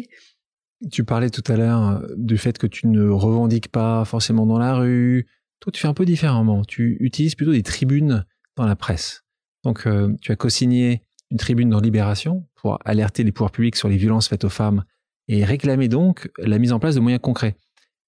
Tu 0.90 1.04
parlais 1.04 1.30
tout 1.30 1.44
à 1.50 1.56
l'heure 1.56 1.88
euh, 1.88 2.14
du 2.16 2.38
fait 2.38 2.58
que 2.58 2.66
tu 2.66 2.86
ne 2.86 3.08
revendiques 3.08 3.68
pas 3.68 4.04
forcément 4.04 4.46
dans 4.46 4.58
la 4.58 4.74
rue. 4.74 5.26
Toi, 5.60 5.72
tu 5.72 5.80
fais 5.80 5.88
un 5.88 5.94
peu 5.94 6.04
différemment. 6.04 6.64
Tu 6.64 6.96
utilises 7.00 7.34
plutôt 7.34 7.52
des 7.52 7.62
tribunes 7.62 8.24
dans 8.56 8.66
la 8.66 8.76
presse. 8.76 9.22
Donc, 9.64 9.86
euh, 9.86 10.14
tu 10.20 10.32
as 10.32 10.36
co-signé 10.36 11.02
une 11.30 11.36
tribune 11.38 11.70
dans 11.70 11.80
Libération 11.80 12.46
pour 12.56 12.78
alerter 12.84 13.22
les 13.22 13.32
pouvoirs 13.32 13.52
publics 13.52 13.76
sur 13.76 13.88
les 13.88 13.96
violences 13.96 14.28
faites 14.28 14.44
aux 14.44 14.50
femmes 14.50 14.84
et 15.28 15.44
réclamer 15.44 15.88
donc 15.88 16.30
la 16.38 16.58
mise 16.58 16.72
en 16.72 16.80
place 16.80 16.94
de 16.94 17.00
moyens 17.00 17.22
concrets. 17.22 17.56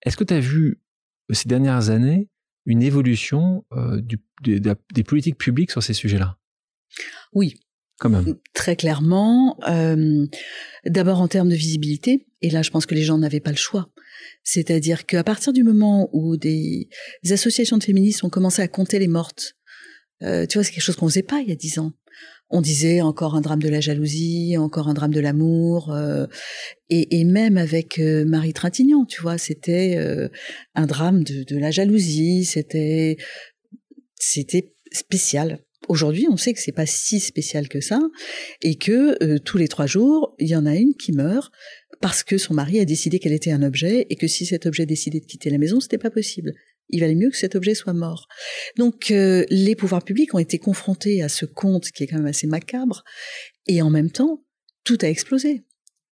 Est-ce 0.03 0.17
que 0.17 0.25
tu 0.25 0.35
as 0.35 0.41
vu 0.41 0.81
euh, 1.31 1.35
ces 1.35 1.49
dernières 1.49 1.91
années 1.91 2.29
une 2.67 2.83
évolution 2.83 3.63
des 4.43 5.05
politiques 5.05 5.37
publiques 5.37 5.71
sur 5.71 5.83
ces 5.83 5.93
sujets-là? 5.93 6.39
Oui, 7.35 7.57
Très 8.55 8.77
clairement. 8.77 9.59
Euh, 9.69 10.27
D'abord 10.85 11.21
en 11.21 11.29
termes 11.29 11.49
de 11.49 11.55
visibilité, 11.55 12.27
et 12.43 12.51
là 12.51 12.63
je 12.63 12.71
pense 12.71 12.87
que 12.87 12.95
les 12.95 13.03
gens 13.03 13.19
n'avaient 13.19 13.41
pas 13.41 13.51
le 13.51 13.57
choix. 13.57 13.89
C'est-à-dire 14.43 15.07
qu'à 15.07 15.25
partir 15.25 15.53
du 15.53 15.63
moment 15.63 16.11
où 16.13 16.37
des, 16.37 16.89
associations 17.31 17.79
de 17.79 17.85
féministes 17.85 18.25
ont 18.25 18.31
commencé 18.31 18.61
à 18.63 18.69
compter 18.69 18.99
les 18.99 19.09
mortes, 19.09 19.55
euh, 20.23 20.47
tu 20.47 20.59
vois, 20.59 20.65
c'est 20.65 20.73
quelque 20.73 20.83
chose 20.83 20.97
qu'on 20.97 21.09
faisait 21.09 21.23
pas 21.23 21.41
il 21.41 21.49
y 21.49 21.53
a 21.53 21.57
dix 21.57 21.79
ans. 21.79 21.93
On 22.51 22.61
disait 22.61 23.01
encore 23.01 23.35
un 23.35 23.41
drame 23.41 23.63
de 23.63 23.69
la 23.69 23.81
jalousie, 23.81 24.57
encore 24.59 24.89
un 24.89 24.95
drame 24.95 25.13
de 25.13 25.21
l'amour, 25.21 25.93
euh, 25.93 26.27
et, 26.91 27.19
et, 27.19 27.25
même 27.25 27.57
avec 27.57 27.99
euh, 27.99 28.25
Marie 28.25 28.53
Trintignant, 28.53 29.07
tu 29.07 29.23
vois, 29.23 29.39
c'était 29.39 29.97
euh, 29.97 30.29
un 30.75 30.87
drame 30.87 31.25
de, 31.25 31.43
de 31.43 31.57
la 31.57 31.71
jalousie, 31.71 32.45
c'était 32.45 33.17
c'était 34.17 34.75
spécial. 34.93 35.64
Aujourd'hui, 35.89 36.27
on 36.31 36.37
sait 36.37 36.55
que 36.55 36.61
c'est 36.61 36.73
pas 36.73 36.87
si 36.87 37.21
spécial 37.21 37.69
que 37.69 37.81
ça 37.81 38.01
et 38.63 38.77
que 38.77 39.23
euh, 39.23 39.39
tous 39.39 39.59
les 39.59 39.69
trois 39.69 39.87
jours, 39.87 40.35
il 40.39 40.49
y 40.49 40.57
en 40.57 40.67
a 40.67 40.75
une 40.75 40.95
qui 40.95 41.13
meurt 41.13 41.53
parce 42.01 42.23
que 42.23 42.39
son 42.39 42.55
mari 42.55 42.81
a 42.81 42.85
décidé 42.85 43.19
qu'elle 43.19 43.33
était 43.33 43.53
un 43.53 43.63
objet 43.63 44.07
et 44.09 44.17
que 44.17 44.27
si 44.27 44.47
cet 44.47 44.67
objet 44.67 44.87
décidait 44.87 45.21
de 45.21 45.27
quitter 45.27 45.51
la 45.51 45.59
maison, 45.59 45.81
c'était 45.81 45.99
pas 45.99 46.11
possible. 46.11 46.53
Il 46.91 47.01
valait 47.01 47.15
mieux 47.15 47.31
que 47.31 47.37
cet 47.37 47.55
objet 47.55 47.75
soit 47.75 47.93
mort. 47.93 48.29
Donc 48.77 49.11
euh, 49.11 49.45
les 49.51 49.75
pouvoirs 49.75 50.05
publics 50.05 50.35
ont 50.35 50.39
été 50.39 50.59
confrontés 50.59 51.23
à 51.23 51.29
ce 51.29 51.45
conte 51.45 51.91
qui 51.91 52.05
est 52.05 52.07
quand 52.07 52.17
même 52.17 52.27
assez 52.27 52.47
macabre 52.47 53.05
et 53.67 53.83
en 53.83 53.91
même 53.91 54.11
temps, 54.11 54.45
tout 54.85 54.99
a 55.03 55.09
explosé. 55.09 55.63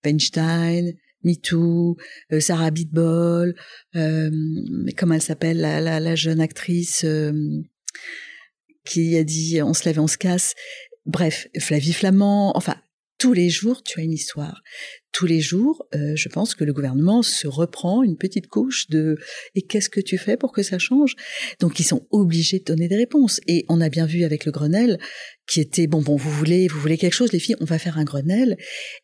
Weinstein, 0.04 0.92
MeToo, 1.24 1.96
euh, 2.32 2.40
Sarah 2.40 2.70
Bitbol, 2.70 3.54
comment 3.94 5.14
elle 5.14 5.22
s'appelle 5.22 5.60
la, 5.60 6.14
jeune 6.14 6.40
actrice 6.40 7.06
qui 8.84 9.16
a 9.16 9.24
dit 9.24 9.62
on 9.62 9.74
se 9.74 9.84
lève 9.84 10.00
on 10.00 10.06
se 10.06 10.18
casse. 10.18 10.54
Bref, 11.04 11.48
Flavie 11.58 11.92
Flamand, 11.92 12.56
enfin, 12.56 12.76
tous 13.22 13.34
les 13.34 13.50
jours, 13.50 13.84
tu 13.84 14.00
as 14.00 14.02
une 14.02 14.12
histoire. 14.12 14.62
Tous 15.12 15.26
les 15.26 15.40
jours, 15.40 15.86
euh, 15.94 16.16
je 16.16 16.28
pense 16.28 16.56
que 16.56 16.64
le 16.64 16.72
gouvernement 16.72 17.22
se 17.22 17.46
reprend 17.46 18.02
une 18.02 18.16
petite 18.16 18.48
couche 18.48 18.88
de 18.88 19.16
et 19.54 19.62
qu'est-ce 19.62 19.88
que 19.88 20.00
tu 20.00 20.18
fais 20.18 20.36
pour 20.36 20.50
que 20.50 20.64
ça 20.64 20.80
change? 20.80 21.14
Donc 21.60 21.78
ils 21.78 21.84
sont 21.84 22.04
obligés 22.10 22.58
de 22.58 22.64
donner 22.64 22.88
des 22.88 22.96
réponses. 22.96 23.40
Et 23.46 23.64
on 23.68 23.80
a 23.80 23.88
bien 23.90 24.06
vu 24.06 24.24
avec 24.24 24.44
le 24.44 24.50
Grenelle 24.50 24.98
qui 25.46 25.60
était 25.60 25.86
bon 25.86 26.02
bon 26.02 26.16
vous 26.16 26.32
voulez 26.32 26.66
vous 26.66 26.80
voulez 26.80 26.98
quelque 26.98 27.12
chose 27.12 27.30
les 27.32 27.38
filles 27.38 27.54
on 27.60 27.64
va 27.64 27.78
faire 27.78 27.96
un 27.96 28.02
Grenelle 28.02 28.56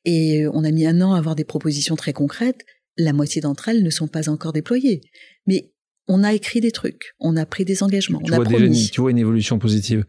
et 0.04 0.48
on 0.52 0.64
a 0.64 0.72
mis 0.72 0.84
un 0.84 1.00
an 1.00 1.14
à 1.14 1.18
avoir 1.18 1.36
des 1.36 1.44
propositions 1.44 1.94
très 1.94 2.12
concrètes. 2.12 2.64
La 2.96 3.12
moitié 3.12 3.40
d'entre 3.40 3.68
elles 3.68 3.84
ne 3.84 3.90
sont 3.90 4.08
pas 4.08 4.28
encore 4.28 4.52
déployées. 4.52 5.00
Mais 5.46 5.70
on 6.08 6.24
a 6.24 6.32
écrit 6.32 6.60
des 6.60 6.72
trucs, 6.72 7.14
on 7.20 7.36
a 7.36 7.46
pris 7.46 7.64
des 7.64 7.82
engagements, 7.82 8.20
tu 8.20 8.32
on 8.32 8.40
a 8.40 8.44
promis. 8.44 8.70
Déjà, 8.70 8.90
tu 8.90 9.00
vois 9.00 9.10
une 9.10 9.18
évolution 9.18 9.58
positive. 9.58 10.04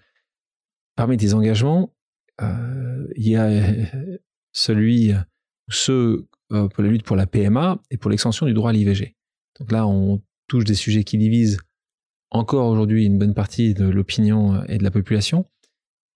Parmi 0.96 1.18
tes 1.18 1.34
engagements, 1.34 1.94
euh, 2.42 3.08
il 3.16 3.28
y 3.28 3.36
a 3.36 3.46
euh, 3.46 4.18
celui, 4.54 5.12
ceux 5.70 6.28
euh, 6.52 6.68
pour 6.70 6.84
la 6.84 6.90
lutte 6.90 7.04
pour 7.04 7.18
la 7.18 7.28
PMA 7.28 7.82
et 7.92 7.98
pour 7.98 8.10
l'extension 8.10 8.46
du 8.46 8.54
droit 8.54 8.70
à 8.70 8.74
l'IVG. 8.74 9.16
Donc 9.60 9.72
là, 9.72 9.86
on 9.86 10.22
touche 10.48 10.64
des 10.64 10.74
sujets 10.74 11.04
qui 11.04 11.18
divisent 11.18 11.60
encore 12.32 12.70
aujourd'hui 12.70 13.06
une 13.06 13.20
bonne 13.20 13.34
partie 13.34 13.74
de 13.74 13.86
l'opinion 13.86 14.64
et 14.66 14.78
de 14.78 14.84
la 14.84 14.92
population. 14.92 15.46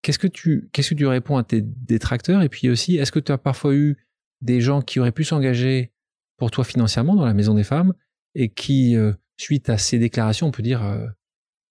Qu'est-ce 0.02 0.20
que 0.20 0.28
tu, 0.28 0.70
qu'est-ce 0.72 0.92
que 0.92 0.96
tu 0.96 1.08
réponds 1.08 1.38
à 1.38 1.44
tes 1.44 1.62
détracteurs? 1.62 2.42
Et 2.42 2.50
puis 2.50 2.70
aussi, 2.70 2.98
est-ce 2.98 3.12
que 3.12 3.20
tu 3.20 3.32
as 3.32 3.38
parfois 3.38 3.74
eu 3.74 3.98
des 4.42 4.62
gens 4.62 4.82
qui 4.82 5.00
auraient 5.00 5.12
pu 5.12 5.24
s'engager 5.24 5.94
pour 6.38 6.52
toi 6.52 6.64
financièrement 6.64 7.16
dans 7.16 7.26
la 7.26 7.34
Maison 7.34 7.54
des 7.54 7.64
Femmes 7.64 7.94
et 8.36 8.50
qui 8.50 8.96
suite 9.38 9.70
à 9.70 9.78
ces 9.78 10.00
déclarations, 10.00 10.48
on 10.48 10.52
peut 10.52 10.64
dire 10.64 10.84
euh, 10.84 11.08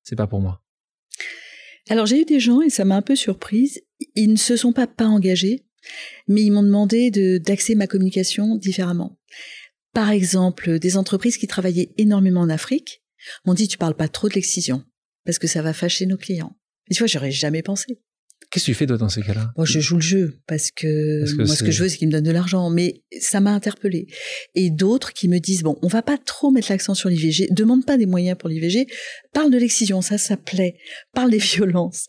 c'est 0.03 0.17
pas 0.17 0.27
pour 0.27 0.41
moi 0.41 0.63
Alors 1.89 2.07
j'ai 2.07 2.21
eu 2.21 2.25
des 2.25 2.41
gens 2.41 2.61
et 2.61 2.71
ça 2.71 2.85
m'a 2.85 2.97
un 2.97 3.03
peu 3.03 3.17
surprise. 3.17 3.83
Ils 4.15 4.33
ne 4.33 4.37
se 4.37 4.57
sont 4.57 4.73
pas 4.73 4.87
pas 4.87 5.07
engagés, 5.07 5.65
mais 6.29 6.43
ils 6.43 6.51
m'ont 6.51 6.63
demandé 6.63 7.11
d'axer 7.41 7.75
ma 7.75 7.87
communication 7.87 8.57
différemment. 8.57 9.19
Par 9.93 10.11
exemple, 10.11 10.79
des 10.79 10.97
entreprises 10.97 11.37
qui 11.37 11.47
travaillaient 11.47 11.93
énormément 11.99 12.41
en 12.41 12.49
Afrique 12.49 13.03
m'ont 13.45 13.55
dit 13.55 13.69
tu 13.69 13.79
parles 13.79 13.97
pas 13.97 14.09
trop 14.09 14.29
de 14.29 14.35
l'excision 14.35 14.85
parce 15.25 15.39
que 15.39 15.47
ça 15.47 15.63
va 15.63 15.73
fâcher 15.73 16.07
nos 16.07 16.17
clients. 16.17 16.57
Et 16.91 16.95
tu 16.95 16.99
vois, 16.99 17.07
j'aurais 17.07 17.31
jamais 17.31 17.63
pensé. 17.63 18.01
Qu'est-ce 18.51 18.67
que 18.67 18.71
tu 18.71 18.75
fais 18.75 18.87
toi 18.87 18.97
dans 18.97 19.09
ces 19.09 19.23
cas-là? 19.23 19.51
Moi, 19.57 19.67
je 19.67 19.81
joue 19.81 19.97
le 19.97 20.03
jeu 20.03 20.41
parce 20.47 20.71
que, 20.71 21.25
moi, 21.37 21.55
ce 21.55 21.63
que 21.63 21.71
je 21.71 21.83
veux, 21.83 21.89
c'est 21.89 21.97
qu'il 21.97 22.09
me 22.09 22.13
donne 22.13 22.25
de 22.25 22.31
l'argent. 22.31 22.71
Mais 22.71 23.03
ça 23.21 23.41
m'a 23.41 23.53
interpellé. 23.53 24.07
Et 24.55 24.71
d'autres 24.71 25.13
qui 25.13 25.29
me 25.29 25.39
disent 25.39 25.63
bon, 25.63 25.79
on 25.83 25.89
va 25.89 26.03
pas 26.03 26.19
trop 26.19 26.51
mettre 26.51 26.71
l'accent 26.71 26.95
sur 26.95 27.09
l'IVG. 27.09 27.49
Demande 27.51 27.85
pas 27.87 27.97
des 27.97 28.07
moyens 28.07 28.37
pour 28.39 28.49
l'IVG. 28.49 28.87
Parle 29.33 29.51
de 29.51 29.59
l'excision, 29.59 30.03
ça, 30.03 30.19
ça 30.19 30.37
plaît. 30.37 30.77
Parle 31.15 31.31
des 31.31 31.39
violences. 31.39 32.07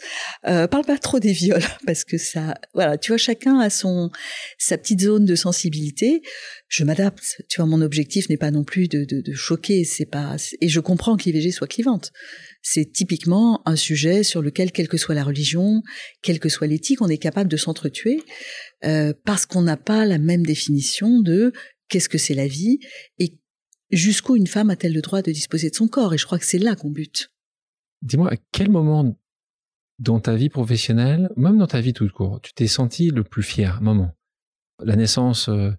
Euh, 0.47 0.67
parle 0.67 0.85
pas 0.85 0.97
trop 0.97 1.19
des 1.19 1.33
viols 1.33 1.63
parce 1.85 2.03
que 2.03 2.17
ça, 2.17 2.55
voilà, 2.73 2.97
tu 2.97 3.11
vois, 3.11 3.17
chacun 3.17 3.59
a 3.59 3.69
son 3.69 4.09
sa 4.57 4.77
petite 4.77 5.01
zone 5.01 5.25
de 5.25 5.35
sensibilité. 5.35 6.21
Je 6.67 6.83
m'adapte. 6.83 7.41
Tu 7.49 7.61
vois, 7.61 7.67
mon 7.67 7.81
objectif 7.81 8.29
n'est 8.29 8.37
pas 8.37 8.51
non 8.51 8.63
plus 8.63 8.87
de, 8.87 9.05
de, 9.05 9.21
de 9.21 9.33
choquer. 9.33 9.83
C'est 9.83 10.05
pas 10.05 10.35
et 10.61 10.69
je 10.69 10.79
comprends 10.79 11.17
que 11.17 11.23
l'IVG 11.23 11.51
soit 11.51 11.67
clivante 11.67 12.11
c'est 12.63 12.91
typiquement 12.91 13.61
un 13.67 13.75
sujet 13.75 14.23
sur 14.23 14.41
lequel, 14.41 14.71
quelle 14.71 14.87
que 14.87 14.97
soit 14.97 15.13
la 15.13 15.25
religion, 15.25 15.83
quelle 16.21 16.39
que 16.39 16.49
soit 16.49 16.65
l'éthique, 16.65 17.01
on 17.01 17.09
est 17.09 17.17
capable 17.17 17.49
de 17.49 17.57
s'entretuer 17.57 18.23
euh, 18.85 19.13
parce 19.25 19.45
qu'on 19.45 19.61
n'a 19.61 19.77
pas 19.77 20.05
la 20.05 20.17
même 20.17 20.45
définition 20.45 21.19
de 21.19 21.51
qu'est-ce 21.89 22.09
que 22.09 22.17
c'est 22.17 22.33
la 22.33 22.47
vie 22.47 22.79
et 23.19 23.37
jusqu'où 23.91 24.37
une 24.37 24.47
femme 24.47 24.69
a-t-elle 24.69 24.93
le 24.93 25.01
droit 25.01 25.21
de 25.21 25.31
disposer 25.31 25.69
de 25.69 25.75
son 25.75 25.89
corps. 25.89 26.13
Et 26.13 26.17
je 26.17 26.25
crois 26.25 26.39
que 26.39 26.45
c'est 26.45 26.57
là 26.57 26.75
qu'on 26.75 26.89
bute. 26.89 27.29
Dis-moi, 28.01 28.31
à 28.31 28.37
quel 28.51 28.69
moment 28.69 29.19
dans 29.99 30.21
ta 30.21 30.35
vie 30.35 30.49
professionnelle, 30.49 31.29
même 31.35 31.57
dans 31.57 31.67
ta 31.67 31.81
vie 31.81 31.93
tout 31.93 32.07
court, 32.09 32.39
tu 32.41 32.53
t'es 32.53 32.67
senti 32.67 33.09
le 33.09 33.23
plus 33.23 33.43
fier? 33.43 33.81
Moment 33.81 34.15
La 34.79 34.95
naissance 34.95 35.49
euh, 35.49 35.71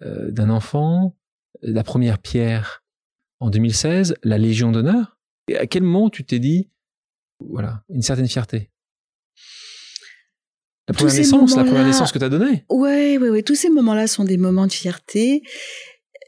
euh, 0.00 0.30
d'un 0.30 0.48
enfant, 0.48 1.14
la 1.60 1.84
première 1.84 2.18
pierre 2.18 2.82
en 3.38 3.50
2016, 3.50 4.16
la 4.22 4.38
Légion 4.38 4.72
d'honneur? 4.72 5.18
Et 5.48 5.56
à 5.56 5.66
quel 5.66 5.82
moment 5.82 6.10
tu 6.10 6.24
t'es 6.24 6.38
dit, 6.38 6.70
voilà, 7.40 7.84
une 7.88 8.02
certaine 8.02 8.28
fierté? 8.28 8.70
La 10.88 10.94
première 10.94 11.14
naissance, 11.14 11.56
la 11.56 11.64
première 11.64 11.86
naissance 11.86 12.12
que 12.12 12.18
tu 12.18 12.24
as 12.24 12.28
donnée? 12.28 12.64
Oui, 12.68 13.16
oui, 13.18 13.28
oui. 13.28 13.44
Tous 13.44 13.54
ces 13.54 13.70
moments-là 13.70 14.06
sont 14.06 14.24
des 14.24 14.36
moments 14.36 14.66
de 14.66 14.72
fierté. 14.72 15.42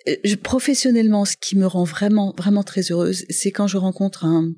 Euh, 0.08 0.36
professionnellement, 0.42 1.24
ce 1.24 1.36
qui 1.36 1.56
me 1.56 1.66
rend 1.66 1.84
vraiment, 1.84 2.34
vraiment 2.36 2.62
très 2.62 2.92
heureuse, 2.92 3.24
c'est 3.30 3.50
quand 3.50 3.66
je 3.66 3.76
rencontre 3.76 4.24
un, 4.24 4.52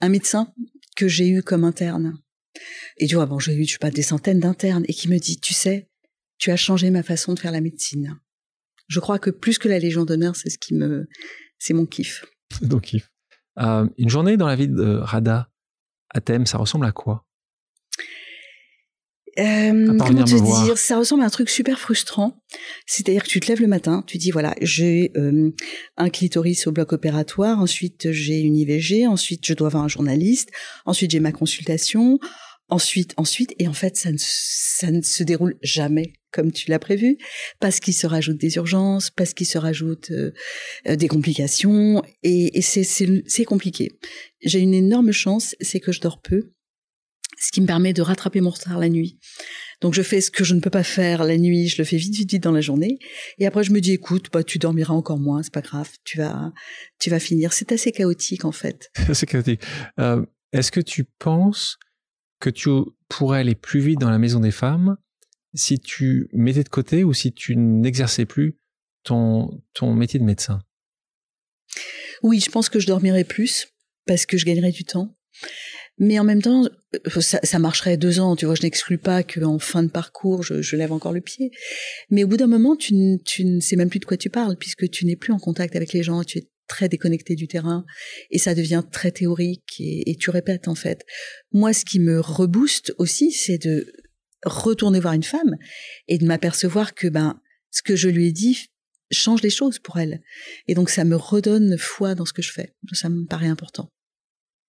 un 0.00 0.08
médecin 0.08 0.52
que 0.96 1.08
j'ai 1.08 1.28
eu 1.28 1.42
comme 1.42 1.64
interne. 1.64 2.18
Et 2.98 3.06
tu 3.06 3.14
vois, 3.14 3.26
bon, 3.26 3.38
j'ai 3.38 3.54
eu, 3.54 3.64
je 3.64 3.72
sais 3.72 3.78
pas, 3.78 3.90
des 3.90 4.02
centaines 4.02 4.40
d'internes 4.40 4.84
et 4.86 4.92
qui 4.92 5.08
me 5.08 5.18
dit, 5.18 5.40
tu 5.40 5.54
sais, 5.54 5.88
tu 6.38 6.50
as 6.50 6.56
changé 6.56 6.90
ma 6.90 7.02
façon 7.02 7.32
de 7.32 7.38
faire 7.38 7.52
la 7.52 7.60
médecine. 7.60 8.18
Je 8.88 9.00
crois 9.00 9.18
que 9.18 9.30
plus 9.30 9.58
que 9.58 9.68
la 9.68 9.78
Légion 9.78 10.04
d'honneur, 10.04 10.36
c'est 10.36 10.50
ce 10.50 10.58
qui 10.58 10.74
me, 10.74 11.08
c'est 11.58 11.72
mon 11.72 11.86
kiff. 11.86 12.24
C'est 12.52 12.68
ton 12.68 12.80
kiff. 12.80 13.11
Euh, 13.58 13.86
une 13.98 14.08
journée 14.08 14.36
dans 14.36 14.46
la 14.46 14.56
vie 14.56 14.68
de 14.68 14.98
Rada 14.98 15.48
à 16.10 16.20
thème, 16.20 16.46
ça 16.46 16.58
ressemble 16.58 16.86
à 16.86 16.92
quoi? 16.92 17.24
Euh, 19.38 19.86
comment 19.98 20.24
te 20.24 20.64
dire 20.64 20.76
Ça 20.76 20.98
ressemble 20.98 21.22
à 21.22 21.26
un 21.26 21.30
truc 21.30 21.48
super 21.48 21.78
frustrant. 21.78 22.42
C'est-à-dire 22.86 23.22
que 23.22 23.28
tu 23.28 23.40
te 23.40 23.48
lèves 23.48 23.62
le 23.62 23.66
matin, 23.66 24.04
tu 24.06 24.18
dis 24.18 24.30
voilà, 24.30 24.54
j'ai 24.60 25.10
euh, 25.16 25.50
un 25.96 26.10
clitoris 26.10 26.66
au 26.66 26.72
bloc 26.72 26.92
opératoire, 26.92 27.58
ensuite 27.58 28.12
j'ai 28.12 28.40
une 28.40 28.56
IVG, 28.56 29.06
ensuite 29.06 29.46
je 29.46 29.54
dois 29.54 29.68
avoir 29.68 29.84
un 29.84 29.88
journaliste, 29.88 30.50
ensuite 30.84 31.12
j'ai 31.12 31.20
ma 31.20 31.32
consultation, 31.32 32.18
ensuite, 32.72 33.14
ensuite, 33.16 33.54
et 33.58 33.68
en 33.68 33.72
fait 33.72 33.96
ça 33.96 34.10
ne, 34.10 34.16
ça 34.18 34.90
ne 34.90 35.02
se 35.02 35.22
déroule 35.22 35.56
jamais 35.62 36.14
comme 36.32 36.50
tu 36.50 36.70
l'as 36.70 36.78
prévu, 36.78 37.18
parce 37.60 37.78
qu'il 37.78 37.92
se 37.92 38.06
rajoute 38.06 38.38
des 38.38 38.56
urgences, 38.56 39.10
parce 39.10 39.34
qu'il 39.34 39.46
se 39.46 39.58
rajoute 39.58 40.10
euh, 40.10 40.32
euh, 40.88 40.96
des 40.96 41.06
complications, 41.06 42.02
et, 42.22 42.58
et 42.58 42.62
c'est 42.62 43.44
compliqué. 43.44 43.90
J'ai 44.42 44.60
une 44.60 44.72
énorme 44.72 45.12
chance, 45.12 45.54
c'est 45.60 45.78
que 45.78 45.92
je 45.92 46.00
dors 46.00 46.22
peu 46.22 46.52
ce 47.38 47.50
qui 47.50 47.60
me 47.60 47.66
permet 47.66 47.92
de 47.92 48.02
rattraper 48.02 48.40
mon 48.40 48.50
retard 48.50 48.78
la 48.78 48.88
nuit. 48.88 49.18
Donc 49.80 49.94
je 49.94 50.02
fais 50.02 50.20
ce 50.20 50.30
que 50.30 50.44
je 50.44 50.54
ne 50.54 50.60
peux 50.60 50.70
pas 50.70 50.84
faire 50.84 51.24
la 51.24 51.36
nuit, 51.36 51.68
je 51.68 51.76
le 51.76 51.84
fais 51.84 51.96
vite, 51.96 52.14
vite, 52.14 52.30
vite 52.30 52.42
dans 52.42 52.52
la 52.52 52.60
journée. 52.60 52.98
Et 53.38 53.46
après 53.46 53.64
je 53.64 53.72
me 53.72 53.80
dis, 53.80 53.92
écoute, 53.92 54.28
bah 54.32 54.44
tu 54.44 54.58
dormiras 54.58 54.94
encore 54.94 55.18
moins, 55.18 55.42
c'est 55.42 55.52
pas 55.52 55.60
grave, 55.60 55.90
tu 56.04 56.18
vas, 56.18 56.52
tu 56.98 57.10
vas 57.10 57.18
finir. 57.18 57.52
C'est 57.52 57.72
assez 57.72 57.90
chaotique 57.90 58.44
en 58.44 58.52
fait. 58.52 58.90
c'est 59.12 59.26
chaotique. 59.26 59.60
Euh, 59.98 60.24
Est-ce 60.52 60.70
que 60.70 60.80
tu 60.80 61.04
penses 61.18 61.78
que 62.42 62.50
tu 62.50 62.68
pourrais 63.08 63.38
aller 63.38 63.54
plus 63.54 63.80
vite 63.80 64.00
dans 64.00 64.10
la 64.10 64.18
maison 64.18 64.40
des 64.40 64.50
femmes 64.50 64.96
si 65.54 65.78
tu 65.78 66.28
mettais 66.32 66.64
de 66.64 66.68
côté 66.68 67.04
ou 67.04 67.14
si 67.14 67.32
tu 67.32 67.56
n'exerçais 67.56 68.26
plus 68.26 68.58
ton, 69.04 69.62
métier 69.82 70.18
de 70.18 70.24
médecin? 70.24 70.60
Oui, 72.22 72.40
je 72.40 72.50
pense 72.50 72.68
que 72.68 72.80
je 72.80 72.86
dormirais 72.86 73.24
plus 73.24 73.68
parce 74.06 74.26
que 74.26 74.36
je 74.36 74.44
gagnerais 74.44 74.72
du 74.72 74.84
temps. 74.84 75.16
Mais 75.98 76.18
en 76.18 76.24
même 76.24 76.42
temps, 76.42 76.64
euh, 76.64 77.20
ça, 77.20 77.58
marcherait 77.58 77.96
deux 77.96 78.18
ans, 78.18 78.34
tu 78.34 78.46
vois, 78.46 78.54
je 78.54 78.62
n'exclus 78.62 78.98
pas 78.98 79.22
qu'en 79.22 79.58
fin 79.58 79.82
de 79.82 79.90
parcours, 79.90 80.42
je, 80.42 80.62
je, 80.62 80.74
lève 80.74 80.90
encore 80.90 81.12
le 81.12 81.20
pied. 81.20 81.50
Mais 82.10 82.24
au 82.24 82.28
bout 82.28 82.38
d'un 82.38 82.46
moment, 82.46 82.76
tu, 82.76 82.94
tu 83.24 83.44
ne 83.44 83.60
sais 83.60 83.76
même 83.76 83.90
plus 83.90 84.00
de 84.00 84.04
quoi 84.04 84.16
tu 84.16 84.30
parles, 84.30 84.56
puisque 84.56 84.90
tu 84.90 85.04
n'es 85.04 85.16
plus 85.16 85.32
en 85.32 85.38
contact 85.38 85.76
avec 85.76 85.92
les 85.92 86.02
gens, 86.02 86.24
tu 86.24 86.38
es 86.38 86.48
très 86.72 86.88
déconnecté 86.88 87.34
du 87.34 87.48
terrain, 87.48 87.84
et 88.30 88.38
ça 88.38 88.54
devient 88.54 88.82
très 88.90 89.10
théorique, 89.10 89.76
et, 89.78 90.10
et 90.10 90.16
tu 90.16 90.30
répètes 90.30 90.68
en 90.68 90.74
fait. 90.74 91.04
Moi, 91.52 91.74
ce 91.74 91.84
qui 91.84 92.00
me 92.00 92.18
rebooste 92.18 92.94
aussi, 92.96 93.30
c'est 93.30 93.58
de 93.58 93.92
retourner 94.44 94.98
voir 94.98 95.12
une 95.12 95.22
femme 95.22 95.56
et 96.08 96.16
de 96.16 96.24
m'apercevoir 96.24 96.94
que 96.94 97.08
ben 97.08 97.38
ce 97.70 97.82
que 97.82 97.94
je 97.94 98.08
lui 98.08 98.28
ai 98.28 98.32
dit 98.32 98.70
change 99.10 99.42
les 99.42 99.50
choses 99.50 99.78
pour 99.78 99.98
elle. 99.98 100.22
Et 100.66 100.74
donc 100.74 100.88
ça 100.88 101.04
me 101.04 101.16
redonne 101.16 101.76
foi 101.78 102.14
dans 102.14 102.24
ce 102.24 102.32
que 102.32 102.42
je 102.42 102.50
fais. 102.50 102.74
Ça 102.92 103.10
me 103.10 103.26
paraît 103.26 103.48
important. 103.48 103.90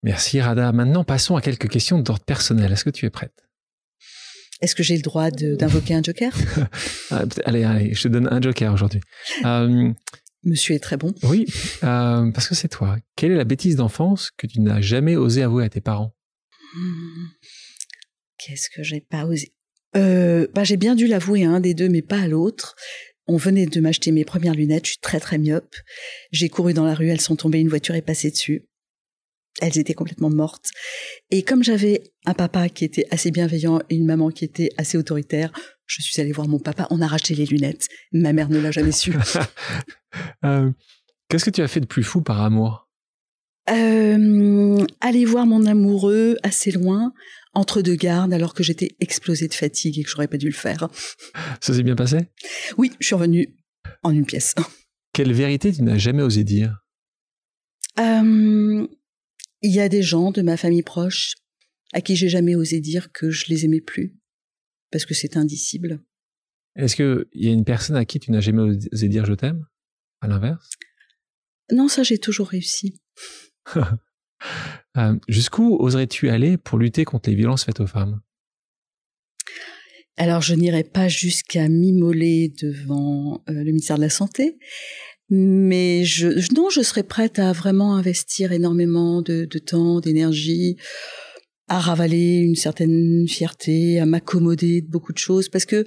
Merci 0.04 0.42
Rada. 0.42 0.74
Maintenant, 0.74 1.06
passons 1.06 1.38
à 1.38 1.42
quelques 1.42 1.70
questions 1.70 2.02
d'ordre 2.02 2.26
personnel. 2.26 2.74
Est-ce 2.74 2.84
que 2.84 2.90
tu 2.90 3.06
es 3.06 3.10
prête? 3.10 3.34
Est-ce 4.60 4.76
que 4.76 4.84
j'ai 4.84 4.98
le 4.98 5.02
droit 5.02 5.32
d'invoquer 5.32 5.94
un 5.94 6.04
joker? 6.04 6.34
Ah, 7.12 7.26
allez, 7.46 7.64
allez, 7.64 7.94
je 7.94 8.04
te 8.04 8.08
donne 8.08 8.28
un 8.32 8.42
joker 8.42 8.74
aujourd'hui. 8.74 9.00
Euh, 9.46 9.92
Monsieur 10.44 10.76
est 10.76 10.80
très 10.80 10.98
bon. 10.98 11.14
Oui, 11.24 11.46
euh, 11.84 12.32
parce 12.32 12.48
que 12.48 12.56
c'est 12.56 12.68
toi. 12.68 12.98
Quelle 13.16 13.32
est 13.32 13.38
la 13.38 13.46
bêtise 13.46 13.76
d'enfance 13.76 14.32
que 14.32 14.48
tu 14.48 14.60
n'as 14.60 14.82
jamais 14.82 15.16
osé 15.16 15.42
avouer 15.42 15.64
à 15.64 15.70
tes 15.70 15.82
parents? 15.82 16.14
Hmm. 16.76 17.28
Qu'est-ce 18.38 18.70
que 18.70 18.84
j'ai 18.84 19.02
pas 19.02 19.26
osé? 19.26 19.54
Euh, 19.96 20.48
bah, 20.54 20.64
J'ai 20.64 20.78
bien 20.78 20.96
dû 20.96 21.08
l'avouer 21.08 21.46
à 21.46 21.50
un 21.50 21.60
des 21.60 21.74
deux, 21.74 21.88
mais 21.88 22.02
pas 22.02 22.22
à 22.22 22.28
l'autre. 22.28 22.76
On 23.26 23.38
venait 23.38 23.68
de 23.68 23.80
m'acheter 23.80 24.12
mes 24.12 24.26
premières 24.26 24.56
lunettes, 24.56 24.86
je 24.86 24.92
suis 24.92 25.00
très 25.00 25.22
très 25.22 25.38
myope. 25.38 25.76
J'ai 26.32 26.50
couru 26.50 26.74
dans 26.74 26.84
la 26.84 26.94
rue, 26.94 27.08
elles 27.08 27.22
sont 27.22 27.38
tombées, 27.38 27.60
une 27.60 27.70
voiture 27.70 27.96
est 27.96 28.02
passée 28.02 28.32
dessus 28.32 28.66
elles 29.62 29.78
étaient 29.78 29.94
complètement 29.94 30.30
mortes. 30.30 30.72
Et 31.30 31.44
comme 31.44 31.64
j'avais 31.64 32.04
un 32.26 32.34
papa 32.34 32.70
qui 32.70 32.86
était 32.86 33.06
assez 33.12 33.32
bienveillant 33.32 33.82
et 33.90 33.96
une 33.96 34.06
maman 34.06 34.30
qui 34.30 34.46
était 34.46 34.72
assez 34.78 34.98
autoritaire, 34.98 35.52
je 35.86 36.02
suis 36.02 36.20
allée 36.22 36.32
voir 36.32 36.48
mon 36.48 36.60
papa, 36.60 36.88
on 36.90 37.02
a 37.02 37.08
racheté 37.08 37.36
les 37.36 37.46
lunettes. 37.46 37.88
Ma 38.12 38.34
mère 38.34 38.50
ne 38.50 38.60
l'a 38.60 38.72
jamais 38.72 38.92
su. 38.92 39.14
Euh, 40.46 40.70
qu'est-ce 41.28 41.46
que 41.46 41.50
tu 41.50 41.64
as 41.64 41.68
fait 41.68 41.80
de 41.80 41.88
plus 41.88 42.04
fou 42.04 42.22
par 42.22 42.40
amour? 42.42 42.88
Euh, 43.72 44.86
Aller 45.02 45.26
voir 45.26 45.48
mon 45.48 45.66
amoureux 45.66 46.38
assez 46.44 46.70
loin, 46.70 47.14
entre 47.56 47.82
deux 47.82 47.96
gardes, 47.96 48.32
alors 48.32 48.54
que 48.54 48.62
j'étais 48.62 48.90
explosée 49.00 49.48
de 49.48 49.56
fatigue 49.56 49.98
et 49.98 50.04
que 50.04 50.10
j'aurais 50.10 50.28
pas 50.28 50.38
dû 50.38 50.46
le 50.46 50.54
faire. 50.54 50.88
Ça 51.62 51.74
s'est 51.74 51.82
bien 51.82 51.96
passé? 51.96 52.28
Oui, 52.78 52.92
je 53.00 53.08
suis 53.08 53.16
revenue 53.16 53.56
en 54.04 54.12
une 54.12 54.26
pièce. 54.26 54.54
Quelle 55.14 55.34
vérité 55.34 55.72
tu 55.72 55.82
n'as 55.82 55.98
jamais 55.98 56.22
osé 56.22 56.44
dire? 56.44 56.78
Euh, 58.00 58.88
il 59.62 59.72
y 59.72 59.80
a 59.80 59.90
des 59.90 60.04
gens 60.04 60.32
de 60.32 60.42
ma 60.42 60.58
famille 60.58 60.84
proche 60.84 61.34
à 61.94 62.02
qui 62.02 62.16
j'ai 62.16 62.30
jamais 62.30 62.56
osé 62.56 62.80
dire 62.82 63.12
que 63.12 63.30
je 63.30 63.46
les 63.50 63.66
aimais 63.66 63.82
plus, 63.82 64.16
parce 64.94 65.06
que 65.06 65.16
c'est 65.16 65.38
indicible. 65.38 66.00
Est-ce 66.76 66.96
qu'il 66.96 67.26
y 67.34 67.48
a 67.50 67.52
une 67.52 67.66
personne 67.66 67.96
à 67.96 68.06
qui 68.06 68.20
tu 68.20 68.32
n'as 68.32 68.42
jamais 68.42 68.62
osé 68.62 69.10
dire 69.10 69.26
je 69.26 69.34
t'aime? 69.34 69.66
À 70.22 70.28
l'inverse? 70.28 70.70
Non, 71.72 71.88
ça 71.88 72.04
j'ai 72.04 72.20
toujours 72.20 72.48
réussi. 72.48 73.02
Euh, 74.98 75.18
jusqu'où 75.30 75.78
oserais-tu 75.78 76.28
aller 76.28 76.58
pour 76.58 76.78
lutter 76.78 77.06
contre 77.06 77.30
les 77.30 77.36
violences 77.36 77.64
faites 77.64 77.80
aux 77.80 77.88
femmes? 77.88 78.20
Alors, 80.18 80.42
je 80.42 80.54
n'irai 80.54 80.84
pas 80.84 81.08
jusqu'à 81.08 81.70
m'immoler 81.70 82.54
devant 82.62 83.42
euh, 83.50 83.54
le 83.54 83.72
ministère 83.72 83.96
de 83.96 84.02
la 84.02 84.10
Santé, 84.10 84.60
mais 85.30 86.04
je, 86.04 86.28
non, 86.54 86.70
je 86.70 86.82
serais 86.82 87.04
prête 87.04 87.40
à 87.40 87.54
vraiment 87.54 87.96
investir 87.96 88.52
énormément 88.52 89.22
de, 89.22 89.46
de 89.46 89.60
temps, 89.60 90.02
d'énergie, 90.02 90.76
à 91.74 91.80
ravaler 91.80 92.38
une 92.38 92.56
certaine 92.56 93.28
fierté, 93.28 94.00
à 94.00 94.06
m'accommoder 94.06 94.82
de 94.82 94.88
beaucoup 94.88 95.14
de 95.14 95.18
choses, 95.18 95.50
parce 95.50 95.66
que 95.66 95.86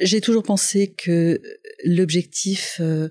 j'ai 0.00 0.20
toujours 0.20 0.42
pensé 0.42 0.94
que 0.96 1.40
l'objectif 1.84 2.78
euh, 2.80 3.08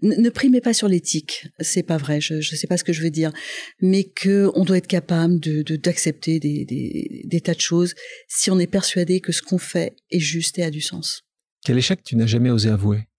ne, 0.00 0.30
primait 0.30 0.60
pas 0.60 0.72
sur 0.72 0.88
l'éthique, 0.88 1.48
c'est 1.58 1.82
pas 1.82 1.98
vrai, 1.98 2.20
je 2.20 2.34
ne 2.34 2.40
sais 2.40 2.66
pas 2.66 2.76
ce 2.76 2.84
que 2.84 2.92
je 2.92 3.02
veux 3.02 3.10
dire, 3.10 3.32
mais 3.80 4.04
que 4.04 4.50
on 4.54 4.64
doit 4.64 4.78
être 4.78 4.86
capable 4.86 5.40
de 5.40 5.62
d'accepter 5.76 6.38
des, 6.38 6.64
des, 6.64 7.22
des 7.24 7.40
tas 7.40 7.54
de 7.54 7.60
choses 7.60 7.94
si 8.28 8.50
on 8.50 8.58
est 8.58 8.66
persuadé 8.66 9.20
que 9.20 9.32
ce 9.32 9.42
qu'on 9.42 9.58
fait 9.58 9.96
est 10.10 10.20
juste 10.20 10.58
et 10.58 10.62
a 10.62 10.70
du 10.70 10.80
sens. 10.80 11.22
Quel 11.64 11.76
échec 11.76 12.02
tu 12.02 12.16
n'as 12.16 12.26
jamais 12.26 12.50
osé 12.50 12.70
avouer? 12.70 13.09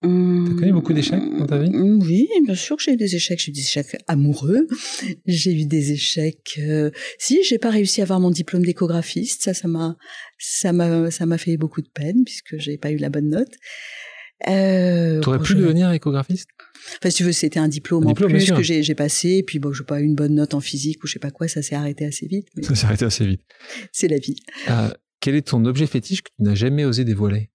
T'as 0.00 0.08
connu 0.08 0.72
beaucoup 0.72 0.92
d'échecs 0.92 1.22
dans 1.38 1.46
ta 1.46 1.58
vie? 1.58 1.70
Mmh, 1.70 2.02
Oui, 2.02 2.28
bien 2.44 2.54
sûr 2.54 2.76
que 2.76 2.82
j'ai 2.82 2.92
eu 2.92 2.96
des 2.96 3.16
échecs. 3.16 3.40
J'ai 3.40 3.50
eu 3.50 3.54
des 3.54 3.60
échecs 3.60 3.96
amoureux. 4.06 4.68
J'ai 5.26 5.52
eu 5.52 5.64
des 5.64 5.92
échecs. 5.92 6.60
Euh... 6.60 6.90
Si, 7.18 7.42
j'ai 7.42 7.58
pas 7.58 7.70
réussi 7.70 8.00
à 8.00 8.04
avoir 8.04 8.20
mon 8.20 8.30
diplôme 8.30 8.64
d'échographiste. 8.64 9.42
Ça, 9.42 9.54
ça 9.54 9.66
m'a, 9.66 9.96
ça 10.38 10.72
m'a, 10.72 11.10
ça 11.10 11.26
m'a 11.26 11.36
fait 11.36 11.56
beaucoup 11.56 11.82
de 11.82 11.88
peine 11.88 12.24
puisque 12.24 12.58
j'ai 12.58 12.78
pas 12.78 12.92
eu 12.92 12.96
la 12.96 13.08
bonne 13.10 13.28
note. 13.28 13.52
Euh, 14.46 15.20
T'aurais 15.20 15.40
pu 15.40 15.56
devenir 15.56 15.90
échographiste? 15.90 16.48
Enfin, 16.98 17.10
si 17.10 17.16
tu 17.16 17.24
veux, 17.24 17.32
c'était 17.32 17.58
un 17.58 17.66
diplôme, 17.66 18.06
en 18.06 18.14
plus 18.14 18.52
que 18.52 18.62
j'ai 18.62 18.94
passé. 18.94 19.30
Et 19.30 19.42
puis, 19.42 19.58
bon, 19.58 19.72
j'ai 19.72 19.82
pas 19.82 20.00
eu 20.00 20.04
une 20.04 20.14
bonne 20.14 20.34
note 20.34 20.54
en 20.54 20.60
physique 20.60 21.02
ou 21.02 21.08
je 21.08 21.14
sais 21.14 21.18
pas 21.18 21.32
quoi. 21.32 21.48
Ça 21.48 21.60
s'est 21.60 21.74
arrêté 21.74 22.06
assez 22.06 22.26
vite. 22.26 22.46
Ça 22.62 22.74
s'est 22.76 22.86
arrêté 22.86 23.04
assez 23.04 23.26
vite. 23.26 23.42
C'est 23.92 24.08
la 24.08 24.18
vie. 24.18 24.36
Euh, 24.70 24.90
quel 25.20 25.34
est 25.34 25.48
ton 25.48 25.64
objet 25.64 25.86
fétiche 25.86 26.22
que 26.22 26.30
tu 26.36 26.42
n'as 26.42 26.54
jamais 26.54 26.84
osé 26.84 27.04
dévoiler? 27.04 27.50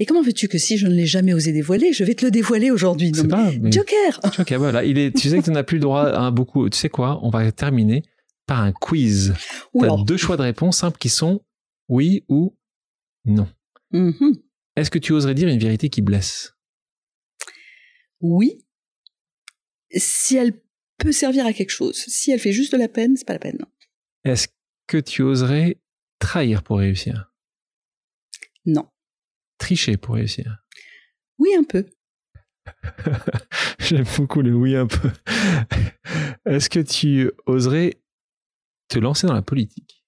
Et 0.00 0.06
comment 0.06 0.22
veux-tu 0.22 0.48
que 0.48 0.56
si 0.56 0.78
je 0.78 0.86
ne 0.86 0.94
l'ai 0.94 1.04
jamais 1.04 1.34
osé 1.34 1.52
dévoiler, 1.52 1.92
je 1.92 2.04
vais 2.04 2.14
te 2.14 2.24
le 2.24 2.30
dévoiler 2.30 2.70
aujourd'hui 2.70 3.12
Joker 3.14 4.18
Joker, 4.32 4.58
voilà. 4.58 4.82
Il 4.82 4.96
est, 4.96 5.14
tu 5.14 5.28
sais 5.28 5.38
que 5.38 5.44
tu 5.44 5.50
n'as 5.50 5.62
plus 5.62 5.76
le 5.76 5.82
droit 5.82 6.06
à 6.06 6.30
beaucoup. 6.30 6.66
Tu 6.70 6.78
sais 6.78 6.88
quoi? 6.88 7.20
On 7.22 7.28
va 7.28 7.52
terminer 7.52 8.02
par 8.46 8.62
un 8.62 8.72
quiz. 8.72 9.34
Tu 9.78 9.84
as 9.84 10.02
deux 10.04 10.16
choix 10.16 10.38
de 10.38 10.42
réponse 10.42 10.78
simples 10.78 10.96
qui 10.96 11.10
sont 11.10 11.42
oui 11.90 12.24
ou 12.30 12.56
non. 13.26 13.46
Mm-hmm. 13.92 14.40
Est-ce 14.76 14.90
que 14.90 14.98
tu 14.98 15.12
oserais 15.12 15.34
dire 15.34 15.48
une 15.48 15.58
vérité 15.58 15.90
qui 15.90 16.00
blesse? 16.00 16.54
Oui. 18.20 18.64
Si 19.94 20.34
elle 20.34 20.54
peut 20.96 21.12
servir 21.12 21.44
à 21.44 21.52
quelque 21.52 21.70
chose. 21.70 21.96
Si 21.96 22.30
elle 22.30 22.40
fait 22.40 22.52
juste 22.52 22.72
de 22.72 22.78
la 22.78 22.88
peine, 22.88 23.18
c'est 23.18 23.26
pas 23.26 23.34
la 23.34 23.38
peine. 23.38 23.58
Est-ce 24.24 24.48
que 24.86 24.96
tu 24.96 25.20
oserais 25.20 25.78
trahir 26.18 26.62
pour 26.62 26.78
réussir? 26.78 27.30
Non. 28.64 28.86
Tricher 29.60 29.96
pour 29.96 30.16
réussir 30.16 30.64
Oui, 31.38 31.50
un 31.56 31.62
peu. 31.62 31.86
J'aime 33.78 34.06
beaucoup 34.16 34.40
le 34.40 34.54
oui 34.54 34.74
un 34.74 34.86
peu. 34.86 35.10
Est-ce 36.46 36.68
que 36.68 36.80
tu 36.80 37.30
oserais 37.46 38.00
te 38.88 38.98
lancer 38.98 39.26
dans 39.26 39.34
la 39.34 39.42
politique? 39.42 40.04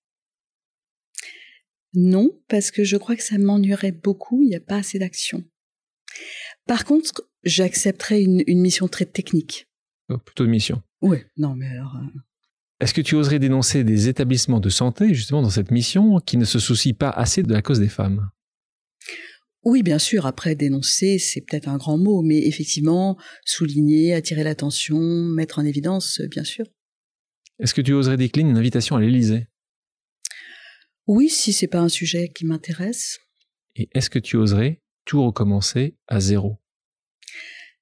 Non, 1.95 2.31
parce 2.49 2.71
que 2.71 2.83
je 2.83 2.97
crois 2.97 3.15
que 3.15 3.23
ça 3.23 3.37
m'ennuierait 3.37 3.93
beaucoup, 3.93 4.43
il 4.43 4.49
n'y 4.49 4.57
a 4.57 4.61
pas 4.61 4.77
assez 4.77 4.99
d'action. 4.99 5.45
Par 6.67 6.85
contre, 6.87 7.29
j'accepterais 7.45 8.23
une, 8.23 8.43
mission 8.61 8.89
très 8.89 9.05
technique. 9.05 9.69
Oh, 10.09 10.17
plutôt 10.17 10.45
une 10.45 10.51
mission. 10.51 10.83
Oui, 11.03 11.19
non, 11.37 11.55
mais 11.55 11.69
alors. 11.69 11.97
Euh, 11.97 12.19
Est-ce 12.81 12.95
que 12.95 13.03
tu 13.03 13.15
oserais 13.17 13.39
dénoncer 13.39 13.85
des 13.85 14.09
établissements 14.09 14.61
de 14.61 14.71
santé, 14.71 15.13
justement, 15.13 15.43
dans 15.43 15.51
cette 15.51 15.71
mission, 15.71 16.19
qui 16.21 16.39
ne 16.39 16.47
se 16.47 16.59
soucient 16.59 16.95
pas 16.95 17.11
assez 17.11 17.43
de 17.43 17.53
la 17.53 17.61
cause 17.61 17.81
des 17.81 17.89
femmes? 17.89 18.31
Oui, 19.65 19.83
bien 19.83 19.99
sûr. 19.99 20.27
Après, 20.27 20.55
dénoncer, 20.55 21.19
c'est 21.19 21.41
peut-être 21.41 21.69
un 21.69 21.77
grand 21.77 21.99
mot, 21.99 22.23
mais 22.23 22.47
effectivement, 22.47 23.17
souligner, 23.45 24.15
attirer 24.15 24.43
l'attention, 24.43 24.99
mettre 24.99 25.59
en 25.59 25.65
évidence, 25.65 26.21
bien 26.31 26.45
sûr. 26.45 26.67
Est-ce 27.59 27.75
que 27.75 27.81
tu 27.81 27.93
oserais 27.93 28.17
décliner 28.17 28.51
une 28.51 28.57
invitation 28.57 28.97
à 28.97 29.01
l'Élysée? 29.01 29.47
Oui, 31.07 31.29
si 31.29 31.53
c'est 31.53 31.69
pas 31.69 31.81
un 31.81 31.89
sujet 31.89 32.29
qui 32.29 32.45
m'intéresse. 32.45 33.21
Et 33.77 33.89
est-ce 33.93 34.11
que 34.11 34.19
tu 34.19 34.37
oserais 34.37 34.83
tout 35.05 35.25
recommencer 35.25 35.97
à 36.09 36.21
zéro? 36.21 36.59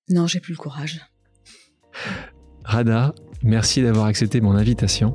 Non, 0.09 0.27
j'ai 0.27 0.41
plus 0.41 0.53
le 0.53 0.59
courage. 0.59 1.01
Rada, 2.65 3.15
merci 3.43 3.83
d'avoir 3.83 4.07
accepté 4.07 4.41
mon 4.41 4.53
invitation. 4.53 5.15